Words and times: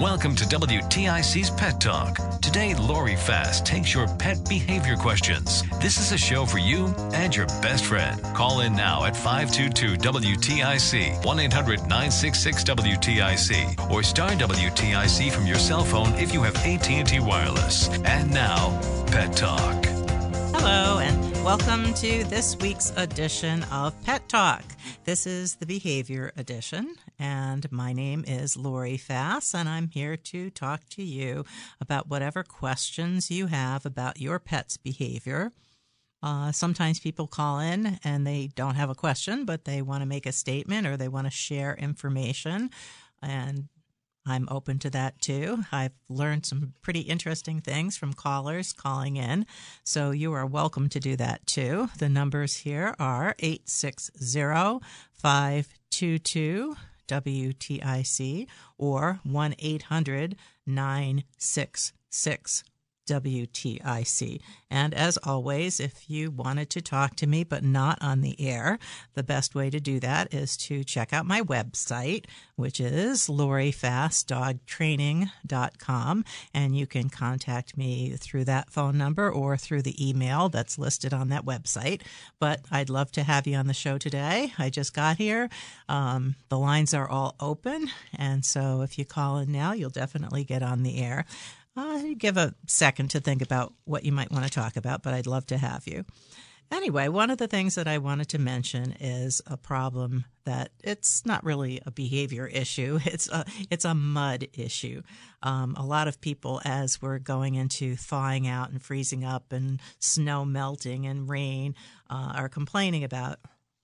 Welcome 0.00 0.34
to 0.36 0.44
WTIC's 0.44 1.50
Pet 1.50 1.80
Talk. 1.80 2.18
Today, 2.40 2.74
Lori 2.74 3.14
Fast 3.14 3.64
takes 3.64 3.94
your 3.94 4.08
pet 4.16 4.36
behavior 4.48 4.96
questions. 4.96 5.62
This 5.80 5.98
is 5.98 6.10
a 6.10 6.18
show 6.18 6.44
for 6.44 6.58
you 6.58 6.86
and 7.12 7.34
your 7.34 7.46
best 7.62 7.84
friend. 7.84 8.20
Call 8.34 8.62
in 8.62 8.74
now 8.74 9.04
at 9.04 9.16
522 9.16 9.94
WTIC, 9.96 11.24
1 11.24 11.38
800 11.38 11.80
966 11.82 12.64
WTIC, 12.64 13.90
or 13.90 14.02
star 14.02 14.30
WTIC 14.30 15.30
from 15.30 15.46
your 15.46 15.58
cell 15.58 15.84
phone 15.84 16.12
if 16.14 16.34
you 16.34 16.42
have 16.42 16.56
AT&T 16.56 17.20
Wireless. 17.20 17.88
And 18.00 18.32
now, 18.32 18.76
Pet 19.06 19.36
Talk. 19.36 19.84
Hello, 20.56 20.98
and 20.98 21.44
welcome 21.44 21.94
to 21.94 22.24
this 22.24 22.56
week's 22.58 22.92
edition 22.96 23.62
of 23.70 23.94
Pet 24.02 24.28
Talk. 24.28 24.64
This 25.04 25.24
is 25.24 25.54
the 25.56 25.66
Behavior 25.66 26.32
Edition, 26.36 26.96
and 27.18 27.70
my 27.70 27.92
name 27.92 28.24
is 28.26 28.56
Lori 28.56 28.96
Fast, 28.96 29.54
and 29.54 29.68
I'm 29.68 29.88
here 29.88 30.16
to 30.16 30.50
talk 30.50 30.88
to 30.90 31.02
you 31.02 31.44
about 31.80 32.08
whatever 32.08 32.42
questions 32.42 33.30
you 33.30 33.46
have 33.46 33.86
about 33.86 34.20
your 34.20 34.38
pet's 34.38 34.76
behavior. 34.76 35.52
Uh, 36.22 36.52
sometimes 36.52 37.00
people 37.00 37.26
call 37.26 37.58
in 37.58 37.98
and 38.02 38.26
they 38.26 38.48
don't 38.54 38.76
have 38.76 38.88
a 38.88 38.94
question, 38.94 39.44
but 39.44 39.64
they 39.64 39.82
want 39.82 40.00
to 40.02 40.06
make 40.06 40.24
a 40.24 40.32
statement 40.32 40.86
or 40.86 40.96
they 40.96 41.08
want 41.08 41.26
to 41.26 41.30
share 41.30 41.74
information. 41.74 42.70
And 43.22 43.68
I'm 44.26 44.48
open 44.50 44.78
to 44.80 44.90
that 44.90 45.20
too. 45.20 45.64
I've 45.70 45.92
learned 46.08 46.46
some 46.46 46.72
pretty 46.80 47.00
interesting 47.00 47.60
things 47.60 47.98
from 47.98 48.14
callers 48.14 48.72
calling 48.72 49.16
in. 49.16 49.44
So 49.84 50.12
you 50.12 50.32
are 50.32 50.46
welcome 50.46 50.88
to 50.88 51.00
do 51.00 51.14
that 51.16 51.46
too. 51.46 51.90
The 51.98 52.08
numbers 52.08 52.56
here 52.56 52.96
are 52.98 53.34
860 53.38 54.80
522 55.12 56.76
WTIC 57.08 58.46
or 58.78 59.20
1 59.24 59.54
800 59.58 60.36
966 60.66 62.64
WTIC. 63.06 64.40
And 64.70 64.94
as 64.94 65.18
always, 65.18 65.78
if 65.78 66.08
you 66.10 66.30
wanted 66.30 66.70
to 66.70 66.80
talk 66.80 67.16
to 67.16 67.26
me 67.26 67.44
but 67.44 67.62
not 67.62 67.98
on 68.00 68.22
the 68.22 68.40
air, 68.40 68.78
the 69.14 69.22
best 69.22 69.54
way 69.54 69.68
to 69.70 69.78
do 69.78 70.00
that 70.00 70.32
is 70.34 70.56
to 70.56 70.82
check 70.82 71.12
out 71.12 71.26
my 71.26 71.42
website, 71.42 72.24
which 72.56 72.80
is 72.80 73.28
lorifastdogtraining.com. 73.28 76.24
And 76.52 76.76
you 76.76 76.86
can 76.86 77.08
contact 77.08 77.76
me 77.76 78.16
through 78.18 78.46
that 78.46 78.70
phone 78.70 78.98
number 78.98 79.30
or 79.30 79.56
through 79.56 79.82
the 79.82 80.08
email 80.08 80.48
that's 80.48 80.76
listed 80.78 81.14
on 81.14 81.28
that 81.28 81.44
website. 81.44 82.02
But 82.40 82.62
I'd 82.70 82.90
love 82.90 83.12
to 83.12 83.22
have 83.22 83.46
you 83.46 83.54
on 83.56 83.68
the 83.68 83.74
show 83.74 83.98
today. 83.98 84.52
I 84.58 84.70
just 84.70 84.94
got 84.94 85.18
here. 85.18 85.48
Um, 85.88 86.34
the 86.48 86.58
lines 86.58 86.94
are 86.94 87.08
all 87.08 87.36
open. 87.38 87.90
And 88.16 88.44
so 88.44 88.82
if 88.82 88.98
you 88.98 89.04
call 89.04 89.38
in 89.38 89.52
now, 89.52 89.72
you'll 89.72 89.90
definitely 89.90 90.42
get 90.44 90.62
on 90.62 90.82
the 90.82 91.00
air. 91.00 91.26
Uh, 91.76 92.02
give 92.16 92.36
a 92.36 92.54
second 92.66 93.10
to 93.10 93.20
think 93.20 93.42
about 93.42 93.74
what 93.84 94.04
you 94.04 94.12
might 94.12 94.30
want 94.30 94.44
to 94.44 94.50
talk 94.50 94.76
about, 94.76 95.02
but 95.02 95.14
I'd 95.14 95.26
love 95.26 95.46
to 95.46 95.58
have 95.58 95.86
you. 95.86 96.04
Anyway, 96.70 97.08
one 97.08 97.30
of 97.30 97.38
the 97.38 97.46
things 97.46 97.74
that 97.74 97.86
I 97.86 97.98
wanted 97.98 98.28
to 98.30 98.38
mention 98.38 98.92
is 98.98 99.42
a 99.46 99.56
problem 99.56 100.24
that 100.44 100.70
it's 100.82 101.26
not 101.26 101.44
really 101.44 101.80
a 101.84 101.90
behavior 101.90 102.46
issue. 102.46 102.98
It's 103.06 103.28
a 103.28 103.44
it's 103.70 103.84
a 103.84 103.94
mud 103.94 104.48
issue. 104.54 105.02
Um, 105.42 105.74
a 105.76 105.84
lot 105.84 106.08
of 106.08 106.20
people, 106.20 106.60
as 106.64 107.02
we're 107.02 107.18
going 107.18 107.54
into 107.54 107.96
thawing 107.96 108.46
out 108.48 108.70
and 108.70 108.82
freezing 108.82 109.24
up 109.24 109.52
and 109.52 109.80
snow 109.98 110.44
melting 110.44 111.06
and 111.06 111.28
rain, 111.28 111.74
uh, 112.08 112.32
are 112.34 112.48
complaining 112.48 113.04
about 113.04 113.38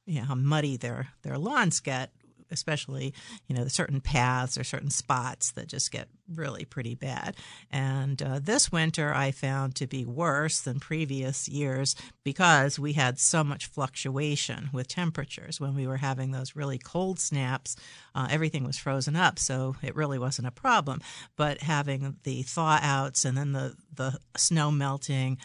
you 0.06 0.21
know, 0.21 0.27
how 0.27 0.34
muddy 0.34 0.77
their 0.77 1.09
their 1.23 1.39
lawns 1.39 1.81
get 1.81 2.12
especially 2.50 3.15
you 3.47 3.56
know 3.56 3.66
certain 3.69 4.00
paths 4.00 4.59
or 4.59 4.65
certain 4.65 4.91
spots 4.91 5.53
that 5.53 5.69
just 5.69 5.91
get 5.91 6.09
really 6.34 6.65
pretty 6.65 6.94
bad. 6.94 7.37
And 7.71 8.22
uh, 8.22 8.38
this 8.41 8.71
winter 8.71 9.12
I 9.12 9.31
found 9.31 9.75
to 9.77 9.87
be 9.87 10.05
worse 10.05 10.61
than 10.61 10.81
previous 10.81 11.49
years 11.49 11.97
because 12.25 12.78
we 12.78 12.93
had 12.93 13.19
so 13.19 13.43
much 13.43 13.66
fluctuation 13.66 14.71
with 14.72 14.88
temperatures. 14.88 15.61
When 15.61 15.75
we 15.75 15.87
were 15.87 15.97
having 15.97 16.31
those 16.31 16.56
really 16.56 16.78
cold 16.78 17.19
snaps, 17.19 17.77
uh, 18.15 18.28
everything 18.31 18.65
was 18.65 18.78
frozen 18.78 19.17
up, 19.17 19.38
so 19.38 19.77
it 19.82 19.97
really 19.97 20.19
wasn't 20.19 20.49
a 20.49 20.53
problem. 20.53 21.00
But 21.37 21.62
having 21.62 22.17
the 22.22 22.43
thaw 22.43 22.78
outs 22.82 23.25
and 23.25 23.37
then 23.37 23.53
the 23.53 23.75
the 23.94 24.19
snow 24.37 24.71
melting, 24.71 25.38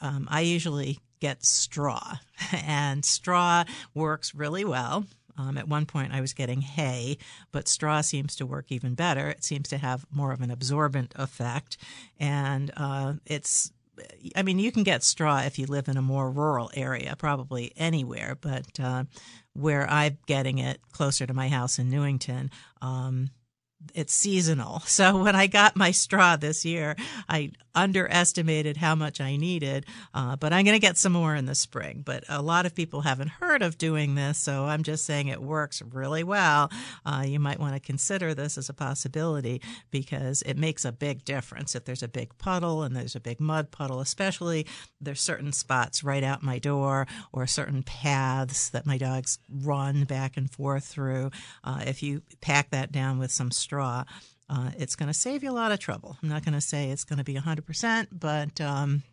um, 0.00 0.28
I 0.30 0.40
usually 0.40 0.98
get 1.20 1.44
straw, 1.44 2.16
and 2.52 3.04
straw 3.04 3.64
works 3.94 4.34
really 4.34 4.64
well. 4.64 5.04
Um, 5.36 5.56
at 5.58 5.68
one 5.68 5.86
point, 5.86 6.12
I 6.12 6.20
was 6.20 6.32
getting 6.32 6.60
hay, 6.60 7.18
but 7.52 7.68
straw 7.68 8.00
seems 8.00 8.36
to 8.36 8.46
work 8.46 8.66
even 8.68 8.94
better. 8.94 9.28
It 9.28 9.44
seems 9.44 9.68
to 9.70 9.78
have 9.78 10.06
more 10.10 10.32
of 10.32 10.40
an 10.40 10.50
absorbent 10.50 11.12
effect, 11.16 11.76
and 12.18 12.70
uh, 12.76 13.14
it's 13.26 13.72
I 14.36 14.42
mean, 14.42 14.58
you 14.58 14.72
can 14.72 14.82
get 14.82 15.02
straw 15.02 15.40
if 15.40 15.58
you 15.58 15.66
live 15.66 15.88
in 15.88 15.96
a 15.96 16.02
more 16.02 16.30
rural 16.30 16.70
area, 16.74 17.14
probably 17.16 17.72
anywhere, 17.76 18.36
but 18.40 18.78
uh, 18.80 19.04
where 19.52 19.88
I'm 19.88 20.18
getting 20.26 20.58
it 20.58 20.80
closer 20.92 21.26
to 21.26 21.34
my 21.34 21.48
house 21.48 21.78
in 21.78 21.90
Newington, 21.90 22.50
um, 22.80 23.30
it's 23.94 24.14
seasonal. 24.14 24.82
So 24.86 25.22
when 25.22 25.36
I 25.36 25.46
got 25.46 25.76
my 25.76 25.90
straw 25.90 26.36
this 26.36 26.64
year, 26.64 26.96
I 27.28 27.52
underestimated 27.74 28.76
how 28.76 28.94
much 28.94 29.20
I 29.20 29.36
needed, 29.36 29.86
uh, 30.14 30.36
but 30.36 30.52
I'm 30.52 30.64
going 30.64 30.74
to 30.74 30.86
get 30.86 30.96
some 30.96 31.12
more 31.12 31.34
in 31.34 31.46
the 31.46 31.54
spring. 31.54 32.02
But 32.04 32.24
a 32.28 32.42
lot 32.42 32.66
of 32.66 32.74
people 32.74 33.02
haven't 33.02 33.28
heard 33.28 33.62
of 33.62 33.78
doing 33.78 34.14
this, 34.14 34.38
so 34.38 34.64
I'm 34.64 34.82
just 34.82 35.04
saying 35.04 35.28
it 35.28 35.42
works 35.42 35.82
really 35.82 36.24
well. 36.24 36.70
Uh, 37.04 37.24
you 37.26 37.38
might 37.38 37.60
want 37.60 37.74
to 37.74 37.80
consider 37.80 38.34
this 38.34 38.58
as 38.58 38.68
a 38.68 38.74
possibility 38.74 39.60
because 39.90 40.42
it 40.42 40.56
makes 40.56 40.84
a 40.84 40.92
big 40.92 41.24
difference. 41.24 41.74
If 41.74 41.84
there's 41.84 42.02
a 42.02 42.08
big 42.08 42.36
puddle 42.38 42.82
and 42.82 42.94
there's 42.94 43.16
a 43.16 43.20
big 43.20 43.40
mud 43.40 43.70
puddle, 43.70 44.00
especially 44.00 44.66
there's 45.00 45.20
certain 45.20 45.52
spots 45.52 46.02
right 46.04 46.24
out 46.24 46.42
my 46.42 46.58
door 46.58 47.06
or 47.32 47.46
certain 47.46 47.82
paths 47.82 48.68
that 48.70 48.86
my 48.86 48.98
dogs 48.98 49.38
run 49.48 50.04
back 50.04 50.36
and 50.36 50.50
forth 50.50 50.84
through. 50.84 51.30
Uh, 51.64 51.82
if 51.86 52.02
you 52.02 52.22
pack 52.40 52.70
that 52.70 52.92
down 52.92 53.18
with 53.18 53.30
some 53.30 53.50
straw, 53.50 54.04
uh, 54.50 54.70
it's 54.76 54.96
going 54.96 55.06
to 55.06 55.14
save 55.14 55.44
you 55.44 55.50
a 55.50 55.52
lot 55.52 55.70
of 55.70 55.78
trouble. 55.78 56.18
I'm 56.22 56.28
not 56.28 56.44
going 56.44 56.54
to 56.54 56.60
say 56.60 56.90
it's 56.90 57.04
going 57.04 57.18
to 57.18 57.24
be 57.24 57.34
100%, 57.34 58.08
but 58.10 58.60
um, 58.60 59.04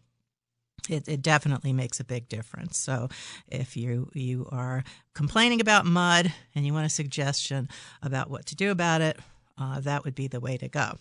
it, 0.89 1.07
it, 1.07 1.21
definitely 1.21 1.73
makes 1.73 1.99
a 1.99 2.03
big 2.03 2.27
difference. 2.27 2.77
So 2.79 3.09
if 3.47 3.77
you 3.77 4.09
you 4.13 4.47
are 4.51 4.83
complaining 5.13 5.61
about 5.61 5.85
mud 5.85 6.33
and 6.55 6.65
you 6.65 6.73
want 6.73 6.87
a 6.87 6.89
suggestion 6.89 7.69
about 8.01 8.31
what 8.31 8.47
to 8.47 8.55
do 8.55 8.71
about 8.71 9.01
it, 9.01 9.19
uh, 9.59 9.79
that 9.81 10.05
would 10.05 10.15
be 10.15 10.27
the 10.27 10.39
way 10.39 10.57
to 10.57 10.67
go. 10.67 10.97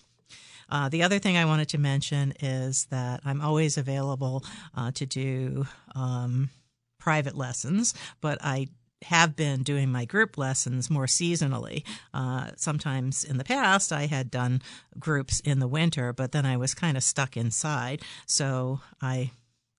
Uh, 0.68 0.88
the 0.88 1.02
other 1.02 1.18
thing 1.18 1.36
I 1.36 1.44
wanted 1.44 1.68
to 1.70 1.78
mention 1.78 2.34
is 2.40 2.86
that 2.90 3.20
I'm 3.24 3.40
always 3.40 3.78
available 3.78 4.44
uh, 4.76 4.90
to 4.92 5.06
do 5.06 5.66
um, 5.94 6.50
private 6.98 7.36
lessons, 7.36 7.94
but 8.20 8.38
I 8.42 8.68
have 9.02 9.36
been 9.36 9.62
doing 9.62 9.90
my 9.90 10.04
group 10.04 10.38
lessons 10.38 10.88
more 10.90 11.06
seasonally. 11.06 11.84
Uh, 12.14 12.50
sometimes 12.56 13.24
in 13.24 13.36
the 13.36 13.44
past, 13.44 13.92
I 13.92 14.06
had 14.06 14.30
done 14.30 14.62
groups 14.98 15.40
in 15.40 15.58
the 15.58 15.68
winter, 15.68 16.12
but 16.12 16.32
then 16.32 16.46
I 16.46 16.56
was 16.56 16.74
kind 16.74 16.96
of 16.96 17.02
stuck 17.02 17.36
inside. 17.36 18.02
So 18.26 18.80
I 19.02 19.30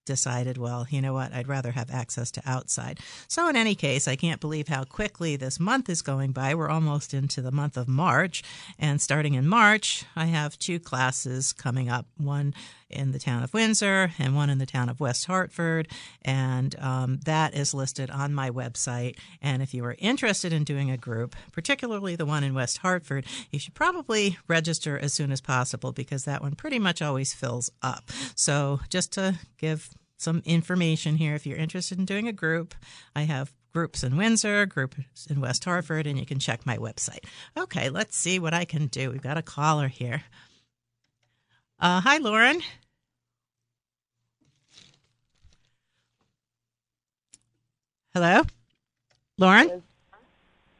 decided, 0.08 0.58
well, 0.58 0.88
you 0.90 1.02
know 1.02 1.14
what, 1.14 1.34
I'd 1.34 1.48
rather 1.48 1.72
have 1.74 1.92
access 1.92 2.32
to 2.32 2.42
outside. 2.46 3.00
So, 3.28 3.48
in 3.48 3.56
any 3.56 3.76
case, 3.76 4.08
I 4.08 4.16
can't 4.16 4.42
believe 4.42 4.70
how 4.70 4.86
quickly 4.86 5.36
this 5.36 5.60
month 5.60 5.90
is 5.90 6.02
going 6.02 6.32
by. 6.32 6.56
We're 6.56 6.70
almost 6.70 7.14
into 7.14 7.42
the 7.42 7.52
month 7.52 7.78
of 7.78 7.88
March. 7.88 8.42
And 8.80 9.00
starting 9.00 9.36
in 9.36 9.48
March, 9.48 10.06
I 10.16 10.26
have 10.26 10.58
two 10.58 10.80
classes 10.80 11.54
coming 11.54 11.90
up 11.90 12.08
one 12.16 12.56
in 12.90 13.12
the 13.12 13.20
town 13.20 13.44
of 13.44 13.54
Windsor 13.54 14.12
and 14.20 14.36
one 14.36 14.50
in 14.50 14.58
the 14.58 14.66
town 14.66 14.90
of 14.90 15.00
West 15.00 15.26
Hartford. 15.26 15.88
And 16.24 16.76
um, 16.80 17.20
that 17.26 17.54
is 17.54 17.74
listed 17.74 18.10
on 18.10 18.34
my 18.34 18.50
website. 18.50 19.18
And 19.42 19.62
if 19.62 19.74
you 19.74 19.84
are 19.86 19.96
interested 20.00 20.54
in 20.54 20.64
doing 20.64 20.92
a 20.92 20.98
group, 20.98 21.36
particularly 21.52 22.16
the 22.16 22.26
one 22.26 22.44
in 22.44 22.54
West 22.54 22.80
Hartford, 22.80 23.26
you 23.52 23.60
should 23.60 23.74
probably 23.74 24.38
register 24.48 24.98
as 24.98 25.14
soon 25.14 25.32
as 25.32 25.42
possible 25.42 25.92
because 25.92 26.26
that 26.26 26.42
one 26.42 26.56
pretty 26.56 26.80
much 26.80 27.02
always 27.02 27.34
fills 27.34 27.70
up. 27.82 28.12
So, 28.36 28.80
just 28.90 29.12
to 29.14 29.40
give 29.58 29.90
some 30.18 30.42
information 30.46 31.16
here, 31.16 31.36
if 31.36 31.46
you're 31.46 31.58
interested 31.58 32.00
in 32.00 32.06
doing 32.06 32.28
a 32.28 32.34
group, 32.34 32.74
I 33.16 33.24
have 33.24 33.54
groups 33.74 34.04
in 34.04 34.18
Windsor, 34.18 34.66
groups 34.66 35.28
in 35.30 35.40
West 35.40 35.64
Hartford, 35.64 36.08
and 36.08 36.18
you 36.18 36.26
can 36.26 36.40
check 36.40 36.66
my 36.66 36.78
website. 36.78 37.24
Okay, 37.56 37.90
let's 37.90 38.18
see 38.18 38.40
what 38.40 38.54
I 38.54 38.66
can 38.66 38.88
do. 38.88 39.12
We've 39.12 39.22
got 39.22 39.38
a 39.38 39.44
caller 39.44 39.88
here. 39.88 40.24
Uh, 41.80 42.02
hi, 42.02 42.18
Lauren. 42.18 42.62
Hello? 48.14 48.42
Lauren? 49.38 49.84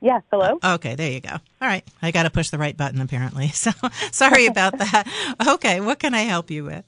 Yes, 0.02 0.24
hello. 0.32 0.60
Okay, 0.64 0.96
there 0.96 1.12
you 1.12 1.22
go. 1.22 1.30
All 1.32 1.68
right. 1.68 1.84
I 2.02 2.10
got 2.12 2.24
to 2.24 2.32
push 2.32 2.50
the 2.50 2.58
right 2.58 2.76
button 2.76 3.02
apparently. 3.02 3.50
So 3.54 3.72
sorry 4.12 4.48
about 4.48 4.78
that. 4.80 5.08
Okay, 5.48 5.82
what 5.82 6.00
can 6.00 6.14
I 6.16 6.22
help 6.22 6.50
you 6.50 6.66
with? 6.66 6.84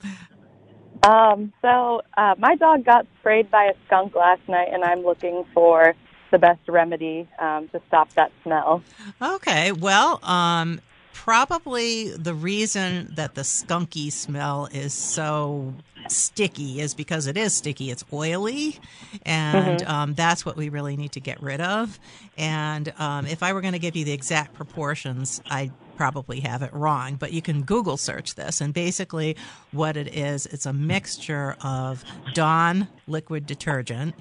Um, 1.04 1.54
so 1.62 2.02
uh, 2.18 2.36
my 2.38 2.56
dog 2.56 2.86
got 2.86 3.06
sprayed 3.20 3.52
by 3.52 3.66
a 3.66 3.74
skunk 3.86 4.16
last 4.16 4.42
night, 4.48 4.70
and 4.72 4.84
I'm 4.84 5.04
looking 5.04 5.46
for 5.54 5.96
the 6.32 6.40
best 6.40 6.62
remedy 6.68 7.28
um, 7.40 7.68
to 7.70 7.82
stop 7.88 8.12
that 8.14 8.32
smell. 8.44 8.84
Okay, 9.22 9.72
well, 9.72 10.20
um, 10.24 10.82
probably 11.24 12.12
the 12.16 12.34
reason 12.34 13.10
that 13.14 13.36
the 13.36 13.42
skunky 13.42 14.12
smell 14.12 14.70
is 14.72 14.94
so 14.94 15.76
sticky 16.08 16.80
is 16.80 16.94
because 16.94 17.28
it 17.28 17.38
is 17.38 17.54
sticky. 17.54 17.92
It's 17.92 18.06
oily, 18.14 18.80
and 19.24 19.84
Mm-hmm. 19.84 19.84
um, 19.84 20.14
that's 20.14 20.46
what 20.46 20.56
we 20.56 20.70
really 20.70 20.96
need 20.96 21.12
to 21.14 21.20
get 21.20 21.42
rid 21.42 21.60
of. 21.60 22.00
And 22.38 22.94
um, 22.98 23.26
if 23.28 23.44
I 23.44 23.52
were 23.52 23.62
going 23.62 23.74
to 23.74 23.80
give 23.80 23.98
you 23.98 24.06
the 24.06 24.14
exact 24.14 24.54
proportions, 24.54 25.42
I'd 25.50 25.74
probably 25.98 26.40
have 26.40 26.62
it 26.62 26.74
wrong, 26.74 27.18
but 27.18 27.34
you 27.34 27.42
can 27.42 27.64
Google 27.64 27.98
search 27.98 28.36
this. 28.36 28.62
And 28.62 28.74
basically, 28.74 29.36
what 29.72 29.98
it 29.98 30.08
is, 30.16 30.46
it's 30.46 30.66
a 30.66 30.72
mixture 30.74 31.58
of 31.62 32.06
Dawn 32.32 32.88
liquid 33.08 33.46
detergent. 33.46 34.16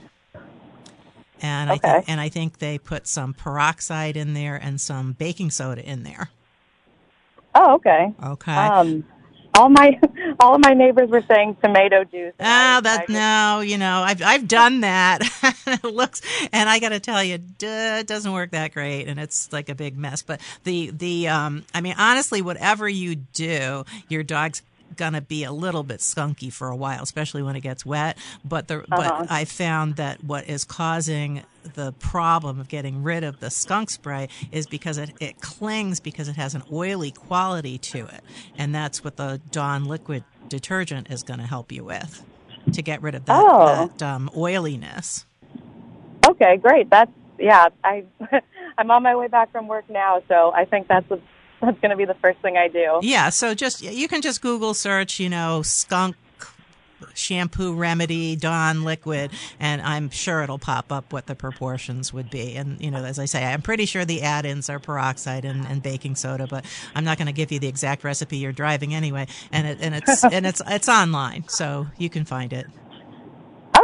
And 1.40 1.70
I 1.70 1.74
Okay. 1.76 2.02
think, 2.02 2.02
and 2.08 2.20
I 2.20 2.28
think 2.28 2.58
they 2.58 2.78
put 2.78 3.06
some 3.06 3.32
peroxide 3.34 4.16
in 4.16 4.34
there 4.34 4.56
and 4.56 4.80
some 4.80 5.12
baking 5.12 5.52
soda 5.52 5.88
in 5.88 6.02
there. 6.02 6.30
Oh, 7.54 7.74
okay. 7.76 8.14
Okay. 8.22 8.52
Um, 8.52 9.04
all 9.54 9.68
my 9.68 9.98
all 10.40 10.54
of 10.54 10.62
my 10.62 10.74
neighbors 10.74 11.10
were 11.10 11.24
saying 11.28 11.56
tomato 11.62 12.04
juice. 12.04 12.34
Oh, 12.38 12.80
that 12.80 13.08
no, 13.08 13.60
you 13.60 13.78
know, 13.78 14.02
I've 14.02 14.22
I've 14.22 14.46
done 14.48 14.80
that. 14.80 15.20
it 15.66 15.84
looks, 15.84 16.22
and 16.52 16.68
I 16.68 16.78
got 16.78 16.90
to 16.90 17.00
tell 17.00 17.22
you, 17.22 17.38
duh, 17.38 17.98
it 18.00 18.06
doesn't 18.06 18.32
work 18.32 18.52
that 18.52 18.72
great, 18.72 19.08
and 19.08 19.18
it's 19.18 19.52
like 19.52 19.68
a 19.68 19.74
big 19.74 19.96
mess. 19.96 20.22
But 20.22 20.40
the 20.64 20.90
the 20.90 21.28
um, 21.28 21.64
I 21.74 21.80
mean, 21.80 21.94
honestly, 21.98 22.42
whatever 22.42 22.88
you 22.88 23.16
do, 23.16 23.84
your 24.08 24.22
dog's 24.22 24.62
gonna 24.98 25.22
be 25.22 25.44
a 25.44 25.52
little 25.52 25.82
bit 25.82 26.00
skunky 26.00 26.52
for 26.52 26.68
a 26.68 26.76
while, 26.76 27.02
especially 27.02 27.42
when 27.42 27.56
it 27.56 27.60
gets 27.60 27.86
wet. 27.86 28.18
But 28.44 28.68
the 28.68 28.80
Uh-huh. 28.80 28.86
but 29.20 29.30
I 29.30 29.46
found 29.46 29.96
that 29.96 30.22
what 30.24 30.46
is 30.48 30.64
causing 30.64 31.42
the 31.74 31.92
problem 31.92 32.60
of 32.60 32.68
getting 32.68 33.02
rid 33.02 33.24
of 33.24 33.40
the 33.40 33.50
skunk 33.50 33.88
spray 33.90 34.28
is 34.52 34.66
because 34.66 34.98
it, 34.98 35.10
it 35.20 35.40
clings 35.40 36.00
because 36.00 36.28
it 36.28 36.36
has 36.36 36.54
an 36.54 36.62
oily 36.72 37.10
quality 37.10 37.78
to 37.78 38.06
it. 38.06 38.22
And 38.58 38.74
that's 38.74 39.02
what 39.04 39.16
the 39.16 39.40
Dawn 39.50 39.84
liquid 39.86 40.24
detergent 40.48 41.10
is 41.10 41.22
going 41.22 41.40
to 41.40 41.46
help 41.46 41.70
you 41.72 41.84
with 41.84 42.24
to 42.72 42.82
get 42.82 43.02
rid 43.02 43.14
of 43.14 43.24
that, 43.26 43.42
Oh. 43.46 43.90
that 43.96 44.02
um, 44.02 44.30
oiliness. 44.36 45.24
Okay, 46.26 46.56
great. 46.58 46.90
That's 46.90 47.10
yeah. 47.38 47.68
I 47.84 48.04
I'm 48.78 48.90
on 48.90 49.02
my 49.02 49.14
way 49.16 49.28
back 49.28 49.50
from 49.52 49.66
work 49.68 49.88
now, 49.90 50.22
so 50.28 50.52
I 50.54 50.64
think 50.64 50.88
that's 50.88 51.08
what, 51.10 51.20
that's 51.62 51.78
going 51.80 51.90
to 51.90 51.96
be 51.96 52.04
the 52.04 52.14
first 52.14 52.40
thing 52.40 52.56
I 52.56 52.68
do. 52.68 53.00
Yeah, 53.02 53.30
so 53.30 53.54
just 53.54 53.82
you 53.82 54.08
can 54.08 54.22
just 54.22 54.40
Google 54.42 54.74
search, 54.74 55.20
you 55.20 55.28
know, 55.28 55.62
skunk 55.62 56.16
shampoo 57.14 57.74
remedy 57.74 58.36
Dawn 58.36 58.84
liquid 58.84 59.30
and 59.60 59.80
I'm 59.82 60.10
sure 60.10 60.42
it'll 60.42 60.58
pop 60.58 60.90
up 60.90 61.12
what 61.12 61.26
the 61.26 61.34
proportions 61.34 62.12
would 62.12 62.30
be 62.30 62.56
and 62.56 62.80
you 62.80 62.90
know 62.90 63.04
as 63.04 63.18
I 63.18 63.24
say 63.26 63.44
I'm 63.44 63.62
pretty 63.62 63.86
sure 63.86 64.04
the 64.04 64.22
add-ins 64.22 64.68
are 64.68 64.78
peroxide 64.78 65.44
and, 65.44 65.66
and 65.66 65.82
baking 65.82 66.16
soda 66.16 66.46
but 66.48 66.64
I'm 66.94 67.04
not 67.04 67.18
going 67.18 67.26
to 67.26 67.32
give 67.32 67.52
you 67.52 67.58
the 67.58 67.68
exact 67.68 68.04
recipe 68.04 68.38
you're 68.38 68.52
driving 68.52 68.94
anyway 68.94 69.26
and 69.52 69.66
it 69.66 69.78
and 69.80 69.94
it's 69.94 70.24
and 70.24 70.46
it's 70.46 70.60
it's 70.66 70.88
online 70.88 71.48
so 71.48 71.86
you 71.98 72.10
can 72.10 72.24
find 72.24 72.52
it 72.52 72.66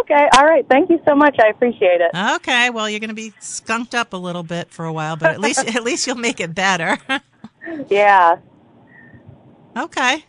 Okay, 0.00 0.28
all 0.36 0.44
right. 0.44 0.66
Thank 0.68 0.90
you 0.90 1.00
so 1.06 1.14
much. 1.14 1.36
I 1.38 1.48
appreciate 1.48 2.00
it. 2.00 2.10
okay 2.36 2.70
well 2.70 2.90
you're 2.90 3.00
going 3.00 3.08
to 3.08 3.14
be 3.14 3.32
skunked 3.40 3.94
up 3.94 4.12
a 4.12 4.16
little 4.16 4.42
bit 4.42 4.70
for 4.70 4.84
a 4.84 4.92
while 4.92 5.16
but 5.16 5.30
at 5.30 5.40
least 5.40 5.64
at 5.76 5.82
least 5.84 6.06
you'll 6.06 6.16
make 6.16 6.40
it 6.40 6.54
better 6.54 6.98
Yeah. 7.88 8.36
okay 9.76 10.24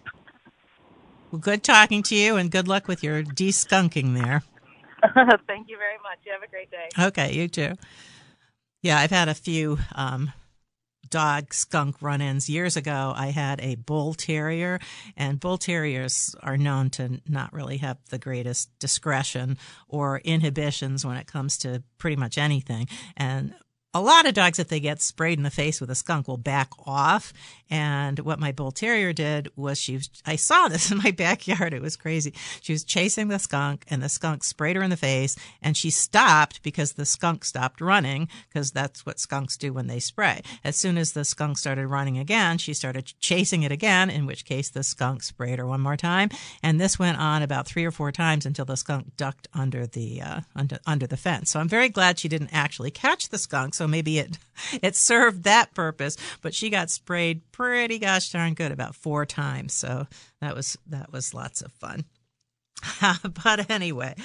well 1.31 1.39
good 1.39 1.63
talking 1.63 2.03
to 2.03 2.15
you 2.15 2.35
and 2.37 2.51
good 2.51 2.67
luck 2.67 2.87
with 2.87 3.03
your 3.03 3.21
de-skunking 3.23 4.15
there 4.15 4.43
Thank 5.47 5.69
you 5.69 5.77
very 5.77 5.97
much. 6.03 6.19
You 6.25 6.31
have 6.31 6.43
a 6.43 6.47
great 6.47 6.71
day. 6.71 6.89
Okay, 6.97 7.33
you 7.33 7.47
too. 7.47 7.73
Yeah, 8.81 8.99
I've 8.99 9.11
had 9.11 9.29
a 9.29 9.33
few 9.33 9.79
um, 9.93 10.31
dog 11.09 11.53
skunk 11.53 12.01
run 12.01 12.21
ins. 12.21 12.49
Years 12.49 12.77
ago, 12.77 13.13
I 13.15 13.27
had 13.27 13.59
a 13.61 13.75
bull 13.75 14.13
terrier, 14.13 14.79
and 15.17 15.39
bull 15.39 15.57
terriers 15.57 16.35
are 16.41 16.57
known 16.57 16.89
to 16.91 17.21
not 17.27 17.53
really 17.53 17.77
have 17.77 17.97
the 18.09 18.19
greatest 18.19 18.77
discretion 18.79 19.57
or 19.87 20.19
inhibitions 20.19 21.05
when 21.05 21.17
it 21.17 21.27
comes 21.27 21.57
to 21.59 21.83
pretty 21.97 22.15
much 22.15 22.37
anything. 22.37 22.87
And 23.17 23.53
a 23.95 24.01
lot 24.01 24.27
of 24.27 24.33
dogs, 24.33 24.59
if 24.59 24.68
they 24.68 24.81
get 24.81 25.01
sprayed 25.01 25.39
in 25.39 25.44
the 25.44 25.50
face 25.50 25.80
with 25.80 25.89
a 25.89 25.95
skunk, 25.95 26.27
will 26.27 26.36
back 26.36 26.69
off. 26.86 27.31
And 27.69 28.19
what 28.19 28.39
my 28.39 28.51
bull 28.51 28.71
terrier 28.71 29.13
did 29.13 29.50
was 29.56 29.80
she, 29.80 29.94
was, 29.95 30.09
I 30.25 30.36
saw 30.36 30.68
this 30.69 30.92
in 30.92 30.97
my 30.97 31.12
backyard. 31.12 31.74
It 31.74 31.81
was 31.81 31.95
crazy. 31.95 32.33
She 32.62 32.74
was 32.74 32.83
chasing 32.83 33.30
the 33.30 33.39
skunk, 33.39 33.86
and 33.88 34.03
the 34.03 34.09
skunk 34.09 34.44
sprayed 34.44 34.75
her 34.75 34.83
in 34.83 34.89
the 34.89 34.97
face, 34.97 35.38
and 35.62 35.77
she 35.77 35.89
stopped 35.89 36.62
because 36.62 36.94
the 36.94 37.06
skunk 37.06 37.45
stopped 37.45 37.80
running, 37.80 38.27
because 38.50 38.71
that's 38.71 39.06
what 39.06 39.18
skunks 39.18 39.56
do 39.56 39.71
when 39.71 39.88
they 39.88 40.00
spray. 40.00 40.42
As 40.63 40.75
soon 40.75 40.97
as 40.97 41.13
the 41.13 41.24
skunk 41.24 41.57
started 41.57 41.88
running 41.88 42.18
again, 42.18 42.57
she 42.57 42.74
started 42.74 43.13
chasing 43.21 43.63
it 43.63 43.71
again, 43.71 44.09
in 44.09 44.25
which 44.25 44.44
case 44.44 44.69
the 44.69 44.83
skunk 44.83 45.23
sprayed 45.23 45.57
her 45.57 45.66
one 45.66 45.81
more 45.81 45.97
time. 45.97 46.30
And 46.61 46.81
this 46.81 46.99
went 46.99 47.18
on 47.18 47.42
about 47.42 47.66
three 47.66 47.85
or 47.85 47.92
four 47.92 48.11
times 48.11 48.45
until 48.45 48.66
the 48.66 48.75
skunk 48.75 49.16
ducked 49.16 49.47
under 49.54 49.87
the 49.87 50.21
uh, 50.21 50.42
under, 50.54 50.80
under 50.85 51.07
the 51.07 51.18
fence. 51.18 51.52
So 51.52 51.61
I'm 51.61 51.69
very 51.69 51.87
glad 51.87 52.19
she 52.19 52.28
didn't 52.28 52.49
actually 52.52 52.92
catch 52.92 53.30
the 53.30 53.37
skunk. 53.37 53.73
So 53.73 53.84
maybe 53.87 54.19
it 54.19 54.37
it 54.81 54.95
served 54.95 55.44
that 55.44 55.73
purpose. 55.73 56.18
But 56.42 56.54
she 56.54 56.69
got 56.69 56.89
sprayed 56.89 57.51
pretty 57.51 57.99
gosh 57.99 58.31
darn 58.31 58.54
good 58.54 58.71
about 58.71 58.95
four 58.95 59.25
times. 59.25 59.73
So 59.73 60.07
that 60.42 60.56
was 60.56 60.77
that 60.87 61.11
was 61.11 61.33
lots 61.33 61.61
of 61.61 61.71
fun. 61.71 62.06
but 63.44 63.69
anyway, 63.69 64.15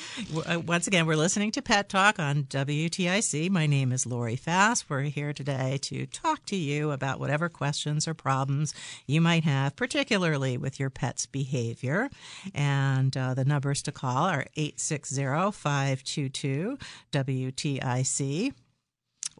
uh, 0.47 0.61
once 0.61 0.87
again, 0.87 1.07
we're 1.07 1.17
listening 1.17 1.51
to 1.53 1.63
Pet 1.63 1.89
Talk 1.89 2.19
on 2.19 2.45
WTIC. 2.45 3.51
My 3.51 3.67
name 3.67 3.93
is 3.93 4.07
Lori 4.07 4.37
Fast. 4.37 4.89
We're 4.89 5.03
here 5.03 5.33
today 5.33 5.79
to 5.83 6.07
talk 6.07 6.45
to 6.47 6.57
you 6.57 6.91
about 6.91 7.21
whatever 7.21 7.49
questions 7.49 8.07
or 8.07 8.15
problems 8.15 8.75
you 9.07 9.21
might 9.21 9.45
have, 9.45 9.77
particularly 9.77 10.59
with 10.59 10.79
your 10.81 10.91
pet's 10.91 11.27
behavior. 11.27 12.11
And 12.55 13.17
uh, 13.17 13.35
the 13.35 13.45
numbers 13.45 13.83
to 13.83 13.93
call 13.93 14.27
are 14.27 14.47
860 14.57 15.53
522 15.53 16.79
WTIC 17.13 18.53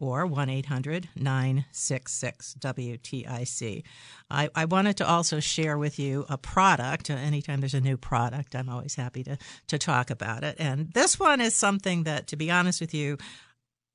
or 0.01 0.25
1 0.25 0.49
800 0.49 1.09
966 1.15 2.55
WTIC. 2.59 3.83
I, 4.29 4.65
wanted 4.65 4.97
to 4.97 5.07
also 5.07 5.39
share 5.39 5.77
with 5.77 5.99
you 5.99 6.25
a 6.27 6.37
product. 6.37 7.09
Anytime 7.09 7.59
there's 7.59 7.73
a 7.73 7.81
new 7.81 7.97
product, 7.97 8.55
I'm 8.55 8.69
always 8.69 8.95
happy 8.95 9.23
to, 9.25 9.37
to 9.67 9.77
talk 9.77 10.09
about 10.09 10.43
it. 10.43 10.55
And 10.57 10.91
this 10.93 11.19
one 11.19 11.39
is 11.39 11.53
something 11.53 12.03
that, 12.03 12.27
to 12.27 12.35
be 12.35 12.49
honest 12.49 12.81
with 12.81 12.93
you, 12.93 13.17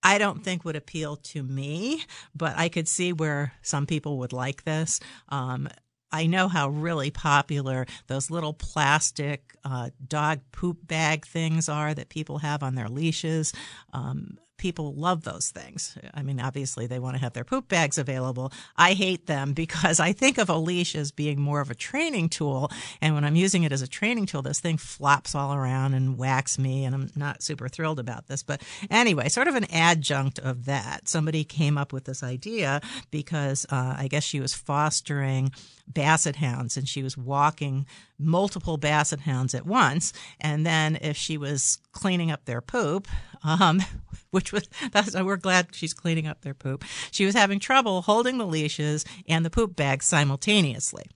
I 0.03 0.19
don't 0.19 0.45
think 0.45 0.65
would 0.65 0.77
appeal 0.77 1.17
to 1.17 1.43
me, 1.43 2.05
but 2.35 2.57
I 2.57 2.69
could 2.69 2.87
see 2.87 3.13
where 3.13 3.55
some 3.63 3.87
people 3.87 4.19
would 4.19 4.33
like 4.33 4.63
this. 4.63 5.01
Um, 5.31 5.69
I 6.13 6.27
know 6.27 6.47
how 6.49 6.69
really 6.69 7.11
popular 7.11 7.87
those 8.07 8.31
little 8.31 8.53
plastic 8.53 9.55
uh, 9.65 9.91
dog 10.07 10.41
poop 10.53 10.87
bag 10.87 11.27
things 11.27 11.69
are 11.69 11.93
that 11.93 12.09
people 12.09 12.39
have 12.39 12.63
on 12.63 12.75
their 12.75 12.89
leashes. 12.89 13.53
Um, 13.93 14.39
people 14.59 14.95
love 14.95 15.25
those 15.25 15.51
things. 15.51 15.97
I 16.15 16.23
mean, 16.23 16.41
obviously 16.41 16.87
they 16.87 16.99
want 16.99 17.17
to 17.17 17.21
have 17.21 17.33
their 17.33 17.45
poop 17.45 17.69
bags 17.69 17.99
available. 17.99 18.53
I 18.77 18.95
hate 18.95 19.27
them 19.27 19.53
because 19.53 20.01
I 20.01 20.13
think 20.13 20.39
of 20.39 20.49
a 20.49 20.57
leash 20.57 20.95
as 20.95 21.11
being 21.11 21.41
more 21.41 21.61
of 21.61 21.71
a 21.71 21.75
training 21.75 22.29
tool. 22.29 22.71
And 23.01 23.15
when 23.15 23.25
I'm 23.25 23.37
using 23.37 23.63
it 23.65 23.73
as 23.73 23.83
a 23.83 23.89
training 23.89 24.27
tool, 24.27 24.43
this 24.43 24.61
thing 24.61 24.79
flops 24.79 25.35
all 25.35 25.55
around 25.55 25.95
and 25.95 26.19
whacks 26.19 26.59
me. 26.59 26.85
And 26.85 26.95
I'm 26.95 27.11
not 27.17 27.43
super 27.43 27.69
thrilled 27.69 27.99
about 27.99 28.27
this. 28.29 28.43
But 28.43 28.63
anyway, 28.91 29.29
sort 29.29 29.49
of 29.49 29.55
an 29.55 29.71
adjunct 29.73 30.39
of 30.39 30.65
that. 30.67 31.09
Somebody 31.09 31.45
came 31.45 31.77
up 31.79 31.93
with 31.93 32.05
this 32.05 32.23
idea 32.23 32.81
because 33.11 33.67
uh, 33.71 33.95
I 33.99 34.09
guess 34.09 34.25
she 34.25 34.41
was 34.41 34.55
fostering 34.55 35.53
basset 35.89 36.37
hounds 36.37 36.77
and 36.77 36.89
she 36.89 37.03
was 37.03 37.17
walking 37.17 37.87
multiple 38.19 38.77
basset 38.77 39.21
hounds 39.21 39.55
at 39.55 39.67
once. 39.67 40.13
And 40.41 40.67
then 40.67 40.99
if 41.01 41.17
she 41.17 41.37
was 41.37 41.79
cleaning 41.93 42.31
up 42.31 42.45
their 42.45 42.61
poop, 42.61 43.09
um, 43.45 43.83
which 44.31 44.53
was 44.53 44.69
that's 44.93 45.15
we're 45.15 45.37
glad 45.37 45.69
she's 45.73 45.95
cleaning 45.95 46.27
up 46.27 46.43
their 46.43 46.55
poop. 46.55 46.85
She 47.11 47.25
was 47.25 47.35
having 47.35 47.59
trouble 47.59 48.03
holding 48.03 48.39
the 48.39 48.47
leashes 48.47 49.05
and 49.29 49.45
the 49.45 49.51
poop 49.51 49.77
bag 49.77 50.03
simultaneously. 50.03 51.07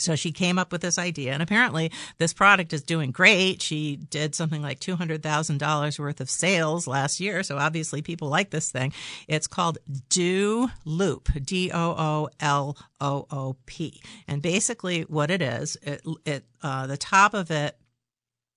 So 0.00 0.16
she 0.16 0.32
came 0.32 0.58
up 0.58 0.72
with 0.72 0.80
this 0.80 0.98
idea, 0.98 1.32
and 1.32 1.42
apparently 1.42 1.92
this 2.18 2.32
product 2.32 2.72
is 2.72 2.82
doing 2.82 3.10
great. 3.10 3.62
She 3.62 3.96
did 3.96 4.34
something 4.34 4.62
like 4.62 4.80
$200,000 4.80 5.98
worth 5.98 6.20
of 6.20 6.30
sales 6.30 6.86
last 6.86 7.20
year. 7.20 7.42
So 7.42 7.58
obviously 7.58 8.02
people 8.02 8.28
like 8.28 8.50
this 8.50 8.70
thing. 8.70 8.92
It's 9.26 9.46
called 9.46 9.78
Do 10.08 10.70
Loop, 10.84 11.28
D 11.44 11.70
O 11.72 11.94
O 11.98 12.28
L 12.40 12.76
O 13.00 13.26
O 13.30 13.56
P. 13.66 14.00
And 14.26 14.42
basically 14.42 15.02
what 15.02 15.30
it 15.30 15.42
is, 15.42 15.76
it, 15.82 16.02
it 16.24 16.44
uh, 16.62 16.86
the 16.86 16.96
top 16.96 17.34
of 17.34 17.50
it 17.50 17.76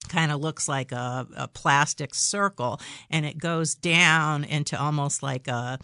kind 0.09 0.31
of 0.31 0.41
looks 0.41 0.67
like 0.67 0.91
a, 0.91 1.27
a, 1.37 1.47
plastic 1.47 2.15
circle 2.15 2.81
and 3.09 3.25
it 3.25 3.37
goes 3.37 3.75
down 3.75 4.43
into 4.43 4.79
almost 4.79 5.21
like 5.21 5.47
a 5.47 5.79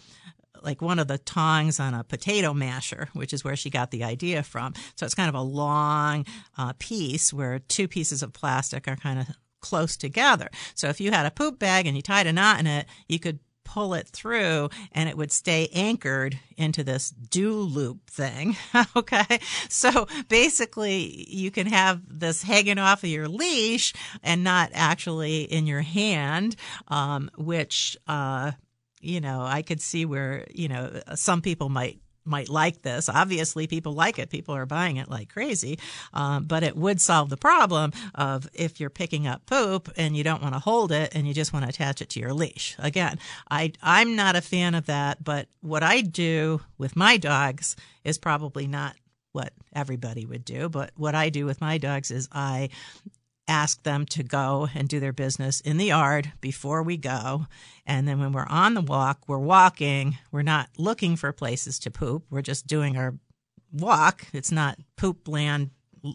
like 0.62 0.82
one 0.82 0.98
of 0.98 1.08
the 1.08 1.18
tongs 1.18 1.80
on 1.80 1.94
a 1.94 2.04
potato 2.04 2.52
masher, 2.54 3.08
which 3.12 3.32
is 3.32 3.44
where 3.44 3.56
she 3.56 3.70
got 3.70 3.90
the 3.90 4.04
idea 4.04 4.42
from. 4.42 4.74
So 4.96 5.06
it's 5.06 5.14
kind 5.14 5.28
of 5.28 5.34
a 5.34 5.42
long 5.42 6.26
uh, 6.56 6.72
piece 6.78 7.32
where 7.32 7.58
two 7.58 7.88
pieces 7.88 8.22
of 8.22 8.32
plastic 8.32 8.88
are 8.88 8.96
kind 8.96 9.20
of 9.20 9.28
close 9.60 9.96
together. 9.96 10.48
So 10.74 10.88
if 10.88 11.00
you 11.00 11.10
had 11.10 11.26
a 11.26 11.30
poop 11.30 11.58
bag 11.58 11.86
and 11.86 11.96
you 11.96 12.02
tied 12.02 12.26
a 12.26 12.32
knot 12.32 12.60
in 12.60 12.66
it, 12.66 12.86
you 13.08 13.18
could 13.18 13.40
pull 13.68 13.92
it 13.92 14.08
through 14.08 14.70
and 14.92 15.10
it 15.10 15.16
would 15.16 15.30
stay 15.30 15.68
anchored 15.74 16.38
into 16.56 16.82
this 16.82 17.12
DooLoop 17.12 18.00
thing. 18.08 18.56
okay. 18.96 19.40
So 19.68 20.06
basically 20.28 21.26
you 21.28 21.50
can 21.50 21.66
have 21.66 22.00
this 22.08 22.42
hanging 22.42 22.78
off 22.78 23.04
of 23.04 23.10
your 23.10 23.28
leash 23.28 23.92
and 24.22 24.42
not 24.42 24.70
actually 24.72 25.42
in 25.42 25.66
your 25.66 25.82
hand, 25.82 26.56
um, 26.88 27.30
which, 27.36 27.96
uh, 28.06 28.52
you 29.00 29.20
know, 29.20 29.42
I 29.42 29.62
could 29.62 29.80
see 29.80 30.04
where, 30.04 30.46
you 30.52 30.68
know, 30.68 31.00
some 31.14 31.42
people 31.42 31.68
might 31.68 32.00
might 32.28 32.48
like 32.48 32.82
this. 32.82 33.08
Obviously, 33.08 33.66
people 33.66 33.94
like 33.94 34.18
it. 34.18 34.30
People 34.30 34.54
are 34.54 34.66
buying 34.66 34.98
it 34.98 35.08
like 35.08 35.32
crazy. 35.32 35.78
Um, 36.12 36.44
but 36.44 36.62
it 36.62 36.76
would 36.76 37.00
solve 37.00 37.30
the 37.30 37.36
problem 37.36 37.92
of 38.14 38.48
if 38.52 38.78
you're 38.78 38.90
picking 38.90 39.26
up 39.26 39.46
poop 39.46 39.90
and 39.96 40.16
you 40.16 40.22
don't 40.22 40.42
want 40.42 40.54
to 40.54 40.60
hold 40.60 40.92
it 40.92 41.14
and 41.14 41.26
you 41.26 41.34
just 41.34 41.52
want 41.52 41.64
to 41.64 41.70
attach 41.70 42.02
it 42.02 42.10
to 42.10 42.20
your 42.20 42.34
leash. 42.34 42.76
Again, 42.78 43.18
I, 43.50 43.72
I'm 43.82 44.14
not 44.14 44.36
a 44.36 44.42
fan 44.42 44.74
of 44.74 44.86
that, 44.86 45.24
but 45.24 45.48
what 45.60 45.82
I 45.82 46.02
do 46.02 46.60
with 46.76 46.96
my 46.96 47.16
dogs 47.16 47.76
is 48.04 48.18
probably 48.18 48.66
not 48.66 48.94
what 49.32 49.52
everybody 49.72 50.26
would 50.26 50.44
do. 50.44 50.68
But 50.68 50.92
what 50.96 51.14
I 51.14 51.30
do 51.30 51.46
with 51.46 51.60
my 51.60 51.78
dogs 51.78 52.10
is 52.10 52.28
I 52.30 52.70
ask 53.48 53.82
them 53.82 54.06
to 54.06 54.22
go 54.22 54.68
and 54.74 54.88
do 54.88 55.00
their 55.00 55.12
business 55.12 55.60
in 55.62 55.78
the 55.78 55.86
yard 55.86 56.32
before 56.40 56.82
we 56.82 56.96
go. 56.96 57.46
And 57.86 58.06
then 58.06 58.20
when 58.20 58.32
we're 58.32 58.46
on 58.48 58.74
the 58.74 58.82
walk, 58.82 59.20
we're 59.26 59.38
walking. 59.38 60.18
We're 60.30 60.42
not 60.42 60.68
looking 60.76 61.16
for 61.16 61.32
places 61.32 61.78
to 61.80 61.90
poop. 61.90 62.24
We're 62.30 62.42
just 62.42 62.66
doing 62.66 62.96
our 62.96 63.14
walk. 63.72 64.26
It's 64.32 64.52
not 64.52 64.78
poop 64.96 65.26
land, 65.26 65.70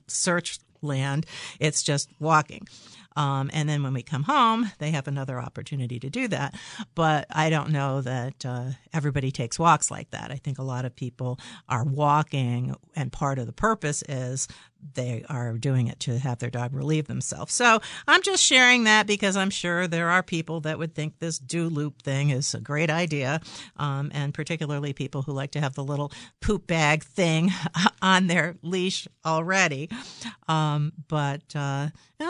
search 0.08 0.60
land. 0.82 1.26
It's 1.60 1.82
just 1.82 2.10
walking. 2.20 2.68
Um, 3.16 3.50
and 3.54 3.68
then 3.68 3.84
when 3.84 3.94
we 3.94 4.04
come 4.04 4.24
home, 4.24 4.72
they 4.80 4.92
have 4.92 5.08
another 5.08 5.40
opportunity 5.40 6.00
to 6.00 6.10
do 6.10 6.28
that. 6.30 6.56
But 6.96 7.28
I 7.30 7.50
don't 7.50 7.72
know 7.72 8.02
that 8.02 8.46
uh, 8.46 8.66
everybody 8.94 9.32
takes 9.32 9.60
walks 9.60 9.92
like 9.92 10.12
that. 10.12 10.32
I 10.32 10.36
think 10.36 10.60
a 10.60 10.64
lot 10.64 10.86
of 10.86 10.96
people 10.96 11.40
are 11.70 11.84
walking, 11.84 12.76
and 12.96 13.12
part 13.12 13.40
of 13.40 13.46
the 13.46 13.54
purpose 13.54 14.04
is 14.08 14.48
they 14.96 15.24
are 15.30 15.54
doing 15.58 15.88
it 15.88 16.00
to 16.02 16.18
have 16.20 16.40
their 16.40 16.50
dog 16.50 16.74
relieve 16.74 17.08
themselves. 17.08 17.54
So 17.54 17.80
I'm 18.08 18.22
just 18.22 18.44
sharing 18.44 18.84
that 18.84 19.08
because 19.08 19.38
I'm 19.38 19.50
sure 19.50 19.88
there 19.88 20.10
are 20.10 20.24
people 20.24 20.62
that 20.62 20.78
would 20.78 20.94
think 20.94 21.20
this 21.20 21.40
DooLoop 21.40 22.02
thing 22.02 22.30
is 22.30 22.54
a 22.54 22.60
great 22.60 22.90
idea, 22.90 23.42
um, 23.78 24.12
and 24.14 24.34
particularly 24.34 24.94
people 24.94 25.22
who 25.22 25.32
like 25.32 25.52
to 25.52 25.62
have 25.62 25.76
the 25.76 25.84
little 25.84 26.12
poop 26.42 26.68
bag 26.68 27.04
thing 27.04 27.52
on 28.02 28.28
their 28.28 28.56
leash 28.62 29.08
already. 29.26 29.90
Um, 30.48 30.94
but 31.08 31.56
uh, 31.56 31.88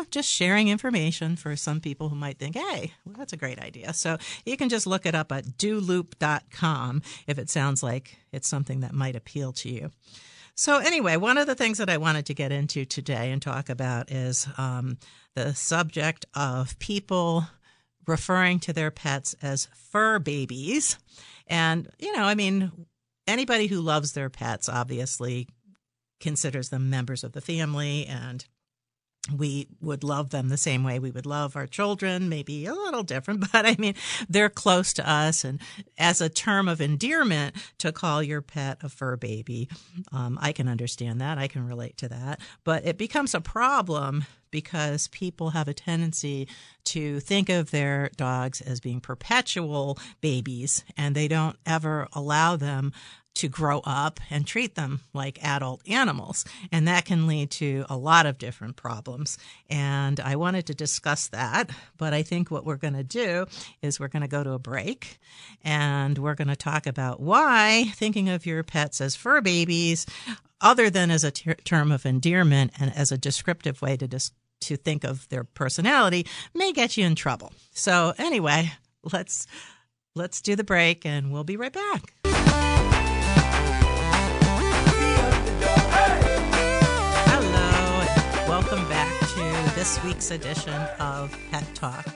just 0.09 0.29
sharing 0.29 0.67
information 0.74 1.38
for 1.38 1.56
some 1.56 1.80
people 1.80 2.10
who 2.10 2.15
might 2.15 2.38
think, 2.38 2.58
hey, 2.58 2.92
well, 3.06 3.15
that's 3.18 3.32
a 3.32 3.38
great 3.38 3.60
idea. 3.60 3.94
So 3.94 4.18
you 4.46 4.58
can 4.58 4.68
just 4.68 4.86
look 4.86 5.06
it 5.06 5.15
up 5.15 5.32
at 5.32 5.46
dooloop.com 5.46 7.01
if 7.27 7.39
it 7.39 7.50
sounds 7.50 7.82
like 7.82 8.18
it's 8.34 8.50
something 8.50 8.82
that 8.82 8.94
might 8.94 9.15
appeal 9.15 9.53
to 9.53 9.70
you. 9.70 9.92
So, 10.56 10.77
anyway, 10.77 11.15
one 11.15 11.39
of 11.39 11.48
the 11.48 11.56
things 11.56 11.80
that 11.80 11.89
I 11.89 11.98
wanted 11.98 12.27
to 12.27 12.36
get 12.36 12.51
into 12.51 12.86
today 12.86 13.32
and 13.32 13.42
talk 13.42 13.70
about 13.70 14.12
is 14.12 14.48
um, 14.58 14.98
the 15.34 15.56
subject 15.56 16.25
of 16.36 16.77
people 16.77 17.48
referring 18.06 18.60
to 18.60 18.74
their 18.74 18.92
pets 18.92 19.36
as 19.42 19.68
fur 19.74 20.20
babies. 20.20 21.00
And, 21.48 21.89
you 21.98 22.15
know, 22.15 22.24
I 22.24 22.36
mean, 22.36 22.72
anybody 23.27 23.65
who 23.68 23.82
loves 23.82 24.13
their 24.13 24.30
pets 24.30 24.70
obviously 24.70 25.48
considers 26.20 26.70
them 26.70 26.89
members 26.89 27.24
of 27.24 27.34
the 27.34 27.42
family 27.42 28.06
and 28.06 28.46
we 29.32 29.70
would 29.80 30.03
love 30.03 30.32
them 30.32 30.50
the 30.50 30.58
same 30.58 30.84
way 30.84 31.00
we 31.00 31.12
would 31.12 31.25
love 31.25 31.56
our 31.56 31.65
children, 31.65 32.27
maybe 32.27 32.65
a 32.65 32.74
little 32.74 33.03
different, 33.03 33.39
but 33.51 33.65
I 33.65 33.75
mean, 33.80 33.96
they're 34.27 34.50
close 34.50 34.92
to 34.94 35.10
us. 35.10 35.44
And 35.44 35.62
as 35.98 36.20
a 36.20 36.30
term 36.30 36.68
of 36.68 36.82
endearment 36.82 37.56
to 37.77 37.92
call 37.92 38.22
your 38.22 38.42
pet 38.42 38.80
a 38.84 38.89
fur 38.89 39.15
baby, 39.15 39.70
um, 40.12 40.38
I 40.42 40.51
can 40.51 40.68
understand 40.68 41.22
that. 41.22 41.38
I 41.38 41.48
can 41.48 41.65
relate 41.65 41.98
to 41.98 42.10
that. 42.10 42.42
But 42.63 42.86
it 42.86 42.98
becomes 42.98 43.34
a 43.34 43.42
problem 43.42 44.25
because 44.51 45.08
people 45.08 45.50
have 45.51 45.68
a 45.68 45.74
tendency 45.74 46.48
to 46.84 47.20
think 47.22 47.50
of 47.50 47.72
their 47.72 48.12
dogs 48.15 48.62
as 48.62 48.80
being 48.80 49.01
perpetual 49.01 49.98
babies 50.22 50.84
and 50.96 51.15
they 51.15 51.27
don't 51.27 51.58
ever 51.65 52.08
allow 52.13 52.56
them 52.56 52.92
to 53.35 53.47
grow 53.47 53.81
up 53.83 54.19
and 54.29 54.45
treat 54.45 54.75
them 54.75 55.01
like 55.13 55.43
adult 55.43 55.81
animals. 55.87 56.45
And 56.71 56.87
that 56.87 57.05
can 57.05 57.27
lead 57.27 57.51
to 57.51 57.85
a 57.89 57.97
lot 57.97 58.25
of 58.25 58.37
different 58.37 58.75
problems. 58.75 59.37
And 59.69 60.19
I 60.19 60.35
wanted 60.35 60.67
to 60.67 60.75
discuss 60.75 61.27
that, 61.29 61.69
but 61.97 62.13
I 62.13 62.21
think 62.21 62.51
what 62.51 62.65
we're 62.65 62.75
going 62.75 62.93
to 62.93 63.03
do 63.03 63.45
is 63.81 63.99
we're 63.99 64.07
going 64.07 64.21
to 64.21 64.27
go 64.27 64.43
to 64.43 64.51
a 64.51 64.59
break 64.59 65.19
and 65.63 66.17
we're 66.17 66.35
going 66.35 66.47
to 66.47 66.55
talk 66.55 66.85
about 66.85 67.19
why 67.19 67.85
thinking 67.95 68.29
of 68.29 68.45
your 68.45 68.63
pets 68.63 69.01
as 69.01 69.15
fur 69.15 69.41
babies, 69.41 70.05
other 70.61 70.89
than 70.89 71.11
as 71.11 71.23
a 71.23 71.31
ter- 71.31 71.55
term 71.55 71.91
of 71.91 72.05
endearment 72.05 72.71
and 72.79 72.95
as 72.95 73.11
a 73.11 73.17
descriptive 73.17 73.81
way 73.81 73.97
to 73.97 74.07
dis- 74.07 74.31
to 74.61 74.77
think 74.77 75.03
of 75.03 75.27
their 75.27 75.43
personality 75.43 76.25
may 76.53 76.71
get 76.71 76.95
you 76.95 77.05
in 77.05 77.15
trouble. 77.15 77.51
So 77.71 78.13
anyway, 78.17 78.71
let's 79.11 79.45
let's 80.15 80.41
do 80.41 80.55
the 80.55 80.63
break 80.63 81.05
and 81.05 81.33
we'll 81.33 81.43
be 81.43 81.57
right 81.57 81.73
back. 81.73 82.73
This 89.83 90.01
week's 90.05 90.31
edition 90.31 90.81
of 90.97 91.37
Pet 91.51 91.65
Talk. 91.75 92.07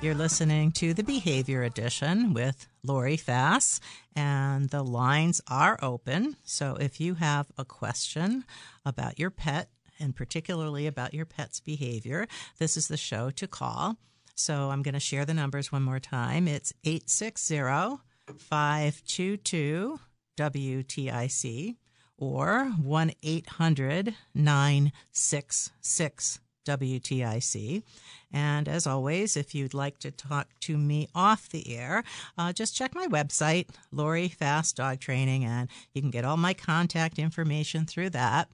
You're 0.00 0.14
listening 0.14 0.70
to 0.74 0.94
the 0.94 1.02
Behavior 1.02 1.64
Edition 1.64 2.32
with 2.32 2.68
Lori 2.84 3.16
Fast, 3.16 3.82
and 4.14 4.70
the 4.70 4.84
lines 4.84 5.40
are 5.50 5.80
open. 5.82 6.36
So 6.44 6.76
if 6.78 7.00
you 7.00 7.14
have 7.14 7.48
a 7.58 7.64
question 7.64 8.44
about 8.86 9.18
your 9.18 9.30
pet, 9.30 9.68
and 9.98 10.14
particularly 10.14 10.86
about 10.86 11.12
your 11.12 11.24
pet's 11.24 11.58
behavior, 11.58 12.28
this 12.60 12.76
is 12.76 12.86
the 12.86 12.96
show 12.96 13.30
to 13.30 13.48
call. 13.48 13.96
So 14.36 14.70
I'm 14.70 14.82
going 14.82 14.94
to 14.94 15.00
share 15.00 15.24
the 15.24 15.34
numbers 15.34 15.72
one 15.72 15.82
more 15.82 15.98
time. 15.98 16.46
It's 16.46 16.72
860 16.84 18.00
522 18.38 19.98
WTIC 20.36 21.76
or 22.16 22.66
1 22.66 23.12
800 23.24 24.14
966 24.36 26.40
WTIC. 26.68 27.82
And 28.30 28.68
as 28.68 28.86
always, 28.86 29.36
if 29.36 29.54
you'd 29.54 29.74
like 29.74 29.98
to 30.00 30.10
talk 30.10 30.48
to 30.60 30.76
me 30.76 31.08
off 31.14 31.48
the 31.48 31.74
air, 31.76 32.04
uh, 32.36 32.52
just 32.52 32.76
check 32.76 32.94
my 32.94 33.06
website, 33.06 33.68
Lori 33.90 34.28
Fast 34.28 34.76
Dog 34.76 35.00
Training, 35.00 35.44
and 35.44 35.68
you 35.94 36.02
can 36.02 36.10
get 36.10 36.24
all 36.24 36.36
my 36.36 36.52
contact 36.52 37.18
information 37.18 37.86
through 37.86 38.10
that. 38.10 38.48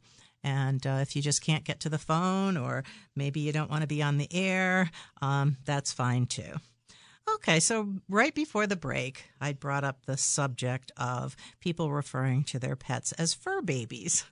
And 0.45 0.87
uh, 0.87 0.99
if 1.01 1.17
you 1.17 1.23
just 1.23 1.43
can't 1.43 1.65
get 1.65 1.81
to 1.81 1.89
the 1.89 1.99
phone 1.99 2.57
or 2.57 2.85
maybe 3.17 3.41
you 3.41 3.51
don't 3.51 3.71
want 3.71 3.81
to 3.81 3.89
be 3.89 4.03
on 4.03 4.19
the 4.19 4.29
air, 4.33 4.91
um, 5.23 5.57
that's 5.65 5.93
fine 5.93 6.27
too. 6.27 6.61
Okay, 7.37 7.59
so 7.59 7.95
right 8.09 8.35
before 8.35 8.67
the 8.67 8.77
break, 8.77 9.25
I 9.41 9.55
brought 9.55 9.83
up 9.85 10.05
the 10.05 10.19
subject 10.19 10.93
of 10.99 11.35
people 11.61 11.91
referring 11.91 12.45
to 12.45 12.59
their 12.59 12.77
pets 12.77 13.13
as 13.13 13.33
fur 13.33 13.63
babies. 13.63 14.25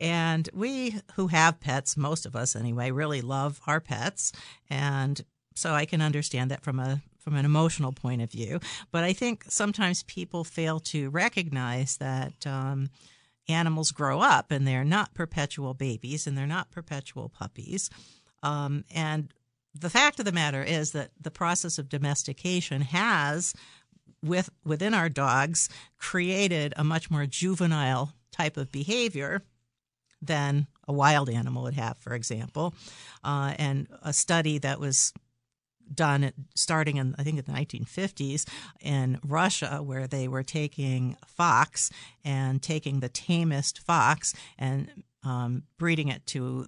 And 0.00 0.48
we 0.54 0.96
who 1.14 1.28
have 1.28 1.60
pets, 1.60 1.96
most 1.96 2.24
of 2.26 2.34
us 2.34 2.56
anyway, 2.56 2.90
really 2.90 3.20
love 3.20 3.60
our 3.66 3.80
pets. 3.80 4.32
And 4.68 5.20
so 5.54 5.74
I 5.74 5.84
can 5.84 6.00
understand 6.00 6.50
that 6.50 6.62
from 6.62 6.80
a 6.80 7.02
from 7.18 7.34
an 7.34 7.44
emotional 7.44 7.92
point 7.92 8.22
of 8.22 8.30
view. 8.30 8.60
But 8.90 9.04
I 9.04 9.12
think 9.12 9.44
sometimes 9.48 10.04
people 10.04 10.42
fail 10.42 10.80
to 10.80 11.10
recognize 11.10 11.98
that 11.98 12.46
um, 12.46 12.88
animals 13.46 13.90
grow 13.90 14.20
up 14.20 14.50
and 14.50 14.66
they're 14.66 14.84
not 14.84 15.12
perpetual 15.12 15.74
babies 15.74 16.26
and 16.26 16.36
they're 16.36 16.46
not 16.46 16.70
perpetual 16.70 17.28
puppies. 17.28 17.90
Um, 18.42 18.84
and 18.94 19.34
the 19.78 19.90
fact 19.90 20.18
of 20.18 20.24
the 20.24 20.32
matter 20.32 20.62
is 20.62 20.92
that 20.92 21.10
the 21.20 21.30
process 21.30 21.78
of 21.78 21.88
domestication 21.88 22.80
has 22.82 23.54
with 24.22 24.50
within 24.64 24.94
our 24.94 25.08
dogs 25.08 25.68
created 25.98 26.74
a 26.76 26.84
much 26.84 27.10
more 27.10 27.26
juvenile 27.26 28.12
type 28.32 28.56
of 28.56 28.72
behavior 28.72 29.42
than 30.22 30.66
a 30.86 30.92
wild 30.92 31.30
animal 31.30 31.62
would 31.62 31.74
have, 31.74 31.98
for 31.98 32.14
example. 32.14 32.74
Uh, 33.24 33.54
and 33.58 33.88
a 34.02 34.12
study 34.12 34.58
that 34.58 34.80
was 34.80 35.12
done 35.92 36.32
starting 36.54 36.96
in 36.96 37.14
I 37.18 37.22
think 37.22 37.38
in 37.38 37.44
the 37.44 37.52
1950s 37.52 38.44
in 38.80 39.18
Russia 39.24 39.80
where 39.82 40.06
they 40.06 40.28
were 40.28 40.42
taking 40.42 41.16
fox 41.26 41.90
and 42.24 42.62
taking 42.62 43.00
the 43.00 43.08
tamest 43.08 43.80
fox 43.80 44.34
and 44.58 44.90
um, 45.24 45.64
breeding 45.78 46.08
it 46.08 46.26
to 46.26 46.66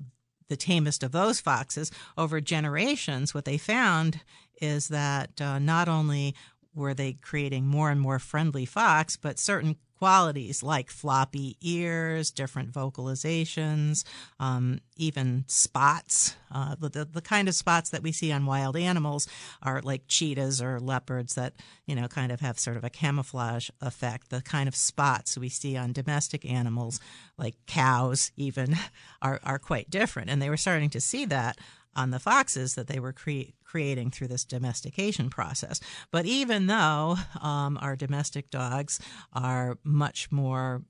the 0.49 0.57
tamest 0.57 1.03
of 1.03 1.13
those 1.13 1.41
foxes 1.41 1.91
over 2.19 2.41
generations 2.41 3.33
what 3.33 3.45
they 3.45 3.59
found 3.59 4.21
is 4.61 4.89
that 4.89 5.41
uh, 5.41 5.59
not 5.59 5.89
only 5.89 6.35
were 6.75 6.93
they 6.93 7.13
creating 7.15 7.67
more 7.67 7.91
and 7.91 8.01
more 8.01 8.19
friendly 8.19 8.67
fox 8.67 9.17
but 9.17 9.39
certain 9.39 9.77
qualities 10.03 10.65
like 10.65 10.91
floppy 10.91 11.57
ears, 11.61 12.33
different 12.33 12.73
vocalizations, 12.73 14.03
um, 14.41 14.81
even 14.97 15.45
spots. 15.47 16.35
Uh, 16.51 16.75
the, 16.75 17.05
the 17.05 17.21
kind 17.21 17.47
of 17.47 17.55
spots 17.55 17.91
that 17.91 18.03
we 18.03 18.11
see 18.11 18.33
on 18.33 18.45
wild 18.45 18.77
animals 18.77 19.29
are 19.63 19.81
like 19.81 20.03
cheetahs 20.09 20.61
or 20.61 20.81
leopards 20.81 21.37
that, 21.37 21.53
you 21.87 21.95
know, 21.95 22.09
kind 22.09 22.33
of 22.33 22.41
have 22.41 22.59
sort 22.59 22.77
of 22.77 22.83
a 22.83 22.91
camouflage 22.91 23.71
effect. 23.81 24.29
The 24.31 24.43
kind 24.43 24.67
of 24.67 24.75
spots 24.75 25.39
we 25.39 25.49
see 25.49 25.77
on 25.77 25.93
domestic 25.93 26.45
animals, 26.51 26.99
like 27.39 27.55
cows, 27.69 28.33
even, 28.37 28.75
are, 29.23 29.39
are 29.45 29.61
quite 29.61 29.89
different. 29.89 30.31
And 30.31 30.43
they 30.43 30.51
were 30.51 30.57
starting 30.57 30.91
to 30.91 31.01
see 31.01 31.27
that 31.27 31.59
on 31.95 32.11
the 32.11 32.19
foxes 32.19 32.75
that 32.75 32.89
they 32.89 32.99
were 32.99 33.13
cre- 33.13 33.53
creating 33.73 34.11
through 34.11 34.29
this 34.29 34.45
domestication 34.45 35.31
process. 35.31 35.81
But 36.11 36.27
even 36.27 36.67
though 36.67 37.17
um, 37.41 37.79
our 37.81 37.97
domestic 37.97 38.51
dogs 38.51 39.01
are 39.33 39.79
much 39.83 40.31
more 40.31 40.83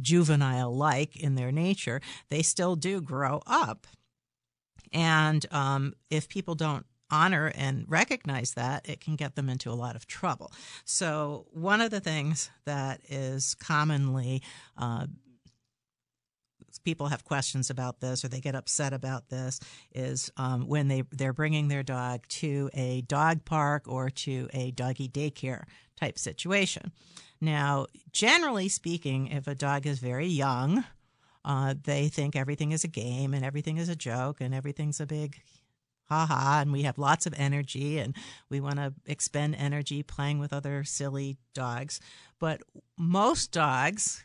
juvenile 0.00 0.76
like 0.76 1.14
in 1.14 1.36
their 1.36 1.52
nature, 1.52 2.00
they 2.28 2.42
still 2.42 2.74
do 2.74 3.00
grow 3.00 3.40
up. 3.46 3.86
And 4.92 5.46
um, 5.52 5.94
if 6.10 6.28
people 6.28 6.56
don't 6.56 6.86
honor 7.08 7.52
and 7.54 7.84
recognize 7.86 8.54
that, 8.54 8.88
it 8.88 9.00
can 9.00 9.14
get 9.14 9.36
them 9.36 9.48
into 9.48 9.70
a 9.70 9.78
lot 9.78 9.94
of 9.94 10.08
trouble. 10.08 10.52
So, 10.84 11.46
one 11.52 11.80
of 11.80 11.92
the 11.92 12.00
things 12.00 12.50
that 12.64 13.00
is 13.08 13.54
commonly 13.54 14.42
uh, 14.76 15.06
people 16.84 17.08
have 17.08 17.24
questions 17.24 17.70
about 17.70 18.00
this 18.00 18.24
or 18.24 18.28
they 18.28 18.40
get 18.40 18.54
upset 18.54 18.92
about 18.92 19.28
this 19.28 19.60
is 19.94 20.30
um, 20.36 20.66
when 20.66 20.88
they 20.88 21.02
they're 21.12 21.32
bringing 21.32 21.68
their 21.68 21.82
dog 21.82 22.26
to 22.28 22.70
a 22.74 23.02
dog 23.02 23.44
park 23.44 23.84
or 23.86 24.10
to 24.10 24.48
a 24.52 24.70
doggy 24.70 25.08
daycare 25.08 25.64
type 25.98 26.18
situation. 26.18 26.92
Now, 27.40 27.86
generally 28.12 28.68
speaking, 28.68 29.28
if 29.28 29.46
a 29.46 29.54
dog 29.54 29.86
is 29.86 29.98
very 29.98 30.26
young, 30.26 30.84
uh, 31.44 31.74
they 31.82 32.08
think 32.08 32.36
everything 32.36 32.72
is 32.72 32.84
a 32.84 32.88
game 32.88 33.32
and 33.32 33.44
everything 33.44 33.76
is 33.76 33.88
a 33.88 33.96
joke 33.96 34.40
and 34.40 34.54
everything's 34.54 35.00
a 35.00 35.06
big 35.06 35.40
ha 36.08 36.26
ha 36.26 36.58
and 36.60 36.72
we 36.72 36.82
have 36.82 36.98
lots 36.98 37.26
of 37.26 37.34
energy 37.36 37.98
and 37.98 38.16
we 38.48 38.60
want 38.60 38.76
to 38.76 38.92
expend 39.06 39.54
energy 39.54 40.02
playing 40.02 40.38
with 40.38 40.52
other 40.52 40.82
silly 40.84 41.36
dogs 41.54 42.00
but 42.38 42.62
most 42.96 43.52
dogs 43.52 44.24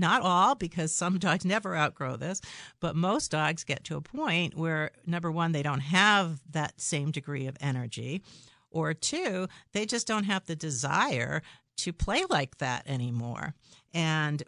not 0.00 0.22
all, 0.22 0.54
because 0.54 0.92
some 0.92 1.18
dogs 1.18 1.44
never 1.44 1.76
outgrow 1.76 2.16
this, 2.16 2.40
but 2.80 2.96
most 2.96 3.30
dogs 3.30 3.64
get 3.64 3.84
to 3.84 3.96
a 3.96 4.00
point 4.00 4.56
where, 4.56 4.90
number 5.06 5.30
one, 5.30 5.52
they 5.52 5.62
don't 5.62 5.80
have 5.80 6.40
that 6.50 6.80
same 6.80 7.10
degree 7.10 7.46
of 7.46 7.56
energy, 7.60 8.22
or 8.70 8.94
two, 8.94 9.48
they 9.72 9.84
just 9.84 10.06
don't 10.06 10.24
have 10.24 10.46
the 10.46 10.56
desire 10.56 11.42
to 11.76 11.92
play 11.92 12.24
like 12.28 12.58
that 12.58 12.88
anymore. 12.88 13.54
And 13.92 14.42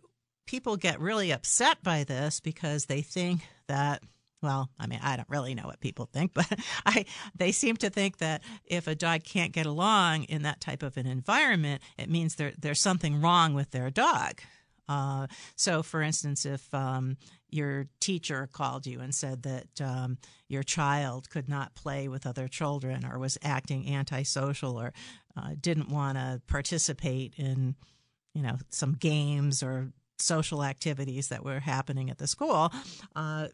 people 0.47 0.77
get 0.77 1.01
really 1.01 1.31
upset 1.31 1.83
by 1.83 2.05
this 2.05 2.41
because 2.41 2.87
they 2.87 3.03
think 3.03 3.43
that 3.69 4.03
well, 4.43 4.71
I 4.77 4.89
mean, 4.89 4.99
I 5.01 5.15
don't 5.15 5.29
really 5.29 5.55
know 5.55 5.69
what 5.69 5.79
people 5.79 6.07
think, 6.13 6.35
but 6.35 6.53
I 6.85 7.07
they 7.37 7.53
seem 7.53 7.77
to 7.79 7.91
think 7.91 8.19
that 8.19 8.43
if 8.65 8.87
a 8.87 8.95
dog 8.95 9.25
can't 9.25 9.53
get 9.53 9.67
along 9.67 10.25
in 10.25 10.43
that 10.43 10.61
type 10.61 10.83
of 10.83 10.97
an 10.97 11.07
environment, 11.07 11.81
it 11.97 12.11
means 12.11 12.35
there 12.35 12.53
there's 12.59 12.81
something 12.81 13.21
wrong 13.21 13.55
with 13.55 13.71
their 13.71 13.91
dog. 13.91 14.41
Uh, 14.89 15.27
so, 15.57 15.83
for 15.83 16.03
instance, 16.03 16.45
if 16.45 16.73
um, 16.75 17.17
your 17.49 17.87
teacher 18.01 18.49
called 18.53 18.87
you 18.87 19.01
and 19.01 19.15
said 19.15 19.43
that 19.43 19.81
um, 19.81 20.19
your 20.49 20.63
child 20.63 21.31
could 21.31 21.49
not 21.49 21.75
play 21.75 22.09
with 22.09 22.27
other 22.27 22.49
children 22.49 23.05
or 23.05 23.19
was 23.19 23.39
acting 23.43 23.95
antisocial 23.95 24.81
or 24.81 24.93
uh, 25.37 25.51
didn't 25.61 25.89
want 25.89 26.19
to 26.19 26.41
participate 26.47 27.35
in, 27.37 27.75
you 28.35 28.43
know, 28.43 28.57
some 28.71 28.95
games 28.95 29.63
or 29.63 29.93
social 30.19 30.63
activities 30.63 31.29
that 31.29 31.45
were 31.45 31.61
happening 31.61 32.11
at 32.11 32.19
the 32.19 32.27
school, 32.27 32.73
uh, 33.17 33.49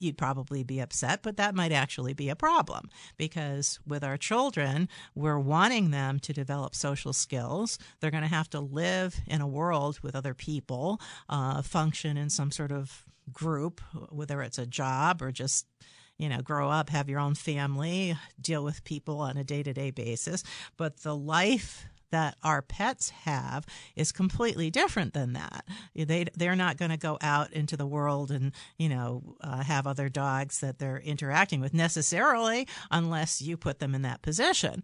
you'd 0.00 0.18
probably 0.18 0.64
be 0.64 0.80
upset, 0.80 1.22
but 1.22 1.36
that 1.36 1.54
might 1.54 1.72
actually 1.72 2.14
be 2.14 2.28
a 2.28 2.36
problem 2.36 2.88
because 3.16 3.78
with 3.86 4.02
our 4.02 4.16
children, 4.16 4.88
we're 5.14 5.38
wanting 5.38 5.90
them 5.90 6.18
to 6.20 6.32
develop 6.32 6.74
social 6.74 7.12
skills. 7.12 7.78
They're 8.00 8.10
going 8.10 8.22
to 8.22 8.28
have 8.28 8.50
to 8.50 8.60
live 8.60 9.20
in 9.26 9.40
a 9.40 9.46
world 9.46 10.00
with 10.02 10.16
other 10.16 10.34
people, 10.34 11.00
uh, 11.28 11.62
function 11.62 12.16
in 12.16 12.30
some 12.30 12.50
sort 12.50 12.72
of 12.72 13.04
group, 13.32 13.80
whether 14.08 14.42
it's 14.42 14.58
a 14.58 14.66
job 14.66 15.22
or 15.22 15.30
just 15.30 15.66
you 16.18 16.28
know, 16.28 16.42
grow 16.42 16.68
up, 16.68 16.90
have 16.90 17.08
your 17.08 17.18
own 17.18 17.34
family, 17.34 18.14
deal 18.38 18.62
with 18.62 18.84
people 18.84 19.20
on 19.20 19.38
a 19.38 19.44
day 19.44 19.62
to 19.62 19.72
day 19.72 19.90
basis. 19.90 20.44
But 20.76 20.98
the 20.98 21.16
life 21.16 21.86
that 22.10 22.36
our 22.42 22.62
pets 22.62 23.10
have 23.10 23.66
is 23.96 24.12
completely 24.12 24.70
different 24.70 25.14
than 25.14 25.32
that. 25.34 25.64
They 25.94 26.26
they're 26.34 26.56
not 26.56 26.76
going 26.76 26.90
to 26.90 26.96
go 26.96 27.18
out 27.20 27.52
into 27.52 27.76
the 27.76 27.86
world 27.86 28.30
and 28.30 28.52
you 28.78 28.88
know 28.88 29.36
uh, 29.40 29.62
have 29.62 29.86
other 29.86 30.08
dogs 30.08 30.60
that 30.60 30.78
they're 30.78 30.98
interacting 30.98 31.60
with 31.60 31.74
necessarily 31.74 32.66
unless 32.90 33.40
you 33.42 33.56
put 33.56 33.78
them 33.78 33.94
in 33.94 34.02
that 34.02 34.22
position. 34.22 34.82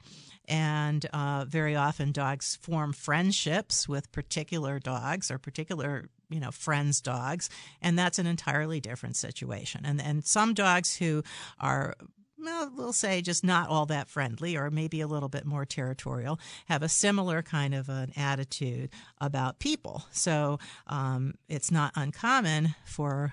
And 0.49 1.05
uh, 1.12 1.45
very 1.49 1.75
often, 1.75 2.12
dogs 2.12 2.57
form 2.62 2.93
friendships 2.93 3.89
with 3.89 4.12
particular 4.12 4.79
dogs 4.79 5.31
or 5.31 5.39
particular 5.39 6.09
you 6.29 6.41
know 6.41 6.51
friends 6.51 7.01
dogs 7.01 7.49
and 7.81 7.97
that's 7.97 8.19
an 8.19 8.27
entirely 8.27 8.81
different 8.81 9.15
situation 9.15 9.83
and 9.85 10.01
and 10.01 10.25
some 10.25 10.55
dogs 10.55 10.97
who 10.97 11.23
are 11.61 11.95
well, 12.38 12.70
we'll 12.75 12.92
say 12.92 13.22
just 13.22 13.44
not 13.44 13.68
all 13.68 13.87
that 13.87 14.09
friendly 14.09 14.57
or 14.57 14.70
maybe 14.70 15.01
a 15.01 15.07
little 15.07 15.29
bit 15.29 15.44
more 15.44 15.64
territorial, 15.64 16.38
have 16.66 16.83
a 16.83 16.88
similar 16.88 17.42
kind 17.42 17.75
of 17.75 17.88
an 17.88 18.12
attitude 18.16 18.90
about 19.20 19.59
people. 19.59 20.05
So 20.11 20.59
um, 20.87 21.35
it's 21.49 21.70
not 21.70 21.92
uncommon 21.96 22.75
for 22.85 23.33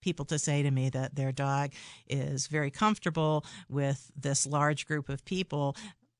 people 0.00 0.24
to 0.26 0.38
say 0.38 0.62
to 0.62 0.70
me 0.70 0.88
that 0.90 1.14
their 1.14 1.32
dog 1.32 1.72
is 2.08 2.46
very 2.46 2.70
comfortable 2.70 3.44
with 3.68 4.10
this 4.16 4.46
large 4.46 4.86
group 4.86 5.08
of 5.08 5.24
people, 5.24 5.76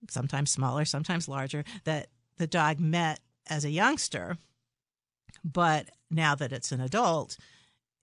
sometimes 0.09 0.51
smaller, 0.51 0.85
sometimes 0.85 1.29
larger, 1.29 1.65
that 1.85 2.09
the 2.37 2.47
dog 2.47 2.79
met 2.79 3.21
as 3.49 3.65
a 3.65 3.71
youngster. 3.71 4.37
But 5.45 5.91
now 6.11 6.35
that 6.35 6.53
it's 6.53 6.73
an 6.73 6.81
adult, 6.81 7.39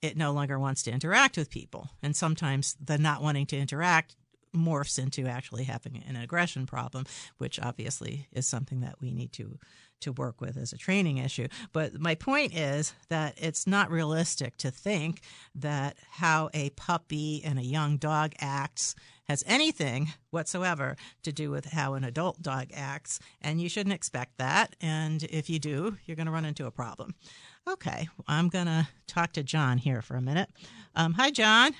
it 0.02 0.18
no 0.18 0.32
longer 0.32 0.60
wants 0.60 0.84
to 0.84 0.92
interact 0.92 1.38
with 1.38 1.50
people. 1.50 1.90
And 2.04 2.16
sometimes 2.16 2.76
the 2.84 2.98
not 2.98 3.22
wanting 3.22 3.46
to 3.48 3.58
interact 3.58 4.16
morphs 4.56 4.98
into 4.98 5.28
actually 5.28 5.66
having 5.66 6.04
an 6.08 6.16
aggression 6.16 6.66
problem, 6.66 7.06
which 7.38 7.60
obviously 7.60 8.28
is 8.32 8.48
something 8.48 8.80
that 8.82 8.96
we 9.02 9.12
need 9.12 9.32
to 9.34 9.60
to 10.00 10.12
work 10.12 10.42
with 10.42 10.58
as 10.58 10.74
a 10.74 10.78
training 10.78 11.18
issue. 11.18 11.48
But 11.74 12.00
my 12.00 12.16
point 12.16 12.56
is 12.56 12.94
that 13.10 13.34
it's 13.38 13.66
not 13.66 13.90
realistic 13.90 14.58
to 14.58 14.72
think 14.72 15.22
that 15.56 15.98
how 16.12 16.50
a 16.54 16.70
puppy 16.72 17.42
and 17.44 17.58
a 17.58 17.64
young 17.64 17.98
dog 17.98 18.34
acts 18.40 18.96
has 19.28 19.44
anything 19.48 20.14
whatsoever 20.30 20.96
to 21.24 21.32
do 21.32 21.52
with 21.52 21.66
how 21.66 21.96
an 21.96 22.04
adult 22.04 22.42
dog 22.42 22.68
acts, 22.74 23.20
and 23.42 23.60
you 23.60 23.68
shouldn't 23.68 23.96
expect 23.96 24.38
that. 24.38 24.76
And 24.80 25.24
if 25.24 25.50
you 25.50 25.60
do, 25.60 25.98
you're 26.06 26.16
going 26.16 26.28
to 26.28 26.32
run 26.32 26.46
into 26.46 26.66
a 26.66 26.72
problem. 26.72 27.16
Okay, 27.68 28.08
I'm 28.30 28.48
going 28.48 28.68
to 28.68 28.88
talk 29.08 29.34
to 29.34 29.44
John 29.44 29.78
here 29.78 30.02
for 30.02 30.16
a 30.16 30.22
minute. 30.22 30.50
Um, 30.96 31.14
hi, 31.14 31.30
John. 31.32 31.74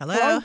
Hello? 0.00 0.40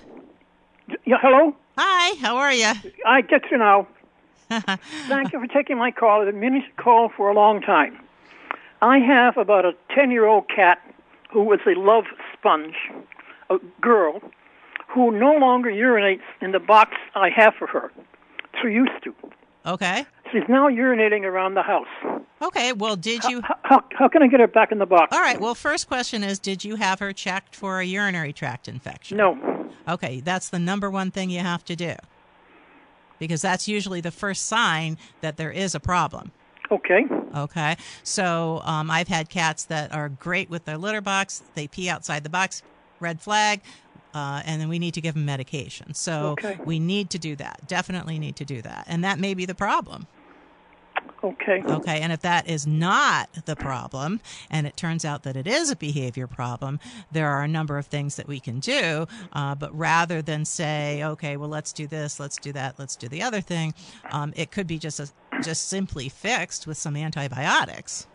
Yeah, 1.06 1.18
hello? 1.20 1.56
Hi, 1.76 2.16
how 2.22 2.38
are 2.38 2.54
you? 2.54 2.72
I 3.04 3.22
get 3.22 3.50
you 3.50 3.58
now. 3.58 3.88
Thank 4.50 5.34
you 5.34 5.40
for 5.40 5.48
taking 5.48 5.80
my 5.80 5.90
call. 5.90 6.22
I've 6.22 6.28
been 6.28 6.40
meaning 6.40 6.62
to 6.62 6.84
call 6.84 7.10
for 7.10 7.30
a 7.30 7.34
long 7.34 7.60
time. 7.60 7.98
I 8.84 9.00
have 9.00 9.38
about 9.38 9.66
a 9.66 9.72
10 9.96 10.12
year 10.12 10.28
old 10.28 10.48
cat 10.56 10.78
who 11.32 11.42
was 11.42 11.60
a 11.66 11.80
love 11.80 12.06
sponge, 12.38 12.76
a 13.50 13.58
girl, 13.82 14.22
who 14.88 15.10
no 15.10 15.34
longer 15.34 15.72
urinates 15.72 16.22
in 16.42 16.52
the 16.52 16.60
box 16.60 16.92
I 17.16 17.30
have 17.36 17.56
for 17.58 17.66
her. 17.66 17.92
She 18.62 18.68
used 18.70 19.04
to. 19.04 19.16
Okay. 19.66 20.06
She's 20.32 20.44
now 20.50 20.68
urinating 20.70 21.24
around 21.24 21.54
the 21.54 21.62
house. 21.64 21.88
Okay, 22.42 22.74
well, 22.74 22.96
did 22.96 23.24
you. 23.24 23.42
How, 23.42 23.56
how, 23.64 23.84
how 23.98 24.08
can 24.08 24.22
I 24.22 24.28
get 24.28 24.40
her 24.40 24.48
back 24.48 24.72
in 24.72 24.80
the 24.80 24.86
box? 24.86 25.16
All 25.16 25.22
right, 25.22 25.40
well, 25.40 25.56
first 25.56 25.88
question 25.88 26.24
is 26.24 26.40
Did 26.40 26.64
you 26.64 26.76
have 26.76 27.00
her 27.00 27.14
checked 27.14 27.56
for 27.56 27.80
a 27.80 27.86
urinary 27.86 28.34
tract 28.34 28.68
infection? 28.68 29.18
No. 29.18 29.70
Okay, 29.88 30.20
that's 30.20 30.50
the 30.50 30.60
number 30.60 30.90
one 30.90 31.12
thing 31.12 31.30
you 31.30 31.40
have 31.40 31.64
to 31.66 31.76
do 31.76 31.96
because 33.20 33.42
that's 33.42 33.68
usually 33.68 34.02
the 34.02 34.12
first 34.12 34.46
sign 34.46 34.98
that 35.22 35.38
there 35.38 35.52
is 35.52 35.74
a 35.74 35.80
problem. 35.80 36.32
Okay. 36.70 37.06
Okay. 37.36 37.78
So 38.04 38.62
um, 38.66 38.92
I've 38.92 39.08
had 39.08 39.30
cats 39.30 39.66
that 39.66 39.94
are 39.94 40.10
great 40.10 40.50
with 40.50 40.66
their 40.66 40.78
litter 40.78 41.02
box. 41.02 41.44
They 41.56 41.68
pee 41.68 41.90
outside 41.90 42.24
the 42.24 42.30
box, 42.30 42.62
red 43.00 43.22
flag, 43.22 43.62
uh, 44.14 44.42
and 44.46 44.60
then 44.62 44.68
we 44.68 44.78
need 44.78 44.94
to 44.96 45.02
give 45.02 45.14
them 45.14 45.26
medication. 45.26 45.94
So 45.94 46.32
Okay. 46.32 46.60
we 46.66 46.80
need 46.80 47.10
to 47.12 47.20
do 47.20 47.36
that. 47.38 47.62
Definitely 47.68 48.20
need 48.20 48.36
to 48.38 48.46
do 48.46 48.62
that. 48.64 48.86
And 48.88 49.04
that 49.04 49.18
may 49.18 49.34
be 49.34 49.46
the 49.46 49.56
problem. 49.56 50.08
Okay. 51.24 51.64
Okay. 51.66 52.00
And 52.00 52.14
if 52.14 52.22
that 52.22 52.48
is 52.48 52.68
not 52.68 53.30
the 53.46 53.56
problem, 53.56 54.20
and 54.52 54.68
it 54.68 54.78
turns 54.78 55.04
out 55.04 55.24
that 55.24 55.36
it 55.36 55.48
is 55.48 55.72
a 55.72 55.76
behavior 55.76 56.28
problem, 56.28 56.80
there 57.12 57.30
are 57.30 57.42
a 57.42 57.48
number 57.48 57.78
of 57.78 57.88
things 57.88 58.16
that 58.18 58.28
we 58.28 58.40
can 58.40 58.60
do. 58.60 59.08
Uh, 59.34 59.56
but 59.56 59.76
rather 59.78 60.22
than 60.22 60.46
say, 60.46 61.04
okay, 61.04 61.36
well, 61.36 61.50
let's 61.50 61.74
do 61.74 61.88
this, 61.88 62.20
let's 62.20 62.38
do 62.38 62.52
that, 62.54 62.78
let's 62.78 62.96
do 62.96 63.08
the 63.08 63.22
other 63.22 63.42
thing, 63.42 63.74
um, 64.12 64.32
it 64.36 64.52
could 64.52 64.68
be 64.68 64.78
just 64.78 65.00
a, 65.00 65.10
just 65.42 65.70
simply 65.70 66.08
fixed 66.10 66.68
with 66.68 66.78
some 66.78 66.96
antibiotics. 66.96 68.08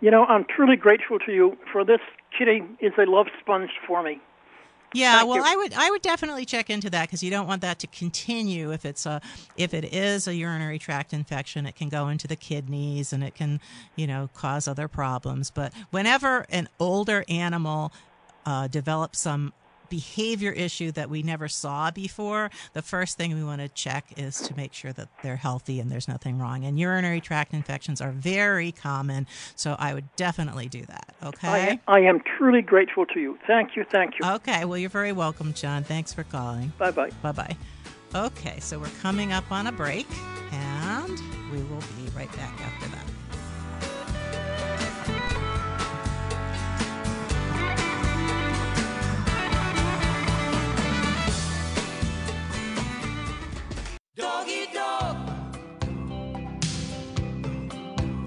You 0.00 0.10
know, 0.10 0.24
I'm 0.26 0.44
truly 0.44 0.76
grateful 0.76 1.18
to 1.20 1.32
you 1.32 1.56
for 1.72 1.84
this. 1.84 2.00
Kitty 2.36 2.62
is 2.80 2.92
a 2.98 3.08
love 3.10 3.26
sponge 3.40 3.70
for 3.86 4.02
me. 4.02 4.20
Yeah, 4.94 5.18
Thank 5.18 5.28
well, 5.28 5.38
you. 5.38 5.44
I 5.44 5.56
would 5.56 5.74
I 5.74 5.90
would 5.90 6.02
definitely 6.02 6.44
check 6.44 6.70
into 6.70 6.88
that 6.90 7.08
because 7.08 7.22
you 7.22 7.30
don't 7.30 7.48
want 7.48 7.62
that 7.62 7.80
to 7.80 7.86
continue. 7.88 8.72
If 8.72 8.84
it's 8.84 9.04
a 9.06 9.20
if 9.56 9.74
it 9.74 9.92
is 9.92 10.28
a 10.28 10.34
urinary 10.34 10.78
tract 10.78 11.12
infection, 11.12 11.66
it 11.66 11.74
can 11.74 11.88
go 11.88 12.08
into 12.08 12.28
the 12.28 12.36
kidneys 12.36 13.12
and 13.12 13.22
it 13.24 13.34
can 13.34 13.60
you 13.96 14.06
know 14.06 14.30
cause 14.34 14.68
other 14.68 14.88
problems. 14.88 15.50
But 15.50 15.72
whenever 15.90 16.46
an 16.48 16.68
older 16.78 17.24
animal 17.28 17.92
uh, 18.46 18.68
develops 18.68 19.18
some 19.18 19.52
behavior 19.88 20.52
issue 20.52 20.92
that 20.92 21.10
we 21.10 21.22
never 21.22 21.48
saw 21.48 21.90
before, 21.90 22.50
the 22.72 22.82
first 22.82 23.16
thing 23.16 23.34
we 23.34 23.44
want 23.44 23.60
to 23.60 23.68
check 23.68 24.06
is 24.16 24.40
to 24.42 24.56
make 24.56 24.72
sure 24.72 24.92
that 24.92 25.08
they're 25.22 25.36
healthy 25.36 25.80
and 25.80 25.90
there's 25.90 26.08
nothing 26.08 26.38
wrong. 26.38 26.64
And 26.64 26.78
urinary 26.78 27.20
tract 27.20 27.54
infections 27.54 28.00
are 28.00 28.12
very 28.12 28.72
common, 28.72 29.26
so 29.56 29.76
I 29.78 29.94
would 29.94 30.14
definitely 30.16 30.68
do 30.68 30.82
that. 30.86 31.14
Okay. 31.22 31.80
I, 31.86 31.96
I 31.96 32.00
am 32.00 32.20
truly 32.36 32.62
grateful 32.62 33.06
to 33.06 33.20
you. 33.20 33.38
Thank 33.46 33.76
you. 33.76 33.84
Thank 33.84 34.14
you. 34.18 34.28
Okay, 34.28 34.64
well, 34.64 34.78
you're 34.78 34.90
very 34.90 35.12
welcome, 35.12 35.52
John. 35.54 35.84
Thanks 35.84 36.12
for 36.12 36.24
calling. 36.24 36.72
Bye 36.78 36.90
bye. 36.90 37.10
Bye 37.22 37.32
bye. 37.32 37.56
Okay, 38.14 38.60
so 38.60 38.78
we're 38.78 38.86
coming 39.02 39.32
up 39.32 39.50
on 39.50 39.66
a 39.66 39.72
break, 39.72 40.06
and 40.52 41.20
we 41.50 41.58
will 41.62 41.80
be 41.80 42.08
right 42.14 42.30
back 42.36 42.60
after 42.60 42.88
that. 42.88 43.23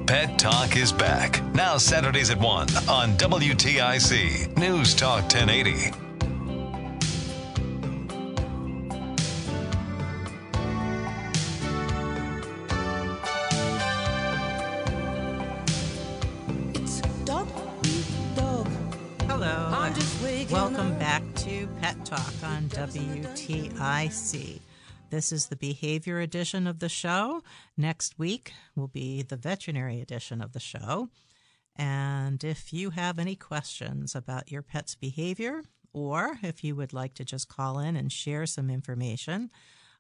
Pet 0.08 0.40
Talk 0.40 0.78
is 0.78 0.94
back. 0.94 1.44
Now 1.54 1.78
Saturdays 1.78 2.30
at 2.30 2.40
1 2.40 2.48
on 2.88 3.18
WTIC 3.18 4.56
News 4.58 4.94
Talk 4.96 5.24
1080. 5.24 5.92
It's 16.74 17.02
dog 17.26 17.50
dog. 18.34 18.66
Hello. 19.28 19.90
Welcome 20.50 20.98
back 20.98 21.22
to 21.36 21.68
Pet 21.82 22.06
Talk 22.06 22.34
on 22.46 22.70
WTIC. 22.70 24.62
This 25.10 25.32
is 25.32 25.48
the 25.48 25.56
behavior 25.56 26.20
edition 26.20 26.68
of 26.68 26.80
the 26.80 26.90
show. 26.90 27.42
Next 27.78 28.20
week 28.20 28.52
will 28.76 28.90
be 28.90 29.22
the 29.22 29.38
veterinary 29.38 30.02
edition 30.02 30.42
of 30.42 30.52
the 30.52 30.60
show. 30.60 31.08
And 31.78 32.44
if 32.44 32.74
you 32.74 32.90
have 32.90 33.18
any 33.18 33.36
questions 33.36 34.16
about 34.16 34.52
your 34.52 34.62
pet's 34.62 34.96
behavior, 34.96 35.64
or 35.94 36.40
if 36.44 36.62
you 36.62 36.76
would 36.76 36.92
like 36.92 37.14
to 37.16 37.24
just 37.24 37.48
call 37.48 37.80
in 37.80 37.96
and 37.96 38.12
share 38.12 38.46
some 38.46 38.70
information, 38.70 39.50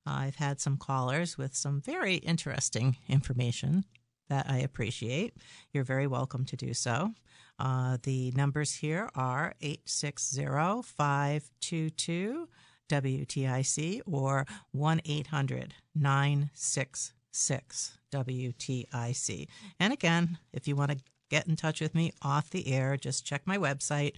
I've 0.05 0.35
had 0.35 0.59
some 0.59 0.75
callers 0.75 1.37
with 1.37 1.55
some 1.55 1.79
very 1.79 2.15
interesting 2.15 2.97
information 3.07 3.85
that 4.27 4.49
I 4.49 4.57
appreciate. 4.57 5.35
You're 5.71 5.85
very 5.85 6.07
welcome 6.07 6.43
to 6.45 6.57
do 6.57 6.73
so. 6.73 7.13
Uh, 7.57 7.97
the 8.03 8.31
numbers 8.31 8.73
here 8.73 9.09
are 9.15 9.55
860 9.61 10.45
522 10.83 12.47
WTIC 12.89 14.01
or 14.05 14.45
1 14.71 15.01
800 15.05 15.73
966 15.95 17.97
WTIC. 18.11 19.47
And 19.79 19.93
again, 19.93 20.37
if 20.53 20.67
you 20.67 20.75
want 20.75 20.91
to 20.91 20.97
get 21.29 21.47
in 21.47 21.55
touch 21.55 21.79
with 21.81 21.95
me 21.95 22.11
off 22.21 22.49
the 22.49 22.73
air, 22.73 22.97
just 22.97 23.25
check 23.25 23.43
my 23.45 23.57
website, 23.57 24.15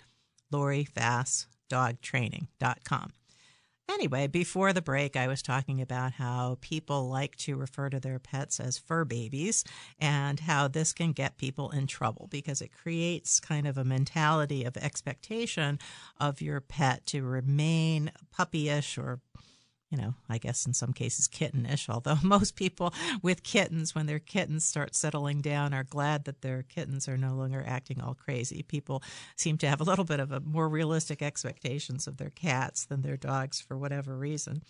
LoriFastDogTraining.com. 0.53 3.11
Anyway, 3.89 4.27
before 4.27 4.71
the 4.71 4.83
break, 4.83 5.15
I 5.15 5.27
was 5.27 5.41
talking 5.41 5.81
about 5.81 6.13
how 6.13 6.59
people 6.61 7.09
like 7.09 7.35
to 7.37 7.55
refer 7.55 7.89
to 7.89 7.99
their 7.99 8.19
pets 8.19 8.59
as 8.59 8.77
fur 8.77 9.03
babies 9.03 9.63
and 9.99 10.39
how 10.39 10.67
this 10.67 10.93
can 10.93 11.11
get 11.11 11.37
people 11.37 11.71
in 11.71 11.87
trouble 11.87 12.27
because 12.29 12.61
it 12.61 12.71
creates 12.71 13.39
kind 13.39 13.67
of 13.67 13.79
a 13.79 13.83
mentality 13.83 14.63
of 14.63 14.77
expectation 14.77 15.79
of 16.19 16.39
your 16.39 16.61
pet 16.61 17.05
to 17.07 17.23
remain 17.23 18.11
puppyish 18.37 18.95
or 18.97 19.21
you 19.89 19.97
know, 19.97 20.13
I 20.29 20.37
guess 20.37 20.67
in 20.67 20.73
some 20.73 20.93
cases 20.93 21.27
kittenish, 21.27 21.89
although 21.89 22.17
most 22.23 22.55
people 22.55 22.93
with 23.23 23.43
kittens, 23.43 23.95
when 23.95 24.05
their 24.05 24.19
kittens 24.19 24.63
start 24.63 24.95
settling 24.95 25.41
down, 25.41 25.73
are 25.73 25.83
glad 25.83 26.25
that 26.25 26.41
their 26.41 26.63
kittens 26.63 27.07
are 27.07 27.17
no 27.17 27.33
longer 27.33 27.63
acting 27.65 27.99
all 27.99 28.13
crazy. 28.13 28.61
People 28.61 29.01
seem 29.35 29.57
to 29.57 29.67
have 29.67 29.81
a 29.81 29.83
little 29.83 30.05
bit 30.05 30.19
of 30.19 30.31
a 30.31 30.39
more 30.41 30.69
realistic 30.69 31.21
expectations 31.21 32.07
of 32.07 32.17
their 32.17 32.29
cats 32.29 32.85
than 32.85 33.01
their 33.01 33.17
dogs 33.17 33.59
for 33.59 33.77
whatever 33.77 34.15
reason. 34.15 34.61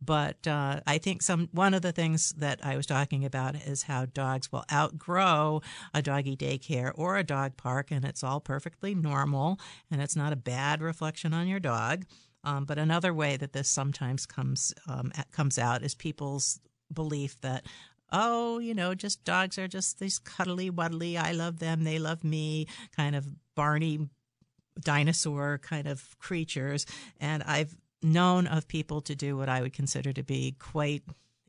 But 0.00 0.46
uh, 0.46 0.80
I 0.86 0.98
think 0.98 1.22
some 1.22 1.48
one 1.52 1.72
of 1.72 1.82
the 1.82 1.92
things 1.92 2.32
that 2.32 2.58
I 2.64 2.76
was 2.76 2.86
talking 2.86 3.24
about 3.24 3.54
is 3.54 3.84
how 3.84 4.06
dogs 4.06 4.50
will 4.50 4.64
outgrow 4.72 5.62
a 5.94 6.02
doggy 6.02 6.36
daycare 6.36 6.90
or 6.96 7.16
a 7.16 7.24
dog 7.24 7.56
park, 7.56 7.92
and 7.92 8.04
it's 8.04 8.24
all 8.24 8.40
perfectly 8.40 8.94
normal, 8.94 9.60
and 9.90 10.02
it's 10.02 10.16
not 10.16 10.32
a 10.32 10.36
bad 10.36 10.82
reflection 10.82 11.32
on 11.32 11.46
your 11.46 11.60
dog. 11.60 12.04
Um, 12.44 12.64
but 12.64 12.78
another 12.78 13.12
way 13.12 13.36
that 13.36 13.52
this 13.52 13.68
sometimes 13.68 14.26
comes 14.26 14.74
um, 14.86 15.12
comes 15.32 15.58
out 15.58 15.82
is 15.82 15.94
people's 15.94 16.60
belief 16.92 17.40
that 17.40 17.64
oh, 18.12 18.58
you 18.60 18.74
know, 18.74 18.94
just 18.94 19.24
dogs 19.24 19.58
are 19.58 19.66
just 19.66 19.98
these 19.98 20.20
cuddly 20.20 20.70
wuddly, 20.70 21.16
I 21.16 21.32
love 21.32 21.58
them, 21.58 21.82
they 21.82 21.98
love 21.98 22.22
me, 22.22 22.68
kind 22.96 23.16
of 23.16 23.26
Barney 23.56 24.08
dinosaur 24.80 25.58
kind 25.58 25.88
of 25.88 26.16
creatures. 26.18 26.86
And 27.20 27.42
I've 27.42 27.74
known 28.02 28.46
of 28.46 28.68
people 28.68 29.00
to 29.02 29.14
do 29.14 29.36
what 29.36 29.48
I 29.48 29.62
would 29.62 29.72
consider 29.72 30.12
to 30.12 30.22
be 30.22 30.54
quite 30.58 31.02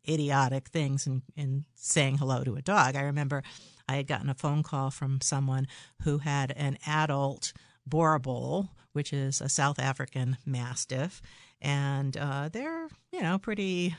idiotic 0.08 0.70
things 0.70 1.08
in, 1.08 1.22
in 1.36 1.66
saying 1.76 2.18
hello 2.18 2.44
to 2.44 2.56
a 2.56 2.62
dog. 2.62 2.96
I 2.96 3.02
remember 3.02 3.44
I 3.88 3.96
had 3.96 4.08
gotten 4.08 4.30
a 4.30 4.36
phone 4.36 4.64
call 4.64 4.92
from 4.92 5.22
someone 5.22 5.68
who 6.04 6.20
had 6.20 6.52
an 6.56 6.78
adult 6.88 7.54
Boerboel, 7.88 8.70
which 8.96 9.14
is 9.14 9.42
a 9.42 9.50
South 9.50 9.80
African 9.80 10.38
Mastiff, 10.46 11.22
and 11.62 12.16
uh, 12.18 12.50
they're 12.50 12.88
you 13.12 13.22
know 13.22 13.38
pretty 13.38 13.96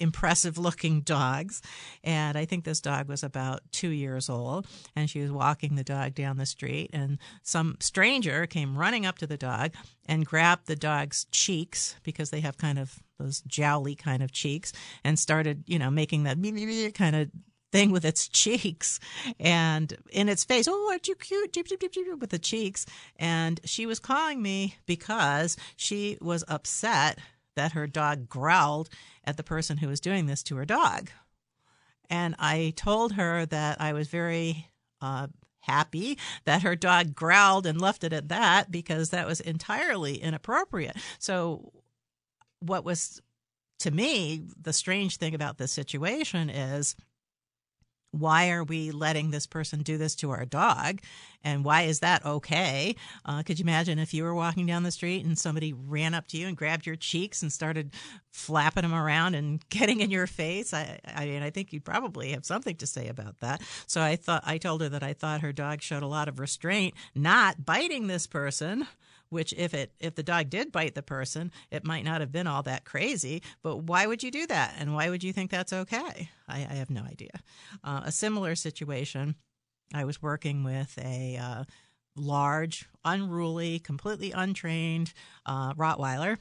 impressive 0.00 0.58
looking 0.58 1.00
dogs. 1.02 1.62
And 2.02 2.36
I 2.36 2.46
think 2.46 2.64
this 2.64 2.80
dog 2.80 3.08
was 3.08 3.22
about 3.22 3.60
two 3.70 3.90
years 3.90 4.28
old. 4.28 4.66
And 4.96 5.08
she 5.08 5.20
was 5.20 5.30
walking 5.30 5.76
the 5.76 5.84
dog 5.84 6.14
down 6.14 6.38
the 6.38 6.46
street. 6.46 6.90
And 6.92 7.18
some 7.42 7.76
stranger 7.80 8.46
came 8.46 8.76
running 8.76 9.06
up 9.06 9.18
to 9.18 9.26
the 9.26 9.36
dog 9.36 9.74
and 10.06 10.26
grabbed 10.26 10.66
the 10.66 10.76
dog's 10.76 11.26
cheeks 11.30 11.96
because 12.02 12.30
they 12.30 12.40
have 12.40 12.58
kind 12.58 12.78
of 12.78 12.98
those 13.18 13.42
jowly 13.42 13.94
kind 13.94 14.22
of 14.22 14.32
cheeks 14.32 14.72
and 15.04 15.18
started, 15.18 15.64
you 15.66 15.78
know, 15.78 15.90
making 15.90 16.22
that 16.24 16.38
kind 16.94 17.14
of 17.14 17.30
thing 17.72 17.90
with 17.90 18.04
its 18.04 18.28
cheeks 18.28 18.98
and 19.38 19.94
in 20.10 20.28
its 20.28 20.44
face. 20.44 20.66
Oh, 20.68 20.88
aren't 20.90 21.08
you 21.08 21.14
cute? 21.14 21.52
Jeep, 21.52 21.68
jeep, 21.68 21.80
jeep, 21.92 22.18
with 22.18 22.30
the 22.30 22.38
cheeks. 22.38 22.86
And 23.16 23.60
she 23.64 23.86
was 23.86 23.98
calling 23.98 24.42
me 24.42 24.76
because 24.86 25.56
she 25.76 26.18
was 26.20 26.44
upset 26.48 27.18
that 27.56 27.72
her 27.72 27.86
dog 27.86 28.28
growled 28.28 28.88
at 29.24 29.36
the 29.36 29.42
person 29.42 29.78
who 29.78 29.88
was 29.88 30.00
doing 30.00 30.26
this 30.26 30.42
to 30.44 30.56
her 30.56 30.64
dog. 30.64 31.10
And 32.08 32.34
I 32.38 32.72
told 32.76 33.12
her 33.12 33.46
that 33.46 33.80
I 33.80 33.92
was 33.92 34.08
very 34.08 34.68
uh, 35.00 35.28
happy 35.60 36.18
that 36.44 36.62
her 36.62 36.74
dog 36.74 37.14
growled 37.14 37.66
and 37.66 37.80
left 37.80 38.02
it 38.04 38.12
at 38.12 38.28
that 38.28 38.70
because 38.70 39.10
that 39.10 39.26
was 39.26 39.40
entirely 39.40 40.16
inappropriate. 40.16 40.96
So, 41.18 41.72
what 42.60 42.84
was 42.84 43.22
to 43.78 43.90
me 43.90 44.42
the 44.60 44.72
strange 44.72 45.16
thing 45.16 45.34
about 45.34 45.56
this 45.56 45.72
situation 45.72 46.50
is 46.50 46.94
why 48.12 48.50
are 48.50 48.64
we 48.64 48.90
letting 48.90 49.30
this 49.30 49.46
person 49.46 49.82
do 49.82 49.96
this 49.98 50.14
to 50.16 50.30
our 50.30 50.44
dog? 50.44 51.00
And 51.42 51.64
why 51.64 51.82
is 51.82 52.00
that 52.00 52.24
okay? 52.26 52.96
Uh, 53.24 53.42
could 53.42 53.58
you 53.58 53.64
imagine 53.64 53.98
if 53.98 54.12
you 54.12 54.24
were 54.24 54.34
walking 54.34 54.66
down 54.66 54.82
the 54.82 54.90
street 54.90 55.24
and 55.24 55.38
somebody 55.38 55.72
ran 55.72 56.12
up 56.12 56.26
to 56.28 56.36
you 56.36 56.46
and 56.46 56.56
grabbed 56.56 56.86
your 56.86 56.96
cheeks 56.96 57.40
and 57.40 57.52
started 57.52 57.94
flapping 58.30 58.82
them 58.82 58.94
around 58.94 59.34
and 59.34 59.66
getting 59.70 60.00
in 60.00 60.10
your 60.10 60.26
face? 60.26 60.74
I, 60.74 60.98
I 61.14 61.24
mean 61.24 61.42
i 61.42 61.50
think 61.50 61.72
you'd 61.72 61.84
probably 61.84 62.32
have 62.32 62.44
something 62.44 62.76
to 62.76 62.86
say 62.86 63.08
about 63.08 63.40
that. 63.40 63.62
So 63.86 64.00
i 64.02 64.16
thought 64.16 64.42
i 64.46 64.58
told 64.58 64.82
her 64.82 64.88
that 64.88 65.02
i 65.02 65.12
thought 65.12 65.40
her 65.40 65.52
dog 65.52 65.80
showed 65.82 66.02
a 66.02 66.08
lot 66.08 66.28
of 66.28 66.38
restraint 66.38 66.94
not 67.14 67.64
biting 67.64 68.06
this 68.06 68.26
person 68.26 68.86
which 69.30 69.54
if 69.54 69.72
it 69.72 69.92
if 69.98 70.14
the 70.14 70.22
dog 70.22 70.50
did 70.50 70.70
bite 70.70 70.94
the 70.94 71.02
person, 71.02 71.50
it 71.70 71.84
might 71.84 72.04
not 72.04 72.20
have 72.20 72.32
been 72.32 72.46
all 72.46 72.62
that 72.64 72.84
crazy. 72.84 73.42
But 73.62 73.84
why 73.84 74.06
would 74.06 74.22
you 74.22 74.30
do 74.30 74.46
that? 74.48 74.74
And 74.78 74.94
why 74.94 75.08
would 75.08 75.24
you 75.24 75.32
think 75.32 75.50
that's 75.50 75.72
okay? 75.72 76.28
I, 76.48 76.58
I 76.58 76.74
have 76.74 76.90
no 76.90 77.02
idea. 77.02 77.30
Uh, 77.82 78.02
a 78.04 78.12
similar 78.12 78.54
situation, 78.54 79.36
I 79.94 80.04
was 80.04 80.20
working 80.20 80.64
with 80.64 80.98
a 81.02 81.38
uh, 81.40 81.64
large, 82.16 82.88
unruly, 83.04 83.78
completely 83.78 84.32
untrained 84.32 85.12
uh, 85.46 85.74
Rottweiler. 85.74 86.38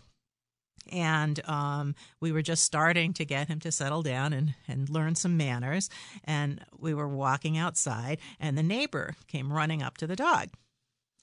And 0.91 1.47
um, 1.47 1.93
we 2.19 2.31
were 2.31 2.41
just 2.41 2.63
starting 2.63 3.13
to 3.13 3.25
get 3.25 3.47
him 3.47 3.59
to 3.59 3.71
settle 3.71 4.01
down 4.01 4.33
and, 4.33 4.55
and 4.67 4.89
learn 4.89 5.13
some 5.13 5.37
manners. 5.37 5.87
And 6.23 6.61
we 6.75 6.95
were 6.95 7.07
walking 7.07 7.59
outside, 7.59 8.17
and 8.39 8.57
the 8.57 8.63
neighbor 8.63 9.15
came 9.27 9.53
running 9.53 9.83
up 9.83 9.97
to 9.97 10.07
the 10.07 10.15
dog 10.15 10.49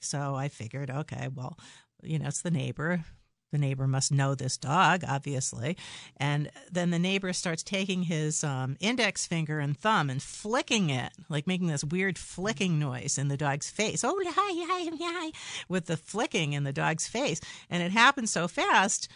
so 0.00 0.34
I 0.34 0.48
figured, 0.48 0.90
okay, 0.90 1.28
well, 1.34 1.58
you 2.02 2.18
know, 2.18 2.28
it's 2.28 2.42
the 2.42 2.50
neighbor. 2.50 3.04
The 3.52 3.58
neighbor 3.58 3.86
must 3.86 4.10
know 4.10 4.34
this 4.34 4.56
dog, 4.56 5.04
obviously. 5.06 5.76
And 6.16 6.50
then 6.70 6.90
the 6.90 6.98
neighbor 6.98 7.32
starts 7.32 7.62
taking 7.62 8.02
his 8.02 8.42
um, 8.42 8.76
index 8.80 9.24
finger 9.24 9.60
and 9.60 9.78
thumb 9.78 10.10
and 10.10 10.20
flicking 10.20 10.90
it, 10.90 11.12
like 11.28 11.46
making 11.46 11.68
this 11.68 11.84
weird 11.84 12.18
flicking 12.18 12.78
noise 12.78 13.18
in 13.18 13.28
the 13.28 13.36
dog's 13.36 13.70
face. 13.70 14.02
Oh, 14.02 14.20
hi, 14.24 14.30
hi, 14.32 14.90
hi, 15.00 15.32
with 15.68 15.86
the 15.86 15.96
flicking 15.96 16.54
in 16.54 16.64
the 16.64 16.72
dog's 16.72 17.06
face. 17.06 17.40
And 17.70 17.82
it 17.82 17.92
happened 17.92 18.28
so 18.28 18.48
fast. 18.48 19.08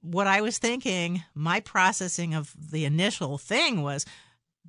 What 0.00 0.28
I 0.28 0.40
was 0.40 0.58
thinking, 0.58 1.24
my 1.34 1.60
processing 1.60 2.34
of 2.34 2.54
the 2.56 2.84
initial 2.84 3.38
thing 3.38 3.82
was, 3.82 4.06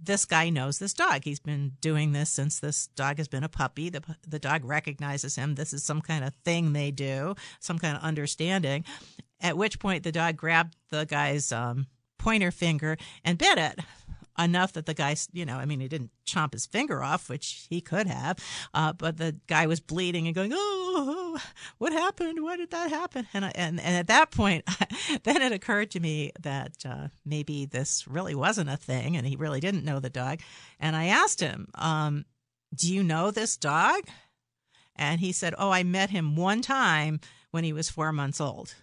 this 0.01 0.25
guy 0.25 0.49
knows 0.49 0.79
this 0.79 0.93
dog. 0.93 1.23
He's 1.23 1.39
been 1.39 1.73
doing 1.81 2.11
this 2.11 2.29
since 2.29 2.59
this 2.59 2.87
dog 2.87 3.17
has 3.17 3.27
been 3.27 3.43
a 3.43 3.49
puppy. 3.49 3.89
The, 3.89 4.01
the 4.27 4.39
dog 4.39 4.65
recognizes 4.65 5.35
him. 5.35 5.55
This 5.55 5.73
is 5.73 5.83
some 5.83 6.01
kind 6.01 6.23
of 6.23 6.33
thing 6.43 6.73
they 6.73 6.91
do, 6.91 7.35
some 7.59 7.79
kind 7.79 7.95
of 7.95 8.03
understanding. 8.03 8.85
At 9.39 9.57
which 9.57 9.79
point, 9.79 10.03
the 10.03 10.11
dog 10.11 10.37
grabbed 10.37 10.75
the 10.89 11.05
guy's 11.05 11.51
um, 11.51 11.87
pointer 12.17 12.51
finger 12.51 12.97
and 13.23 13.37
bit 13.37 13.57
it 13.57 13.79
enough 14.37 14.73
that 14.73 14.85
the 14.85 14.93
guy, 14.93 15.15
you 15.31 15.45
know, 15.45 15.57
I 15.57 15.65
mean, 15.65 15.79
he 15.79 15.87
didn't 15.87 16.11
chomp 16.25 16.53
his 16.53 16.65
finger 16.65 17.03
off, 17.03 17.29
which 17.29 17.67
he 17.69 17.81
could 17.81 18.07
have, 18.07 18.37
uh, 18.73 18.93
but 18.93 19.17
the 19.17 19.35
guy 19.47 19.67
was 19.67 19.79
bleeding 19.79 20.25
and 20.27 20.35
going, 20.35 20.51
"Oh, 20.53 21.39
what 21.77 21.93
happened? 21.93 22.43
Why 22.43 22.57
did 22.57 22.71
that 22.71 22.89
happen?" 22.89 23.27
And 23.33 23.45
I, 23.45 23.51
and 23.55 23.79
and 23.79 23.95
at 23.95 24.07
that 24.07 24.31
point, 24.31 24.65
then 25.23 25.41
it 25.41 25.51
occurred 25.51 25.91
to 25.91 25.99
me 25.99 26.31
that 26.41 26.85
uh, 26.85 27.07
maybe 27.25 27.65
this 27.65 28.07
really 28.07 28.35
wasn't 28.35 28.69
a 28.69 28.77
thing, 28.77 29.15
and 29.15 29.27
he 29.27 29.35
really 29.35 29.59
didn't 29.59 29.85
know 29.85 29.99
the 29.99 30.09
dog. 30.09 30.39
And 30.79 30.95
I 30.95 31.05
asked 31.05 31.39
him, 31.39 31.67
um, 31.75 32.25
"Do 32.73 32.93
you 32.93 33.03
know 33.03 33.31
this 33.31 33.57
dog?" 33.57 34.01
And 34.95 35.19
he 35.19 35.31
said, 35.31 35.55
"Oh, 35.57 35.71
I 35.71 35.83
met 35.83 36.09
him 36.09 36.35
one 36.35 36.61
time 36.61 37.19
when 37.51 37.63
he 37.63 37.73
was 37.73 37.89
four 37.89 38.11
months 38.11 38.41
old." 38.41 38.75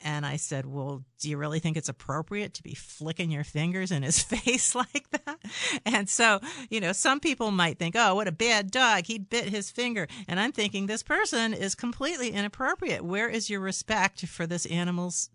And 0.00 0.26
I 0.26 0.36
said, 0.36 0.66
Well, 0.66 1.04
do 1.18 1.30
you 1.30 1.36
really 1.36 1.58
think 1.58 1.76
it's 1.76 1.88
appropriate 1.88 2.54
to 2.54 2.62
be 2.62 2.74
flicking 2.74 3.30
your 3.30 3.44
fingers 3.44 3.90
in 3.90 4.02
his 4.02 4.22
face 4.22 4.74
like 4.74 5.08
that? 5.10 5.38
And 5.86 6.08
so, 6.08 6.40
you 6.70 6.80
know, 6.80 6.92
some 6.92 7.20
people 7.20 7.50
might 7.50 7.78
think, 7.78 7.96
Oh, 7.96 8.14
what 8.14 8.28
a 8.28 8.32
bad 8.32 8.70
dog. 8.70 9.06
He 9.06 9.18
bit 9.18 9.48
his 9.48 9.70
finger. 9.70 10.06
And 10.28 10.38
I'm 10.38 10.52
thinking, 10.52 10.86
this 10.86 11.02
person 11.02 11.54
is 11.54 11.74
completely 11.74 12.30
inappropriate. 12.30 13.02
Where 13.02 13.28
is 13.28 13.48
your 13.48 13.60
respect 13.60 14.26
for 14.26 14.46
this 14.46 14.66
animal's 14.66 15.30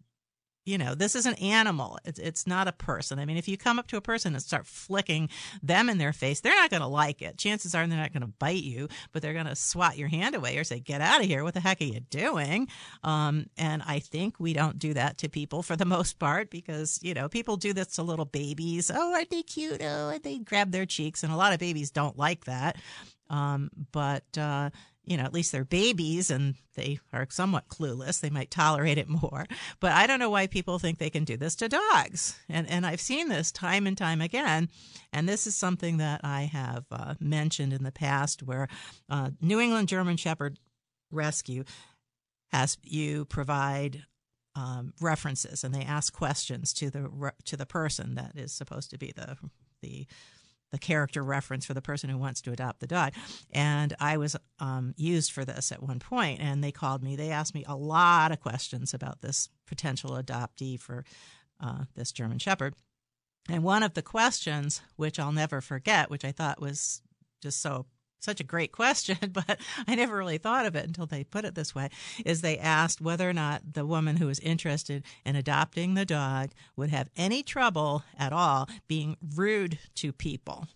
you 0.66 0.78
know, 0.78 0.94
this 0.94 1.16
is 1.16 1.26
an 1.26 1.34
animal. 1.36 1.98
It's, 2.06 2.20
it's 2.20 2.46
not 2.46 2.68
a 2.68 2.72
person. 2.72 3.18
I 3.18 3.26
mean, 3.26 3.38
if 3.38 3.48
you 3.48 3.58
come 3.58 3.80
up 3.80 3.88
to 3.88 3.98
a 3.98 4.02
person 4.02 4.34
and 4.34 4.44
start 4.44 4.68
flicking 4.68 5.30
them 5.64 5.90
in 5.90 5.98
their 5.98 6.14
face, 6.14 6.42
they're 6.42 6.54
not 6.54 6.70
going 6.70 6.82
to 6.82 6.88
like 6.88 7.22
it. 7.22 7.38
Chances 7.38 7.74
are 7.74 7.88
they're 7.88 7.98
not 7.98 8.14
going 8.14 8.22
to 8.22 8.34
bite 8.40 8.64
you, 8.64 8.88
but 9.12 9.22
they're 9.22 9.34
going 9.34 9.48
to 9.48 9.56
swat 9.56 9.98
your 9.98 10.10
hand 10.10 10.36
away 10.36 10.58
or 10.58 10.64
say, 10.64 10.80
get 10.80 11.02
out 11.02 11.22
of 11.22 11.28
here. 11.28 11.44
What 11.44 11.56
the 11.56 11.60
heck 11.60 11.82
are 11.82 11.86
you 11.86 12.02
doing? 12.02 12.68
Um, 13.04 13.48
and 13.58 13.82
I 13.86 14.00
think 14.00 14.40
we 14.40 14.54
don't 14.54 14.78
do 14.78 14.94
that 14.94 15.18
to 15.20 15.30
people 15.30 15.64
for 15.64 15.76
the 15.76 15.86
most 15.86 16.20
part 16.20 16.52
because, 16.52 17.00
you 17.02 17.14
know, 17.14 17.30
people 17.30 17.58
do 17.58 17.74
this 17.74 17.96
to 17.96 18.04
little 18.04 18.26
babies. 18.26 18.92
Oh, 18.94 19.14
aren't 19.14 19.32
they 19.32 19.44
cute? 19.44 19.82
Oh, 19.82 20.10
and 20.10 20.24
they 20.24 20.40
grab 20.40 20.72
their 20.72 20.86
cheeks. 20.86 21.24
And 21.24 21.34
a 21.34 21.38
lot 21.38 21.54
of 21.54 21.60
babies 21.60 21.90
don't 21.90 22.18
like 22.18 22.46
that. 22.46 22.78
Um, 23.30 23.70
but, 23.92 24.38
uh, 24.38 24.70
you 25.10 25.18
know, 25.18 25.24
at 25.24 25.34
least 25.34 25.52
they're 25.52 25.66
babies 25.66 26.30
and 26.30 26.54
they 26.76 27.00
are 27.12 27.26
somewhat 27.32 27.68
clueless. 27.68 28.22
They 28.22 28.30
might 28.30 28.52
tolerate 28.52 29.00
it 29.00 29.10
more. 29.10 29.48
But 29.80 29.94
I 29.94 30.06
don't 30.06 30.20
know 30.20 30.30
why 30.30 30.46
people 30.46 30.78
think 30.78 31.00
they 31.00 31.10
can 31.10 31.24
do 31.24 31.36
this 31.36 31.56
to 31.58 31.68
dogs. 31.68 32.38
And, 32.48 32.70
and 32.70 32.86
I've 32.86 33.02
seen 33.02 33.28
this 33.28 33.52
time 33.52 33.88
and 33.88 33.98
time 33.98 34.22
again. 34.22 34.70
And 35.12 35.28
this 35.28 35.48
is 35.48 35.56
something 35.56 35.98
that 35.98 36.22
I 36.24 36.44
have 36.44 36.86
uh, 36.92 37.16
mentioned 37.20 37.74
in 37.74 37.84
the 37.84 37.92
past 37.92 38.44
where 38.44 38.68
uh, 39.10 39.32
New 39.42 39.60
England 39.60 39.88
German 39.88 40.16
Shepherd 40.16 40.60
Rescue 41.12 41.64
has 42.52 42.78
you 42.84 43.26
provide 43.26 44.04
um, 44.56 44.94
references 45.02 45.64
and 45.64 45.74
they 45.74 45.84
ask 45.84 46.14
questions 46.14 46.72
to 46.74 46.92
the 46.92 47.34
to 47.46 47.58
the 47.58 47.66
person 47.66 48.16
that 48.16 48.34
is 48.36 48.52
supposed 48.52 48.92
to 48.92 48.98
be 48.98 49.12
the 49.16 49.38
the 49.82 50.06
the 50.72 50.78
character 50.78 51.24
reference 51.24 51.66
for 51.66 51.74
the 51.74 51.82
person 51.82 52.10
who 52.10 52.18
wants 52.18 52.42
to 52.42 52.52
adopt 52.52 52.80
the 52.80 52.88
dog. 52.88 53.14
And 53.52 53.96
I 54.00 54.18
was 54.18 54.36
um, 54.60 54.94
used 54.98 55.32
for 55.32 55.46
this 55.46 55.72
at 55.72 55.82
one 55.82 56.00
point, 56.00 56.40
and 56.42 56.64
they 56.64 56.72
called 56.72 57.04
me. 57.04 57.16
They 57.16 57.32
asked 57.32 57.56
me 57.56 57.64
a 57.68 57.76
lot 57.76 58.32
of 58.32 58.40
questions 58.40 58.94
about 58.94 59.22
this 59.22 59.50
potential 59.66 60.12
adoptee 60.12 60.80
for 60.80 61.04
uh, 61.60 61.86
this 61.96 62.12
German 62.12 62.40
Shepherd. 62.40 62.76
And 63.50 63.64
one 63.64 63.84
of 63.84 63.96
the 63.96 64.02
questions, 64.02 64.82
which 64.96 65.20
I'll 65.20 65.32
never 65.32 65.60
forget, 65.60 66.10
which 66.10 66.24
I 66.24 66.32
thought 66.32 66.62
was 66.62 67.02
just 67.42 67.62
so 67.62 67.88
such 68.20 68.40
a 68.40 68.46
great 68.46 68.72
question, 68.72 69.18
but 69.32 69.60
I 69.88 69.96
never 69.96 70.18
really 70.18 70.38
thought 70.38 70.66
of 70.66 70.76
it 70.76 70.86
until 70.86 71.06
they 71.06 71.24
put 71.24 71.46
it 71.46 71.56
this 71.56 71.74
way, 71.74 71.90
is 72.26 72.42
they 72.42 72.58
asked 72.58 73.02
whether 73.02 73.30
or 73.30 73.34
not 73.34 73.74
the 73.74 73.86
woman 73.86 74.18
who 74.18 74.28
was 74.28 74.40
interested 74.40 75.04
in 75.26 75.36
adopting 75.36 75.94
the 75.94 76.06
dog 76.06 76.52
would 76.76 76.90
have 76.90 77.10
any 77.16 77.44
trouble 77.44 78.04
at 78.18 78.34
all 78.34 78.70
being 78.88 79.18
rude 79.36 79.80
to 79.96 80.12
people. 80.12 80.68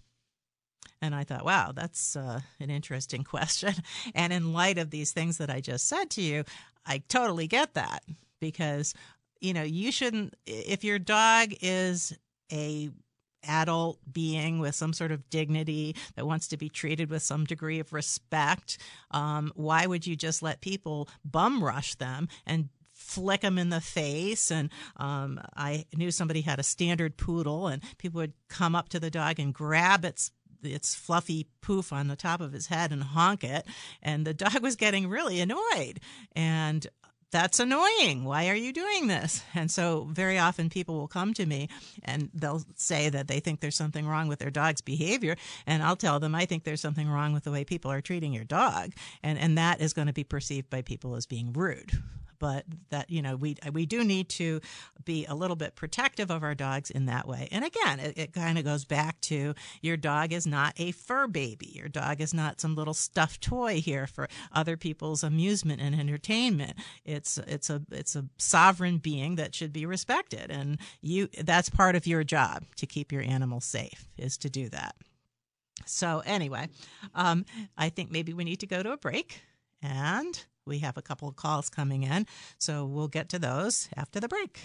And 1.02 1.14
I 1.14 1.26
thought, 1.26 1.44
wow, 1.44 1.74
that's 1.74 2.16
uh, 2.16 2.40
an 2.62 2.70
interesting 2.70 3.24
question. 3.26 3.74
And 4.16 4.32
in 4.32 4.54
light 4.54 4.78
of 4.78 4.90
these 4.90 5.12
things 5.12 5.38
that 5.38 5.50
I 5.50 5.60
just 5.60 5.88
said 5.88 6.10
to 6.12 6.22
you, 6.22 6.46
I 6.86 7.04
totally 7.10 7.48
get 7.48 7.74
that 7.74 8.04
because, 8.40 8.94
you 9.42 9.54
know, 9.54 9.64
you 9.64 9.92
shouldn't, 9.92 10.34
if 10.46 10.84
your 10.84 11.00
dog 11.00 11.54
is 11.62 12.14
a 12.52 12.90
adult 13.48 14.00
being 14.12 14.60
with 14.60 14.76
some 14.76 14.94
sort 14.94 15.12
of 15.12 15.30
dignity 15.30 15.96
that 16.16 16.26
wants 16.26 16.48
to 16.50 16.58
be 16.58 16.70
treated 16.70 17.10
with 17.10 17.22
some 17.22 17.46
degree 17.46 17.80
of 17.80 17.94
respect. 17.94 18.78
Um, 19.12 19.52
why 19.56 19.86
would 19.86 20.08
you 20.08 20.16
just 20.16 20.42
let 20.42 20.62
people 20.62 21.10
bum 21.24 21.64
rush 21.64 21.96
them 21.96 22.28
and 22.46 22.70
flick 22.94 23.42
them 23.42 23.58
in 23.58 23.70
the 23.70 23.82
face. 23.82 24.52
And 24.52 24.70
um, 24.98 25.40
I 25.56 25.86
knew 25.96 26.12
somebody 26.12 26.42
had 26.42 26.60
a 26.60 26.64
standard 26.64 27.18
poodle, 27.18 27.68
and 27.68 27.82
people 27.98 28.20
would 28.20 28.34
come 28.48 28.76
up 28.76 28.90
to 28.90 29.00
the 29.00 29.12
dog 29.12 29.40
and 29.40 29.54
grab 29.54 30.06
its 30.06 30.32
its 30.64 30.96
fluffy 30.96 31.46
poof 31.60 31.92
on 31.92 32.08
the 32.08 32.16
top 32.16 32.40
of 32.40 32.54
his 32.54 32.68
head 32.68 32.94
and 32.94 33.04
honk 33.04 33.44
it. 33.44 33.68
And 34.02 34.26
the 34.26 34.34
dog 34.34 34.62
was 34.62 34.78
getting 34.78 35.10
really 35.10 35.42
annoyed. 35.42 36.00
And 36.36 36.88
that's 37.34 37.60
annoying. 37.60 38.24
Why 38.24 38.48
are 38.48 38.56
you 38.56 38.72
doing 38.72 39.08
this? 39.08 39.44
And 39.56 39.70
so 39.70 40.08
very 40.12 40.38
often 40.38 40.70
people 40.70 40.96
will 40.96 41.08
come 41.08 41.34
to 41.34 41.46
me 41.46 41.68
and 42.04 42.30
they'll 42.34 42.62
say 42.76 43.10
that 43.10 43.28
they 43.28 43.40
think 43.40 43.60
there's 43.60 43.76
something 43.76 44.08
wrong 44.08 44.28
with 44.28 44.40
their 44.40 44.52
dog's 44.52 44.82
behavior. 44.82 45.36
And 45.66 45.84
I'll 45.84 45.96
tell 45.96 46.20
them, 46.20 46.36
I 46.36 46.46
think 46.46 46.64
there's 46.64 46.80
something 46.80 47.10
wrong 47.10 47.34
with 47.34 47.44
the 47.44 47.52
way 47.52 47.66
people 47.66 47.92
are 47.92 48.02
treating 48.02 48.34
your 48.34 48.44
dog. 48.44 48.94
And, 49.24 49.38
and 49.38 49.58
that 49.58 49.82
is 49.82 49.94
going 49.94 50.08
to 50.08 50.14
be 50.14 50.24
perceived 50.24 50.70
by 50.70 50.84
people 50.84 51.16
as 51.16 51.26
being 51.26 51.52
rude. 51.52 51.92
But 52.44 52.66
that 52.90 53.10
you 53.10 53.22
know 53.22 53.38
we 53.38 53.56
we 53.72 53.86
do 53.86 54.04
need 54.04 54.28
to 54.28 54.60
be 55.06 55.26
a 55.28 55.34
little 55.34 55.56
bit 55.56 55.76
protective 55.76 56.30
of 56.30 56.44
our 56.44 56.54
dogs 56.54 56.92
in 56.92 57.06
that 57.06 57.26
way. 57.26 57.48
And 57.54 57.64
again, 57.64 58.02
it, 58.02 58.18
it 58.18 58.34
kind 58.34 58.58
of 58.58 58.66
goes 58.66 58.84
back 58.84 59.22
to 59.22 59.54
your 59.82 59.96
dog 59.96 60.34
is 60.34 60.46
not 60.46 60.74
a 60.76 60.92
fur 60.92 61.28
baby. 61.28 61.72
Your 61.74 61.88
dog 61.88 62.20
is 62.20 62.34
not 62.34 62.60
some 62.60 62.76
little 62.76 62.94
stuffed 62.94 63.40
toy 63.40 63.80
here 63.80 64.08
for 64.08 64.28
other 64.52 64.76
people's 64.76 65.24
amusement 65.24 65.80
and 65.80 65.96
entertainment. 65.96 66.74
It's 67.06 67.38
it's 67.38 67.70
a 67.70 67.82
it's 67.90 68.18
a 68.18 68.26
sovereign 68.38 68.98
being 68.98 69.36
that 69.36 69.56
should 69.56 69.72
be 69.72 69.86
respected, 69.86 70.52
and 70.52 70.80
you 71.02 71.30
that's 71.46 71.70
part 71.70 71.96
of 71.96 72.06
your 72.06 72.26
job 72.26 72.66
to 72.76 72.86
keep 72.86 73.14
your 73.14 73.22
animal 73.22 73.62
safe 73.62 74.10
is 74.18 74.38
to 74.40 74.50
do 74.50 74.68
that. 74.68 74.98
So 75.86 76.22
anyway, 76.26 76.68
um, 77.16 77.46
I 77.78 77.88
think 77.88 78.12
maybe 78.12 78.34
we 78.34 78.44
need 78.44 78.60
to 78.60 78.68
go 78.68 78.84
to 78.84 78.92
a 78.92 78.98
break, 78.98 79.44
and 79.82 80.44
we 80.66 80.80
have 80.80 80.98
a 80.98 81.02
couple 81.02 81.28
of 81.28 81.36
calls 81.36 81.70
coming 81.70 82.04
in, 82.04 82.26
so 82.58 82.86
we'll 82.86 83.08
get 83.08 83.30
to 83.30 83.40
those 83.40 83.90
after 83.96 84.20
the 84.20 84.28
break. 84.28 84.60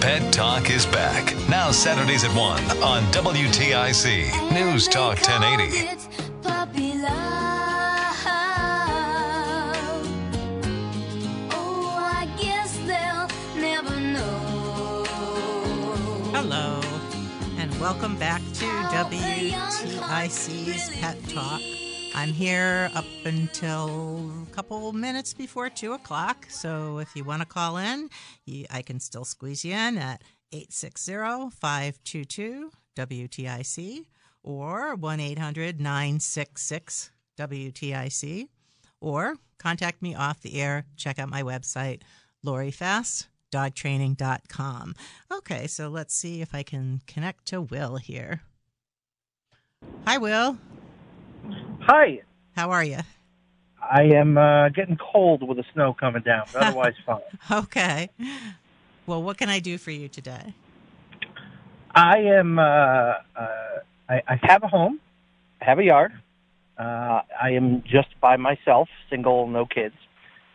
Pet 0.00 0.32
Talk 0.32 0.68
is 0.68 0.84
back. 0.86 1.32
Now 1.48 1.70
Saturdays 1.70 2.24
at 2.24 2.34
1 2.34 2.82
on 2.82 3.04
WTIC 3.12 4.52
News 4.52 4.88
Talk 4.88 5.18
1080. 5.18 5.86
Hello, 16.34 16.80
and 17.58 17.80
welcome 17.80 18.16
back 18.16 18.40
to 18.54 18.64
WTIC's 18.90 19.60
Pet 20.96 21.16
Talk. 21.28 21.60
I'm 22.14 22.28
here 22.28 22.90
up 22.94 23.06
until 23.24 24.30
a 24.42 24.54
couple 24.54 24.92
minutes 24.92 25.32
before 25.32 25.70
2 25.70 25.94
o'clock, 25.94 26.46
so 26.50 26.98
if 26.98 27.16
you 27.16 27.24
want 27.24 27.40
to 27.40 27.46
call 27.46 27.78
in, 27.78 28.10
you, 28.44 28.66
I 28.70 28.82
can 28.82 29.00
still 29.00 29.24
squeeze 29.24 29.64
you 29.64 29.72
in 29.72 29.96
at 29.96 30.22
860 30.52 31.50
522 31.58 32.70
WTIC 32.96 34.04
or 34.42 34.94
1 34.94 35.20
800 35.20 35.80
966 35.80 37.10
WTIC, 37.38 38.48
or 39.00 39.36
contact 39.58 40.02
me 40.02 40.14
off 40.14 40.42
the 40.42 40.60
air. 40.60 40.84
Check 40.96 41.18
out 41.18 41.30
my 41.30 41.42
website, 41.42 42.02
Lori 42.42 42.70
Fast 42.70 43.28
dogtraining.com. 43.52 44.94
Okay, 45.30 45.66
so 45.66 45.88
let's 45.88 46.14
see 46.14 46.40
if 46.40 46.54
I 46.54 46.62
can 46.62 47.02
connect 47.06 47.46
to 47.48 47.60
Will 47.60 47.96
here. 47.96 48.40
Hi, 50.06 50.18
Will. 50.18 50.56
Hi. 51.82 52.22
How 52.54 52.70
are 52.70 52.84
you? 52.84 52.98
I 53.80 54.02
am 54.04 54.38
uh, 54.38 54.68
getting 54.68 54.96
cold 54.96 55.46
with 55.46 55.56
the 55.56 55.64
snow 55.72 55.94
coming 55.94 56.22
down, 56.22 56.44
but 56.52 56.62
otherwise 56.62 56.94
fine. 57.06 57.20
Okay. 57.50 58.10
Well, 59.06 59.22
what 59.22 59.36
can 59.38 59.48
I 59.48 59.58
do 59.58 59.78
for 59.78 59.90
you 59.90 60.08
today? 60.08 60.54
I 61.94 62.18
am. 62.18 62.58
Uh, 62.58 62.62
uh, 62.62 63.14
I, 64.08 64.22
I 64.28 64.40
have 64.42 64.62
a 64.62 64.68
home. 64.68 65.00
I 65.60 65.64
have 65.64 65.78
a 65.78 65.84
yard. 65.84 66.12
Uh, 66.78 67.22
I 67.40 67.50
am 67.50 67.82
just 67.82 68.08
by 68.20 68.36
myself, 68.36 68.88
single, 69.10 69.46
no 69.46 69.66
kids. 69.66 69.94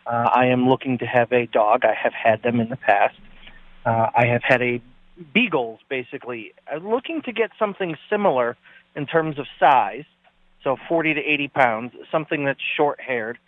Uh, 0.06 0.28
I 0.32 0.46
am 0.46 0.68
looking 0.68 0.98
to 0.98 1.06
have 1.06 1.32
a 1.32 1.46
dog. 1.46 1.84
I 1.84 1.94
have 1.94 2.12
had 2.12 2.42
them 2.42 2.60
in 2.60 2.70
the 2.70 2.76
past. 2.76 3.18
Uh, 3.84 4.08
I 4.14 4.26
have 4.26 4.42
had 4.42 4.62
a 4.62 4.82
beagles, 5.32 5.80
basically. 5.88 6.52
I'm 6.70 6.88
looking 6.88 7.22
to 7.22 7.32
get 7.32 7.50
something 7.58 7.96
similar 8.10 8.56
in 8.96 9.06
terms 9.06 9.38
of 9.38 9.46
size, 9.60 10.04
so 10.68 10.76
40 10.86 11.14
to 11.14 11.20
80 11.20 11.48
pounds, 11.48 11.92
something 12.12 12.44
that's 12.44 12.60
short-haired. 12.76 13.38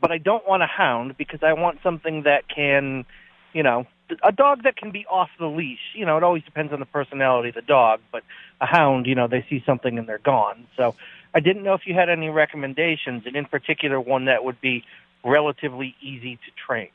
But 0.00 0.12
I 0.12 0.18
don't 0.18 0.46
want 0.48 0.62
a 0.62 0.66
hound 0.66 1.16
because 1.18 1.40
I 1.42 1.52
want 1.54 1.80
something 1.82 2.22
that 2.22 2.48
can, 2.48 3.04
you 3.52 3.64
know, 3.64 3.86
a 4.22 4.30
dog 4.30 4.62
that 4.62 4.76
can 4.76 4.92
be 4.92 5.04
off 5.06 5.30
the 5.40 5.46
leash. 5.46 5.80
You 5.94 6.06
know, 6.06 6.16
it 6.16 6.22
always 6.22 6.44
depends 6.44 6.72
on 6.72 6.78
the 6.78 6.86
personality 6.86 7.48
of 7.48 7.56
the 7.56 7.62
dog, 7.62 8.00
but 8.12 8.22
a 8.60 8.66
hound, 8.66 9.06
you 9.06 9.16
know, 9.16 9.26
they 9.26 9.44
see 9.50 9.64
something 9.66 9.98
and 9.98 10.08
they're 10.08 10.18
gone. 10.18 10.68
So 10.76 10.94
I 11.34 11.40
didn't 11.40 11.64
know 11.64 11.74
if 11.74 11.86
you 11.86 11.94
had 11.94 12.08
any 12.08 12.28
recommendations, 12.28 13.24
and 13.26 13.34
in 13.34 13.46
particular, 13.46 14.00
one 14.00 14.26
that 14.26 14.44
would 14.44 14.60
be 14.60 14.84
relatively 15.24 15.96
easy 16.00 16.36
to 16.36 16.52
train? 16.66 16.90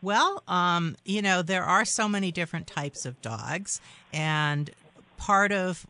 Well, 0.00 0.42
um, 0.48 0.96
you 1.04 1.20
know, 1.20 1.42
there 1.42 1.64
are 1.64 1.84
so 1.84 2.08
many 2.08 2.32
different 2.32 2.66
types 2.66 3.04
of 3.04 3.20
dogs, 3.20 3.82
and 4.10 4.70
part 5.18 5.52
of 5.52 5.86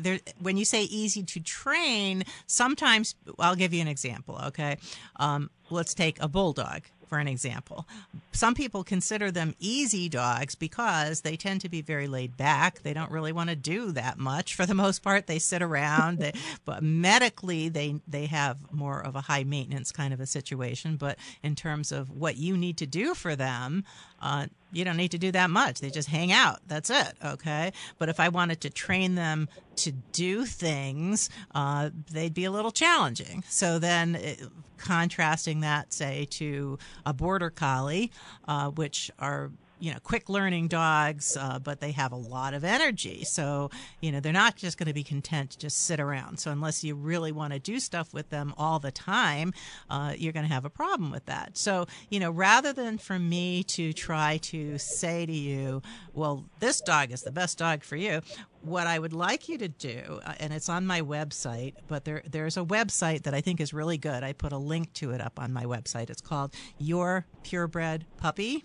there, 0.00 0.20
when 0.40 0.56
you 0.56 0.64
say 0.64 0.82
easy 0.84 1.22
to 1.22 1.40
train, 1.40 2.24
sometimes 2.46 3.14
I'll 3.38 3.56
give 3.56 3.72
you 3.72 3.80
an 3.80 3.88
example. 3.88 4.40
Okay, 4.46 4.76
um, 5.16 5.50
let's 5.70 5.94
take 5.94 6.20
a 6.22 6.28
bulldog 6.28 6.82
for 7.10 7.18
an 7.18 7.26
example. 7.26 7.88
Some 8.30 8.54
people 8.54 8.84
consider 8.84 9.32
them 9.32 9.56
easy 9.58 10.08
dogs 10.08 10.54
because 10.54 11.22
they 11.22 11.36
tend 11.36 11.60
to 11.62 11.68
be 11.68 11.82
very 11.82 12.06
laid 12.06 12.36
back. 12.36 12.82
They 12.82 12.94
don't 12.94 13.10
really 13.10 13.32
want 13.32 13.50
to 13.50 13.56
do 13.56 13.90
that 13.92 14.16
much. 14.16 14.54
For 14.54 14.64
the 14.64 14.76
most 14.76 15.02
part, 15.02 15.26
they 15.26 15.40
sit 15.40 15.60
around. 15.60 16.20
they, 16.20 16.32
but 16.64 16.84
medically, 16.84 17.68
they 17.68 17.96
they 18.06 18.26
have 18.26 18.72
more 18.72 19.00
of 19.00 19.16
a 19.16 19.22
high 19.22 19.42
maintenance 19.42 19.90
kind 19.90 20.14
of 20.14 20.20
a 20.20 20.26
situation. 20.26 20.96
But 20.96 21.18
in 21.42 21.56
terms 21.56 21.90
of 21.90 22.10
what 22.10 22.36
you 22.36 22.56
need 22.56 22.76
to 22.78 22.86
do 22.86 23.14
for 23.14 23.34
them, 23.34 23.84
uh, 24.22 24.46
you 24.72 24.84
don't 24.84 24.96
need 24.96 25.10
to 25.10 25.18
do 25.18 25.32
that 25.32 25.50
much. 25.50 25.80
They 25.80 25.90
just 25.90 26.08
hang 26.08 26.32
out. 26.32 26.60
That's 26.66 26.90
it. 26.90 27.14
Okay. 27.24 27.72
But 27.98 28.08
if 28.08 28.20
I 28.20 28.28
wanted 28.28 28.60
to 28.62 28.70
train 28.70 29.14
them 29.14 29.48
to 29.76 29.92
do 29.92 30.44
things, 30.44 31.30
uh, 31.54 31.90
they'd 32.10 32.34
be 32.34 32.44
a 32.44 32.50
little 32.50 32.70
challenging. 32.70 33.44
So 33.48 33.78
then, 33.78 34.14
it, 34.14 34.42
contrasting 34.76 35.60
that, 35.60 35.92
say, 35.92 36.26
to 36.30 36.78
a 37.04 37.12
border 37.12 37.50
collie, 37.50 38.10
uh, 38.48 38.70
which 38.70 39.10
are 39.18 39.50
you 39.80 39.92
know 39.92 39.98
quick 40.02 40.28
learning 40.28 40.68
dogs 40.68 41.36
uh, 41.36 41.58
but 41.58 41.80
they 41.80 41.90
have 41.90 42.12
a 42.12 42.16
lot 42.16 42.54
of 42.54 42.64
energy 42.64 43.24
so 43.24 43.70
you 44.00 44.12
know 44.12 44.20
they're 44.20 44.32
not 44.32 44.56
just 44.56 44.78
going 44.78 44.86
to 44.86 44.94
be 44.94 45.02
content 45.02 45.50
to 45.50 45.58
just 45.58 45.78
sit 45.78 45.98
around 45.98 46.38
so 46.38 46.50
unless 46.50 46.84
you 46.84 46.94
really 46.94 47.32
want 47.32 47.52
to 47.52 47.58
do 47.58 47.80
stuff 47.80 48.12
with 48.14 48.28
them 48.30 48.54
all 48.56 48.78
the 48.78 48.92
time 48.92 49.52
uh, 49.88 50.12
you're 50.16 50.32
going 50.32 50.46
to 50.46 50.52
have 50.52 50.64
a 50.64 50.70
problem 50.70 51.10
with 51.10 51.24
that 51.26 51.56
so 51.56 51.86
you 52.10 52.20
know 52.20 52.30
rather 52.30 52.72
than 52.72 52.98
for 52.98 53.18
me 53.18 53.62
to 53.62 53.92
try 53.92 54.36
to 54.38 54.78
say 54.78 55.26
to 55.26 55.32
you 55.32 55.82
well 56.12 56.44
this 56.60 56.80
dog 56.80 57.10
is 57.10 57.22
the 57.22 57.32
best 57.32 57.58
dog 57.58 57.82
for 57.82 57.96
you 57.96 58.20
what 58.62 58.86
I 58.86 58.98
would 58.98 59.12
like 59.12 59.48
you 59.48 59.58
to 59.58 59.68
do, 59.68 60.20
uh, 60.24 60.34
and 60.38 60.52
it's 60.52 60.68
on 60.68 60.86
my 60.86 61.00
website, 61.00 61.74
but 61.88 62.04
there 62.04 62.22
there's 62.30 62.56
a 62.56 62.64
website 62.64 63.22
that 63.22 63.34
I 63.34 63.40
think 63.40 63.60
is 63.60 63.72
really 63.72 63.98
good. 63.98 64.22
I 64.22 64.32
put 64.32 64.52
a 64.52 64.58
link 64.58 64.92
to 64.94 65.12
it 65.12 65.20
up 65.20 65.38
on 65.38 65.52
my 65.52 65.64
website. 65.64 66.10
It's 66.10 66.20
called 66.20 66.54
Your 66.78 67.26
Purebred 67.42 68.04
Puppy. 68.18 68.64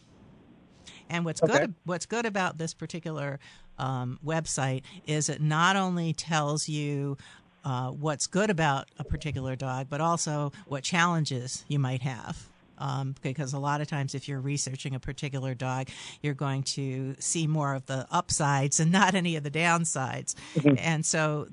And 1.10 1.26
what's 1.26 1.42
okay. 1.42 1.60
good 1.60 1.74
what's 1.86 2.06
good 2.06 2.26
about 2.26 2.58
this 2.58 2.74
particular 2.74 3.40
um, 3.78 4.20
website 4.26 4.84
is 5.06 5.30
it 5.30 5.42
not 5.42 5.76
only 5.76 6.14
tells 6.14 6.70
you 6.70 7.18
uh, 7.64 7.90
what's 7.90 8.28
good 8.28 8.50
about 8.50 8.88
a 9.00 9.04
particular 9.04 9.56
dog, 9.56 9.88
but 9.90 10.00
also 10.00 10.52
what 10.68 10.84
challenges 10.84 11.66
you 11.68 11.80
might 11.80 12.02
have. 12.02 12.48
Um, 12.78 13.16
because 13.22 13.54
a 13.54 13.60
lot 13.60 13.80
of 13.80 13.88
times, 13.88 14.14
if 14.16 14.28
you're 14.28 14.42
researching 14.42 14.96
a 14.96 15.00
particular 15.00 15.54
dog, 15.54 15.88
you're 16.22 16.34
going 16.34 16.64
to 16.64 17.16
see 17.20 17.48
more 17.48 17.74
of 17.74 17.86
the 17.86 18.06
upsides 18.12 18.82
and 18.82 18.92
not 18.92 19.16
any 19.16 19.38
of 19.38 19.44
the 19.44 19.52
downsides. 19.52 20.36
Mm-hmm. 20.56 20.76
And 20.78 21.06
so, 21.06 21.48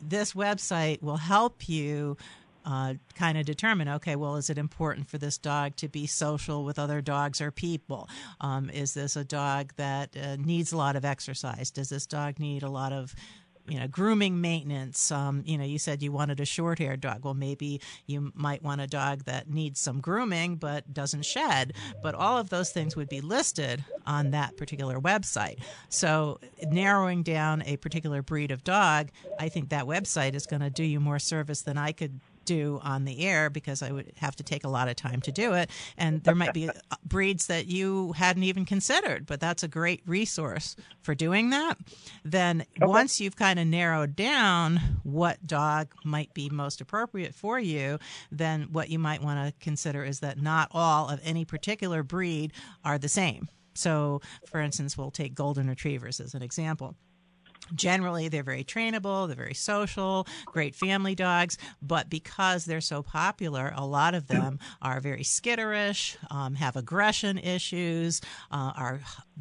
this 0.00 0.32
website 0.34 1.00
will 1.00 1.16
help 1.16 1.68
you 1.68 2.16
uh, 2.64 2.94
kind 3.14 3.38
of 3.38 3.46
determine 3.46 3.88
okay, 3.88 4.16
well, 4.16 4.36
is 4.36 4.50
it 4.50 4.58
important 4.58 5.08
for 5.08 5.18
this 5.18 5.38
dog 5.38 5.76
to 5.76 5.88
be 5.88 6.06
social 6.06 6.64
with 6.64 6.78
other 6.78 7.00
dogs 7.00 7.40
or 7.40 7.50
people? 7.50 8.08
Um, 8.40 8.70
is 8.70 8.94
this 8.94 9.16
a 9.16 9.24
dog 9.24 9.72
that 9.76 10.16
uh, 10.16 10.36
needs 10.36 10.72
a 10.72 10.76
lot 10.76 10.96
of 10.96 11.04
exercise? 11.04 11.70
Does 11.70 11.88
this 11.88 12.06
dog 12.06 12.38
need 12.38 12.62
a 12.62 12.70
lot 12.70 12.92
of 12.92 13.14
you 13.66 13.78
know 13.78 13.86
grooming 13.86 14.40
maintenance 14.40 15.10
um, 15.10 15.42
you 15.46 15.56
know 15.56 15.64
you 15.64 15.78
said 15.78 16.02
you 16.02 16.12
wanted 16.12 16.38
a 16.40 16.44
short 16.44 16.78
haired 16.78 17.00
dog 17.00 17.24
well 17.24 17.34
maybe 17.34 17.80
you 18.06 18.30
might 18.34 18.62
want 18.62 18.80
a 18.80 18.86
dog 18.86 19.24
that 19.24 19.48
needs 19.48 19.80
some 19.80 20.00
grooming 20.00 20.56
but 20.56 20.92
doesn't 20.92 21.24
shed 21.24 21.72
but 22.02 22.14
all 22.14 22.36
of 22.36 22.50
those 22.50 22.70
things 22.70 22.94
would 22.94 23.08
be 23.08 23.20
listed 23.20 23.82
on 24.06 24.32
that 24.32 24.56
particular 24.56 25.00
website 25.00 25.58
so 25.88 26.38
narrowing 26.68 27.22
down 27.22 27.62
a 27.62 27.76
particular 27.78 28.20
breed 28.20 28.50
of 28.50 28.62
dog 28.64 29.08
i 29.40 29.48
think 29.48 29.70
that 29.70 29.84
website 29.84 30.34
is 30.34 30.46
going 30.46 30.62
to 30.62 30.70
do 30.70 30.84
you 30.84 31.00
more 31.00 31.18
service 31.18 31.62
than 31.62 31.78
i 31.78 31.90
could 31.90 32.20
do 32.44 32.80
on 32.82 33.04
the 33.04 33.26
air 33.26 33.50
because 33.50 33.82
I 33.82 33.90
would 33.90 34.12
have 34.16 34.36
to 34.36 34.42
take 34.42 34.64
a 34.64 34.68
lot 34.68 34.88
of 34.88 34.96
time 34.96 35.20
to 35.22 35.32
do 35.32 35.54
it. 35.54 35.70
And 35.96 36.22
there 36.22 36.34
might 36.34 36.52
be 36.52 36.68
uh, 36.68 36.72
breeds 37.04 37.46
that 37.46 37.66
you 37.66 38.12
hadn't 38.12 38.42
even 38.44 38.64
considered, 38.64 39.26
but 39.26 39.40
that's 39.40 39.62
a 39.62 39.68
great 39.68 40.02
resource 40.06 40.76
for 41.02 41.14
doing 41.14 41.50
that. 41.50 41.78
Then 42.24 42.62
okay. 42.62 42.86
once 42.86 43.20
you've 43.20 43.36
kind 43.36 43.58
of 43.58 43.66
narrowed 43.66 44.16
down 44.16 44.80
what 45.02 45.46
dog 45.46 45.88
might 46.04 46.32
be 46.34 46.48
most 46.48 46.80
appropriate 46.80 47.34
for 47.34 47.58
you, 47.58 47.98
then 48.30 48.68
what 48.72 48.90
you 48.90 48.98
might 48.98 49.22
want 49.22 49.46
to 49.46 49.64
consider 49.64 50.04
is 50.04 50.20
that 50.20 50.40
not 50.40 50.68
all 50.72 51.08
of 51.08 51.20
any 51.24 51.44
particular 51.44 52.02
breed 52.02 52.52
are 52.84 52.98
the 52.98 53.08
same. 53.08 53.48
So, 53.74 54.20
for 54.46 54.60
instance, 54.60 54.96
we'll 54.96 55.10
take 55.10 55.34
golden 55.34 55.68
retrievers 55.68 56.20
as 56.20 56.34
an 56.34 56.42
example 56.42 56.94
Generally, 57.74 58.28
they're 58.28 58.42
very 58.42 58.64
trainable, 58.64 59.26
they're 59.26 59.36
very 59.36 59.54
social, 59.54 60.26
great 60.46 60.74
family 60.74 61.14
dogs, 61.14 61.56
but 61.80 62.10
because 62.10 62.64
they're 62.64 62.80
so 62.80 63.02
popular, 63.02 63.72
a 63.74 63.86
lot 63.86 64.14
of 64.14 64.26
them 64.26 64.58
are 64.82 65.00
very 65.00 65.22
skitterish, 65.22 66.16
um, 66.30 66.54
have 66.56 66.76
aggression 66.76 67.38
issues, 67.38 68.20
uh, 68.50 68.72
are 68.76 69.00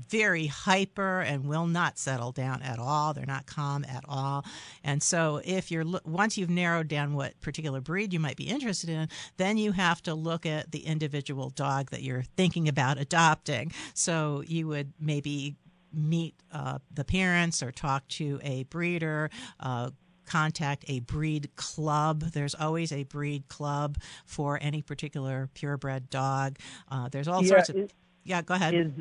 very 0.10 0.48
hyper, 0.48 1.20
and 1.22 1.46
will 1.46 1.68
not 1.68 1.98
settle 1.98 2.32
down 2.32 2.62
at 2.62 2.80
all. 2.80 3.14
They're 3.14 3.26
not 3.26 3.46
calm 3.46 3.86
at 3.86 4.04
all. 4.08 4.46
And 4.84 5.04
so, 5.04 5.42
if 5.44 5.70
you're 5.70 5.86
once 6.06 6.38
you've 6.38 6.50
narrowed 6.50 6.88
down 6.88 7.14
what 7.14 7.40
particular 7.42 7.82
breed 7.82 8.14
you 8.14 8.20
might 8.20 8.38
be 8.38 8.48
interested 8.48 8.90
in, 8.90 9.10
then 9.38 9.58
you 9.58 9.74
have 9.74 10.02
to 10.04 10.14
look 10.14 10.46
at 10.46 10.72
the 10.72 10.86
individual 10.86 11.50
dog 11.50 11.92
that 11.92 12.04
you're 12.04 12.24
thinking 12.38 12.68
about 12.68 12.98
adopting. 12.98 13.72
So, 13.94 14.44
you 14.48 14.68
would 14.68 14.94
maybe 15.00 15.56
meet 15.94 16.36
uh, 16.52 16.80
the 16.94 17.04
parents 17.04 17.62
or 17.64 17.72
talk 17.72 18.08
to 18.10 18.40
a 18.44 18.64
breeder. 18.64 19.30
Uh, 19.60 19.92
contact 20.26 20.86
a 20.88 21.02
breed 21.02 21.50
club. 21.58 22.22
There's 22.22 22.56
always 22.56 22.94
a 22.94 23.04
breed 23.04 23.50
club 23.50 23.98
for 24.26 24.58
any 24.62 24.82
particular 24.82 25.50
purebred 25.54 26.10
dog. 26.10 26.58
Uh, 26.90 27.10
there's 27.10 27.28
all 27.28 27.44
Yeah, 27.44 27.50
sorts 27.50 27.70
of. 27.70 27.76
is- 27.76 27.92
yeah, 28.24 28.42
go 28.42 28.54
ahead. 28.54 28.74
Is 28.74 28.92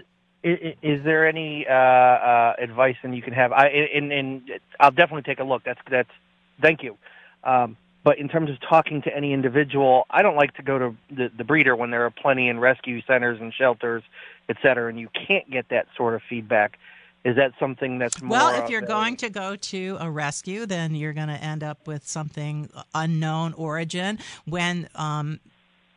is, 0.42 0.74
is 0.82 1.04
there 1.04 1.28
any 1.28 1.64
uh, 1.68 1.72
uh, 1.72 2.54
advice 2.58 2.96
that 3.04 3.14
you 3.14 3.22
can 3.22 3.32
have? 3.32 3.52
I 3.52 3.68
and, 3.68 4.10
and 4.12 4.50
I'll 4.80 4.90
definitely 4.90 5.22
take 5.22 5.38
a 5.38 5.44
look. 5.44 5.62
That's 5.64 5.78
that's. 5.88 6.10
Thank 6.60 6.82
you. 6.82 6.98
Um, 7.44 7.76
but 8.04 8.18
in 8.18 8.28
terms 8.28 8.50
of 8.50 8.60
talking 8.60 9.02
to 9.02 9.16
any 9.16 9.32
individual, 9.32 10.06
I 10.10 10.22
don't 10.22 10.36
like 10.36 10.54
to 10.54 10.62
go 10.62 10.78
to 10.78 10.96
the, 11.10 11.30
the 11.36 11.44
breeder 11.44 11.76
when 11.76 11.90
there 11.90 12.04
are 12.04 12.10
plenty 12.10 12.48
in 12.48 12.58
rescue 12.58 13.00
centers 13.02 13.40
and 13.40 13.52
shelters, 13.54 14.02
et 14.48 14.56
cetera, 14.62 14.88
and 14.88 14.98
you 14.98 15.08
can't 15.26 15.48
get 15.50 15.68
that 15.68 15.86
sort 15.96 16.14
of 16.14 16.22
feedback. 16.28 16.78
Is 17.24 17.36
that 17.36 17.52
something 17.60 17.98
that's 17.98 18.20
more? 18.20 18.36
Well, 18.36 18.62
if 18.62 18.68
you're 18.68 18.80
going 18.80 19.16
to 19.18 19.30
go 19.30 19.54
to 19.54 19.96
a 20.00 20.10
rescue, 20.10 20.66
then 20.66 20.96
you're 20.96 21.12
going 21.12 21.28
to 21.28 21.40
end 21.40 21.62
up 21.62 21.86
with 21.86 22.06
something 22.08 22.68
unknown 22.94 23.52
origin. 23.52 24.18
When 24.44 24.88
um, 24.96 25.38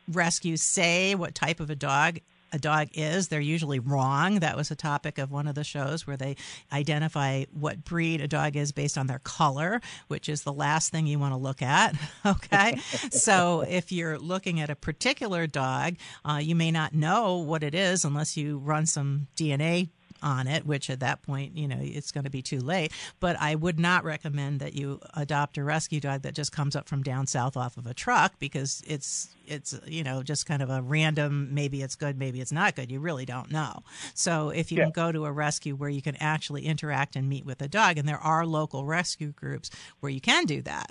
rescues 0.08 0.62
say 0.62 1.16
what 1.16 1.34
type 1.34 1.58
of 1.58 1.68
a 1.68 1.74
dog 1.74 2.20
a 2.56 2.58
dog 2.58 2.88
is, 2.94 3.28
they're 3.28 3.40
usually 3.40 3.78
wrong. 3.78 4.40
That 4.40 4.56
was 4.56 4.72
a 4.72 4.74
topic 4.74 5.18
of 5.18 5.30
one 5.30 5.46
of 5.46 5.54
the 5.54 5.62
shows 5.62 6.06
where 6.06 6.16
they 6.16 6.36
identify 6.72 7.44
what 7.52 7.84
breed 7.84 8.20
a 8.20 8.26
dog 8.26 8.56
is 8.56 8.72
based 8.72 8.98
on 8.98 9.06
their 9.06 9.20
color, 9.20 9.80
which 10.08 10.28
is 10.28 10.42
the 10.42 10.52
last 10.52 10.90
thing 10.90 11.06
you 11.06 11.20
want 11.20 11.32
to 11.32 11.38
look 11.38 11.62
at. 11.62 11.94
Okay. 12.26 12.78
so 13.10 13.60
if 13.68 13.92
you're 13.92 14.18
looking 14.18 14.60
at 14.60 14.68
a 14.68 14.74
particular 14.74 15.46
dog, 15.46 15.94
uh, 16.24 16.40
you 16.42 16.56
may 16.56 16.72
not 16.72 16.92
know 16.92 17.36
what 17.36 17.62
it 17.62 17.74
is 17.74 18.04
unless 18.04 18.36
you 18.36 18.58
run 18.58 18.86
some 18.86 19.28
DNA 19.36 19.90
on 20.22 20.46
it, 20.46 20.66
which 20.66 20.90
at 20.90 21.00
that 21.00 21.22
point, 21.22 21.56
you 21.56 21.68
know, 21.68 21.78
it's 21.80 22.12
going 22.12 22.24
to 22.24 22.30
be 22.30 22.42
too 22.42 22.60
late. 22.60 22.92
But 23.20 23.36
I 23.40 23.54
would 23.54 23.78
not 23.78 24.04
recommend 24.04 24.60
that 24.60 24.74
you 24.74 25.00
adopt 25.14 25.58
a 25.58 25.64
rescue 25.64 26.00
dog 26.00 26.22
that 26.22 26.34
just 26.34 26.52
comes 26.52 26.74
up 26.76 26.88
from 26.88 27.02
down 27.02 27.26
south 27.26 27.56
off 27.56 27.76
of 27.76 27.86
a 27.86 27.94
truck 27.94 28.38
because 28.38 28.82
it's 28.86 29.28
it's 29.46 29.78
you 29.86 30.02
know 30.02 30.22
just 30.24 30.44
kind 30.46 30.60
of 30.60 30.70
a 30.70 30.82
random 30.82 31.54
maybe 31.54 31.80
it's 31.80 31.94
good 31.94 32.18
maybe 32.18 32.40
it's 32.40 32.50
not 32.50 32.74
good 32.74 32.90
you 32.90 32.98
really 32.98 33.24
don't 33.24 33.48
know 33.52 33.78
so 34.12 34.48
if 34.50 34.72
you 34.72 34.78
Yeah. 34.78 34.84
can 34.86 34.90
go 34.92 35.12
to 35.12 35.24
a 35.24 35.30
rescue 35.30 35.76
where 35.76 35.88
you 35.88 36.02
can 36.02 36.16
actually 36.16 36.66
interact 36.66 37.14
and 37.14 37.28
meet 37.28 37.46
with 37.46 37.62
a 37.62 37.68
dog 37.68 37.96
and 37.96 38.08
there 38.08 38.18
are 38.18 38.44
local 38.44 38.84
rescue 38.84 39.30
groups 39.32 39.70
where 40.00 40.10
you 40.10 40.20
can 40.20 40.46
do 40.46 40.62
that 40.62 40.90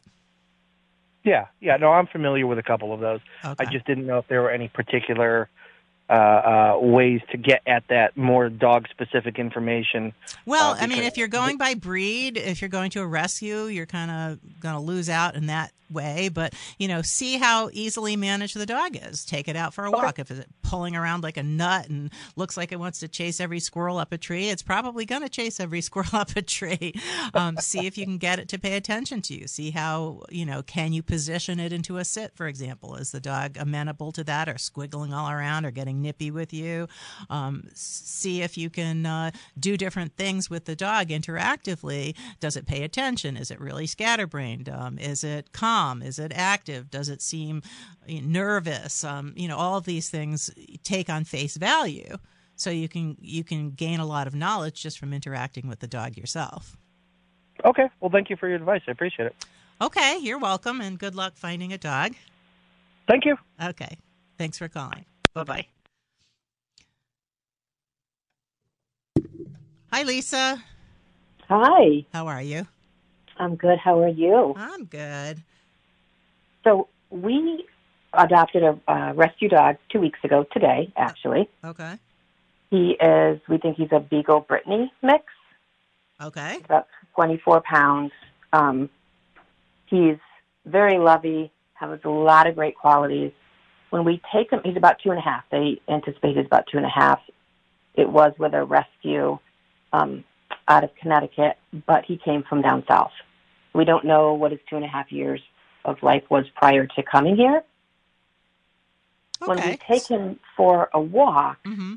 Yeah, 1.24 1.48
yeah. 1.60 1.76
No, 1.78 1.92
I'm 1.92 2.08
familiar 2.08 2.46
with 2.48 2.60
a 2.60 2.64
couple 2.64 2.94
of 2.94 3.00
those. 3.00 3.20
I 3.44 3.66
just 3.66 3.86
didn't 3.86 4.06
know 4.06 4.20
if 4.20 4.28
there 4.28 4.42
were 4.42 4.52
any 4.52 4.68
particular 4.70 5.50
uh, 6.10 6.14
uh, 6.14 6.78
ways 6.80 7.22
to 7.32 7.38
get 7.38 7.62
at 7.66 7.88
that 7.90 8.16
more 8.16 8.50
dog-specific 8.50 9.40
information. 9.40 10.14
Well, 10.46 10.72
uh, 10.72 10.78
I 10.80 10.88
mean, 10.88 11.04
if 11.04 11.18
you're 11.18 11.28
going 11.28 11.58
by 11.58 11.74
breed, 11.74 12.38
if 12.38 12.62
you're 12.62 12.70
going 12.70 12.92
to 12.92 13.02
a 13.02 13.08
rescue, 13.08 13.66
you're 13.66 13.86
kind 13.86 14.12
of 14.12 14.60
going 14.60 14.76
to 14.76 14.82
lose 14.82 15.10
out 15.10 15.36
in 15.36 15.48
that 15.48 15.72
way. 15.90 16.30
But 16.30 16.54
you 16.78 16.88
know, 16.88 17.02
see 17.02 17.38
how 17.38 17.70
easily 17.74 18.16
managed 18.16 18.56
the 18.56 18.66
dog 18.66 18.98
is. 19.02 19.26
Take 19.26 19.48
it 19.48 19.56
out 19.56 19.74
for 19.74 19.86
a 19.86 19.92
walk. 19.92 20.20
If 20.20 20.32
it's 20.32 20.46
pulling 20.62 20.96
around 20.96 21.24
like 21.24 21.38
a 21.38 21.44
nut 21.44 21.90
and 21.90 22.12
looks 22.36 22.58
like 22.58 22.72
it 22.72 22.80
wants 22.80 23.00
to 23.00 23.08
chase 23.08 23.40
every 23.40 23.60
squirrel 23.60 23.98
up 23.98 24.12
a 24.12 24.18
tree, 24.18 24.50
it's 24.50 24.64
probably 24.64 25.06
going 25.06 25.22
to 25.22 25.30
chase 25.30 25.60
every 25.60 25.82
squirrel 25.86 26.10
up 26.14 26.36
a 26.36 26.42
tree. 26.42 26.94
Um, 27.34 27.58
see 27.58 27.86
if 27.86 27.98
you 27.98 28.06
can 28.06 28.18
get 28.18 28.40
it 28.40 28.50
to 28.50 28.60
pay 28.60 28.76
attention 28.76 29.22
to 29.24 29.34
you. 29.34 29.48
See 29.48 29.72
how 29.72 30.24
you 30.30 30.46
know 30.46 30.62
can 30.62 30.94
you 30.94 31.04
position 31.04 31.60
it 31.60 31.74
into 31.74 31.98
a 31.98 32.06
sit, 32.06 32.36
for 32.36 32.48
example. 32.48 32.96
Is 32.96 33.12
the 33.12 33.20
dog 33.20 33.58
amenable 33.58 34.12
to 34.14 34.24
that, 34.26 34.50
or 34.50 34.56
squiggling 34.56 35.14
all 35.14 35.30
around, 35.30 35.66
or 35.66 35.72
getting 35.72 35.95
nippy 36.02 36.32
with 36.32 36.54
you? 36.54 36.88
Um, 37.30 37.70
see 37.74 38.42
if 38.42 38.58
you 38.58 38.70
can 38.70 39.06
uh, 39.06 39.32
do 39.60 39.78
different 39.78 40.16
things 40.16 40.50
with 40.50 40.66
the 40.66 40.76
dog 40.76 41.10
interactively. 41.10 42.16
Does 42.40 42.56
it 42.56 42.66
pay 42.66 42.84
attention? 42.84 43.38
Is 43.38 43.52
it 43.52 43.60
really 43.60 43.88
scatterbrained? 43.88 44.70
Um, 44.70 44.98
is 44.98 45.24
it 45.24 45.52
calm? 45.52 46.02
Is 46.02 46.20
it 46.20 46.32
active? 46.36 46.90
Does 46.90 47.10
it 47.10 47.22
seem 47.22 47.62
uh, 48.10 48.14
nervous? 48.24 49.04
Um, 49.04 49.34
you 49.36 49.48
know, 49.48 49.58
all 49.58 49.78
of 49.78 49.86
these 49.86 50.10
things 50.10 50.52
take 50.84 51.10
on 51.10 51.24
face 51.24 51.58
value. 51.58 52.18
So 52.56 52.70
you 52.70 52.88
can 52.88 53.18
you 53.20 53.44
can 53.44 53.72
gain 53.72 54.00
a 54.00 54.06
lot 54.06 54.28
of 54.28 54.36
knowledge 54.36 54.82
just 54.82 54.98
from 54.98 55.14
interacting 55.14 55.68
with 55.68 55.80
the 55.80 55.88
dog 55.88 56.18
yourself. 56.18 56.78
Okay. 57.64 57.90
Well, 58.00 58.12
thank 58.12 58.30
you 58.30 58.36
for 58.36 58.48
your 58.48 58.58
advice. 58.58 58.82
I 58.88 58.92
appreciate 58.92 59.28
it. 59.28 59.36
Okay, 59.82 60.20
you're 60.22 60.40
welcome, 60.40 60.80
and 60.80 60.98
good 60.98 61.16
luck 61.16 61.34
finding 61.36 61.74
a 61.74 61.78
dog. 61.78 62.14
Thank 63.08 63.26
you. 63.26 63.36
Okay, 63.62 63.98
thanks 64.38 64.58
for 64.58 64.70
calling. 64.70 65.06
Bye 65.34 65.44
bye. 65.44 65.68
Hi, 69.96 70.04
Lisa. 70.04 70.62
Hi. 71.48 72.06
How 72.12 72.28
are 72.28 72.42
you? 72.42 72.68
I'm 73.38 73.56
good. 73.56 73.78
How 73.80 73.98
are 74.02 74.10
you? 74.10 74.54
I'm 74.58 74.84
good. 74.84 75.42
So 76.66 76.90
we 77.10 77.66
adopted 78.14 78.64
a 78.64 78.78
uh, 78.92 79.14
rescue 79.14 79.48
dog 79.48 79.78
two 79.90 80.02
weeks 80.02 80.20
ago 80.26 80.46
today, 80.52 80.92
actually. 80.98 81.48
Okay. 81.64 81.98
He 82.72 82.98
is, 83.02 83.40
we 83.48 83.58
think 83.58 83.78
he's 83.78 83.94
a 83.94 84.02
Beagle 84.02 84.42
Brittany 84.42 84.92
mix, 85.02 85.24
Okay. 86.22 86.58
about 86.66 86.88
24 87.16 87.62
pounds. 87.62 88.12
Um, 88.52 88.90
he's 89.86 90.18
very 90.66 90.98
lovey, 90.98 91.54
has 91.76 92.02
a 92.04 92.10
lot 92.10 92.48
of 92.48 92.56
great 92.56 92.76
qualities. 92.76 93.32
When 93.92 94.04
we 94.04 94.22
take 94.34 94.52
him, 94.52 94.60
he's 94.66 94.76
about 94.76 94.98
two 95.02 95.12
and 95.12 95.20
a 95.20 95.24
half. 95.24 95.46
They 95.52 95.80
anticipate 95.88 96.36
he's 96.36 96.48
about 96.48 96.66
two 96.70 96.76
and 96.76 96.86
a 96.86 96.90
half. 96.90 97.22
It 97.94 98.10
was 98.10 98.34
with 98.38 98.54
a 98.54 98.66
rescue 98.66 99.40
um, 99.96 100.24
out 100.68 100.84
of 100.84 100.90
Connecticut, 101.02 101.58
but 101.88 102.06
he 102.06 102.18
came 102.18 102.44
from 102.50 102.62
down 102.62 102.84
south. 102.88 103.12
We 103.74 103.86
don't 103.86 104.06
know 104.06 104.34
what 104.34 104.52
his 104.52 104.60
two 104.70 104.76
and 104.76 104.86
a 104.86 104.88
half 104.88 105.12
years 105.12 105.42
of 105.84 105.96
life 106.02 106.24
was 106.30 106.46
prior 106.56 106.86
to 106.96 107.04
coming 107.04 107.36
here. 107.36 107.64
When 109.46 109.58
we 109.58 109.78
take 109.78 110.08
him 110.08 110.40
for 110.58 110.90
a 110.94 111.00
walk, 111.00 111.58
Mm-hmm. 111.66 111.96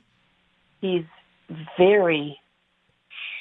he's 0.81 1.05
very 1.79 2.39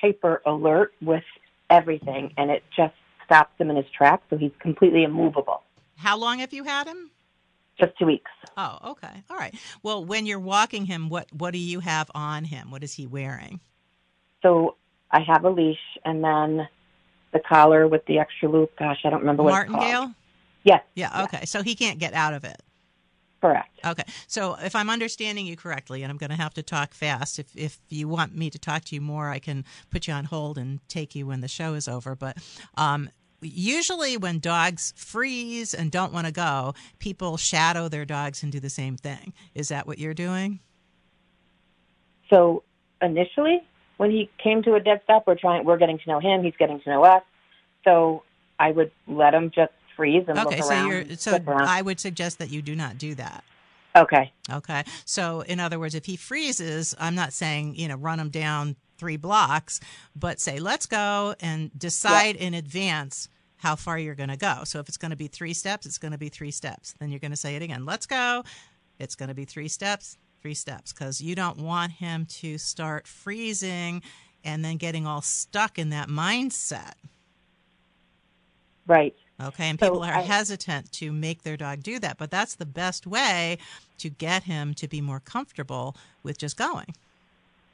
hyper 0.01 0.41
alert 0.45 0.93
with 1.01 1.23
everything, 1.69 2.33
and 2.37 2.49
it 2.51 2.63
just 2.75 2.93
stops 3.25 3.59
him 3.59 3.69
in 3.69 3.75
his 3.75 3.85
tracks, 3.95 4.23
so 4.29 4.37
he's 4.37 4.51
completely 4.59 5.03
immovable. 5.03 5.63
How 5.97 6.15
long 6.17 6.39
have 6.39 6.53
you 6.53 6.63
had 6.63 6.87
him? 6.87 7.09
Just 7.79 7.97
two 7.99 8.05
weeks. 8.05 8.31
Oh, 8.55 8.77
okay. 8.91 9.23
All 9.29 9.37
right. 9.37 9.53
Well, 9.83 10.05
when 10.05 10.25
you're 10.25 10.39
walking 10.39 10.85
him, 10.85 11.09
what 11.09 11.27
what 11.33 11.51
do 11.51 11.59
you 11.59 11.79
have 11.81 12.09
on 12.15 12.43
him? 12.45 12.71
What 12.71 12.83
is 12.83 12.93
he 12.93 13.05
wearing? 13.05 13.59
So 14.41 14.75
I 15.11 15.21
have 15.21 15.43
a 15.45 15.49
leash, 15.49 15.77
and 16.05 16.23
then 16.23 16.67
the 17.33 17.39
collar 17.39 17.87
with 17.87 18.05
the 18.05 18.19
extra 18.19 18.49
loop. 18.49 18.77
Gosh, 18.77 18.99
I 19.05 19.09
don't 19.09 19.19
remember 19.21 19.43
what 19.43 19.61
it's 19.61 19.71
called. 19.71 19.81
Martingale? 19.83 20.13
Yes, 20.63 20.83
Yeah, 20.95 21.23
okay. 21.23 21.45
So 21.45 21.63
he 21.63 21.75
can't 21.75 21.97
get 21.97 22.13
out 22.13 22.33
of 22.33 22.43
it. 22.43 22.61
correct. 23.39 23.79
Okay. 23.85 24.03
So 24.27 24.55
if 24.61 24.75
I'm 24.75 24.89
understanding 24.89 25.45
you 25.45 25.55
correctly, 25.55 26.03
and 26.03 26.11
I'm 26.11 26.17
going 26.17 26.29
to 26.31 26.35
have 26.35 26.53
to 26.55 26.63
talk 26.63 26.93
fast, 26.93 27.39
if, 27.39 27.55
if 27.55 27.79
you 27.89 28.07
want 28.09 28.35
me 28.35 28.49
to 28.49 28.59
talk 28.59 28.83
to 28.85 28.95
you 28.95 28.99
more, 29.01 29.29
I 29.29 29.39
can 29.39 29.63
put 29.91 30.07
you 30.07 30.13
on 30.13 30.25
hold 30.25 30.57
and 30.57 30.79
take 30.89 31.15
you 31.15 31.25
when 31.27 31.39
the 31.41 31.47
show 31.47 31.73
is 31.73 31.87
over. 31.87 32.15
But 32.15 32.37
um, 32.75 33.09
usually 33.41 34.17
when 34.17 34.39
dogs 34.39 34.93
freeze 34.97 35.73
and 35.73 35.89
don't 35.89 36.11
want 36.11 36.25
to 36.27 36.33
go, 36.33 36.73
people 36.99 37.37
shadow 37.37 37.87
their 37.87 38.03
dogs 38.05 38.43
and 38.43 38.51
do 38.51 38.59
the 38.59 38.69
same 38.69 38.97
thing. 38.97 39.33
Is 39.55 39.69
that 39.69 39.87
what 39.87 39.99
you're 39.99 40.13
doing? 40.15 40.59
So 42.29 42.63
initially, 43.01 43.63
when 43.97 44.11
he 44.11 44.29
came 44.41 44.63
to 44.63 44.75
a 44.75 44.79
dead 44.79 45.01
stop, 45.03 45.25
we're 45.27 45.35
trying. 45.35 45.65
We're 45.65 45.77
getting 45.77 45.97
to 45.99 46.09
know 46.09 46.19
him. 46.19 46.43
He's 46.43 46.55
getting 46.57 46.79
to 46.81 46.89
know 46.89 47.03
us. 47.03 47.23
So 47.83 48.23
I 48.59 48.71
would 48.71 48.91
let 49.07 49.33
him 49.33 49.51
just 49.53 49.71
freeze 49.95 50.25
and 50.27 50.37
Okay. 50.39 50.57
look 50.57 50.65
So 50.65 50.69
around. 50.71 50.87
you're 51.09 51.17
so. 51.17 51.39
I 51.47 51.81
would 51.81 51.99
suggest 51.99 52.39
that 52.39 52.49
you 52.49 52.61
do 52.61 52.75
not 52.75 52.97
do 52.97 53.15
that. 53.15 53.43
okay. 53.95 54.31
Okay. 54.51 54.83
So, 55.05 55.41
in 55.41 55.59
other 55.59 55.79
words, 55.79 55.95
if 55.95 56.05
he 56.05 56.15
freezes, 56.15 56.95
I'm 56.99 57.15
not 57.15 57.33
saying, 57.33 57.75
you 57.75 57.87
know, 57.87 57.95
run 57.95 58.19
him 58.19 58.29
down 58.29 58.75
three 58.97 59.17
blocks, 59.17 59.79
but 60.15 60.39
say, 60.39 60.59
let's 60.59 60.85
go 60.85 61.35
and 61.39 61.71
decide 61.77 62.35
in 62.35 62.53
advance 62.53 63.27
how 63.57 63.75
far 63.75 63.97
you're 63.97 64.15
going 64.15 64.29
to 64.29 64.37
go. 64.37 64.61
So, 64.65 64.79
if 64.79 64.87
it's 64.87 64.97
going 64.97 65.11
to 65.11 65.17
be 65.17 65.27
three 65.27 65.53
steps, 65.53 65.85
it's 65.87 65.97
going 65.97 66.11
to 66.11 66.17
be 66.17 66.29
three 66.29 66.51
steps. 66.51 66.93
Then 66.99 67.09
you're 67.09 67.19
going 67.19 67.31
to 67.31 67.37
say 67.37 67.55
it 67.55 67.61
again. 67.63 67.85
Let's 67.85 68.05
go. 68.05 68.43
It's 68.99 69.15
going 69.15 69.29
to 69.29 69.35
be 69.35 69.45
three 69.45 69.67
steps, 69.67 70.17
three 70.41 70.53
steps, 70.53 70.93
because 70.93 71.21
you 71.21 71.35
don't 71.35 71.57
want 71.57 71.93
him 71.93 72.25
to 72.25 72.57
start 72.57 73.07
freezing 73.07 74.01
and 74.43 74.63
then 74.63 74.77
getting 74.77 75.05
all 75.05 75.21
stuck 75.21 75.77
in 75.79 75.89
that 75.89 76.07
mindset. 76.07 76.93
Right. 78.85 79.15
Okay, 79.41 79.69
and 79.69 79.79
So 79.79 79.87
people 79.87 80.03
are 80.03 80.13
I- 80.13 80.21
hesitant 80.21 80.91
to 80.93 81.11
make 81.11 81.43
their 81.43 81.57
dog 81.57 81.83
do 81.83 81.99
that, 81.99 82.17
but 82.17 82.31
that's 82.31 82.55
the 82.55 82.65
best 82.65 83.05
way 83.05 83.57
to 83.99 84.09
get 84.09 84.43
him 84.43 84.73
to 84.75 84.87
be 84.87 85.01
more 85.01 85.19
comfortable 85.19 85.95
with 86.23 86.37
just 86.37 86.57
going. 86.57 86.95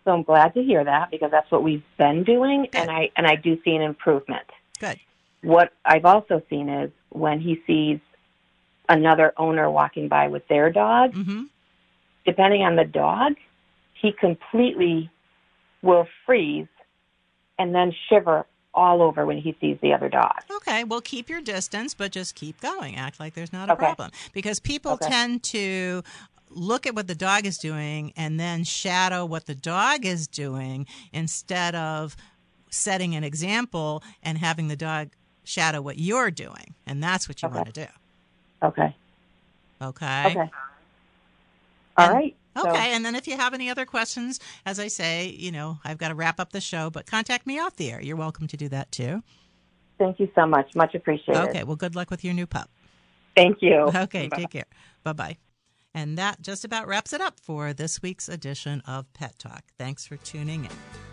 So 0.04 0.12
I'm 0.12 0.24
glad 0.24 0.54
to 0.56 0.64
hear 0.64 0.84
that 0.84 1.12
because 1.12 1.32
that's 1.32 1.50
what 1.50 1.64
we've 1.64 1.84
been 1.98 2.24
doing, 2.26 2.68
and 2.74 2.92
I 2.92 3.12
and 3.16 3.26
I 3.26 3.36
do 3.38 3.58
see 3.64 3.74
an 3.74 3.82
improvement. 3.82 4.44
Good. 4.80 5.00
What 5.44 5.72
I've 5.86 6.04
also 6.04 6.42
seen 6.50 6.68
is 6.68 6.92
when 7.10 7.40
he 7.40 7.62
sees 7.66 8.00
another 8.90 9.32
owner 9.38 9.72
walking 9.72 10.10
by 10.10 10.28
with 10.28 10.46
their 10.50 10.70
dog, 10.72 11.14
Mm-hmm. 11.14 11.44
Depending 12.26 12.62
on 12.62 12.76
the 12.76 12.86
dog, 12.86 13.34
he 14.02 14.12
completely 14.12 15.10
will 15.82 16.08
freeze 16.26 16.68
and 17.60 17.74
then 17.74 17.94
shiver 18.10 18.46
all 18.74 19.02
over 19.02 19.26
when 19.26 19.38
he 19.38 19.56
sees 19.62 19.78
the 19.82 19.94
other 19.94 20.10
dog. 20.10 20.34
Okay, 20.52 20.84
well, 20.84 21.02
keep 21.02 21.30
your 21.30 21.42
distance, 21.42 21.94
but 21.94 22.12
just 22.12 22.36
keep 22.36 22.60
going. 22.60 22.96
Act 22.96 23.20
like 23.20 23.34
there's 23.34 23.54
not 23.54 23.70
a 23.70 23.74
Okay. 23.74 23.86
problem. 23.86 24.12
Because 24.34 24.60
people 24.60 24.94
Okay. 24.94 25.08
tend 25.08 25.44
to 25.44 26.04
look 26.50 26.86
at 26.86 26.96
what 26.96 27.08
the 27.08 27.16
dog 27.16 27.46
is 27.46 27.58
doing 27.58 28.14
and 28.16 28.40
then 28.40 28.64
shadow 28.64 29.26
what 29.26 29.46
the 29.46 29.56
dog 29.56 30.06
is 30.06 30.28
doing 30.28 30.86
instead 31.12 31.76
of 31.76 32.16
setting 32.70 33.16
an 33.16 33.24
example 33.24 34.04
and 34.22 34.38
having 34.38 34.68
the 34.68 34.76
dog 34.76 35.10
shadow 35.44 35.82
what 35.82 35.98
you're 35.98 36.32
doing. 36.32 36.76
And 36.86 37.02
that's 37.04 37.28
what 37.28 37.44
you 37.44 37.50
Okay. 37.50 37.56
want 37.56 37.68
to 37.68 37.86
do. 37.86 37.88
Okay. 38.64 38.96
Okay. 39.82 40.40
Okay. 40.40 40.52
All 41.98 42.10
right. 42.12 42.36
So- 42.58 42.70
Okay, 42.70 42.94
and 42.94 43.04
then 43.04 43.16
if 43.16 43.28
you 43.28 43.36
have 43.36 43.56
any 43.56 43.70
other 43.72 43.84
questions, 43.86 44.40
as 44.64 44.80
I 44.80 44.88
say, 44.88 45.28
you 45.28 45.52
know, 45.52 45.80
I've 45.84 45.98
got 45.98 46.10
to 46.10 46.16
wrap 46.16 46.40
up 46.40 46.52
the 46.52 46.62
show, 46.62 46.92
but 46.92 47.08
contact 47.08 47.48
me 47.48 47.58
off 47.60 47.76
the 47.78 47.92
air. 47.92 48.00
You're 48.00 48.16
welcome 48.16 48.46
to 48.48 48.56
do 48.56 48.70
that 48.70 48.92
too. 48.92 49.24
Thank 49.98 50.20
you 50.20 50.30
so 50.36 50.46
much. 50.46 50.76
Much 50.76 50.94
appreciated. 50.94 51.50
Okay, 51.50 51.64
well, 51.64 51.76
good 51.76 51.96
luck 51.96 52.12
with 52.12 52.24
your 52.24 52.36
new 52.36 52.46
pup. 52.46 52.70
Thank 53.36 53.58
you. 53.62 53.92
Okay, 53.96 54.28
Bye. 54.28 54.38
take 54.38 54.50
care. 54.52 54.66
Bye 55.04 55.14
bye. 55.14 55.38
And 55.96 56.18
that 56.18 56.42
just 56.42 56.64
about 56.66 56.88
wraps 56.88 57.14
it 57.14 57.22
up 57.22 57.40
for 57.40 57.74
this 57.74 58.02
week's 58.02 58.30
edition 58.30 58.82
of 58.88 59.12
Pet 59.14 59.38
Talk. 59.40 59.64
Thanks 59.80 60.06
for 60.06 60.18
tuning 60.18 60.66
in. 60.66 61.13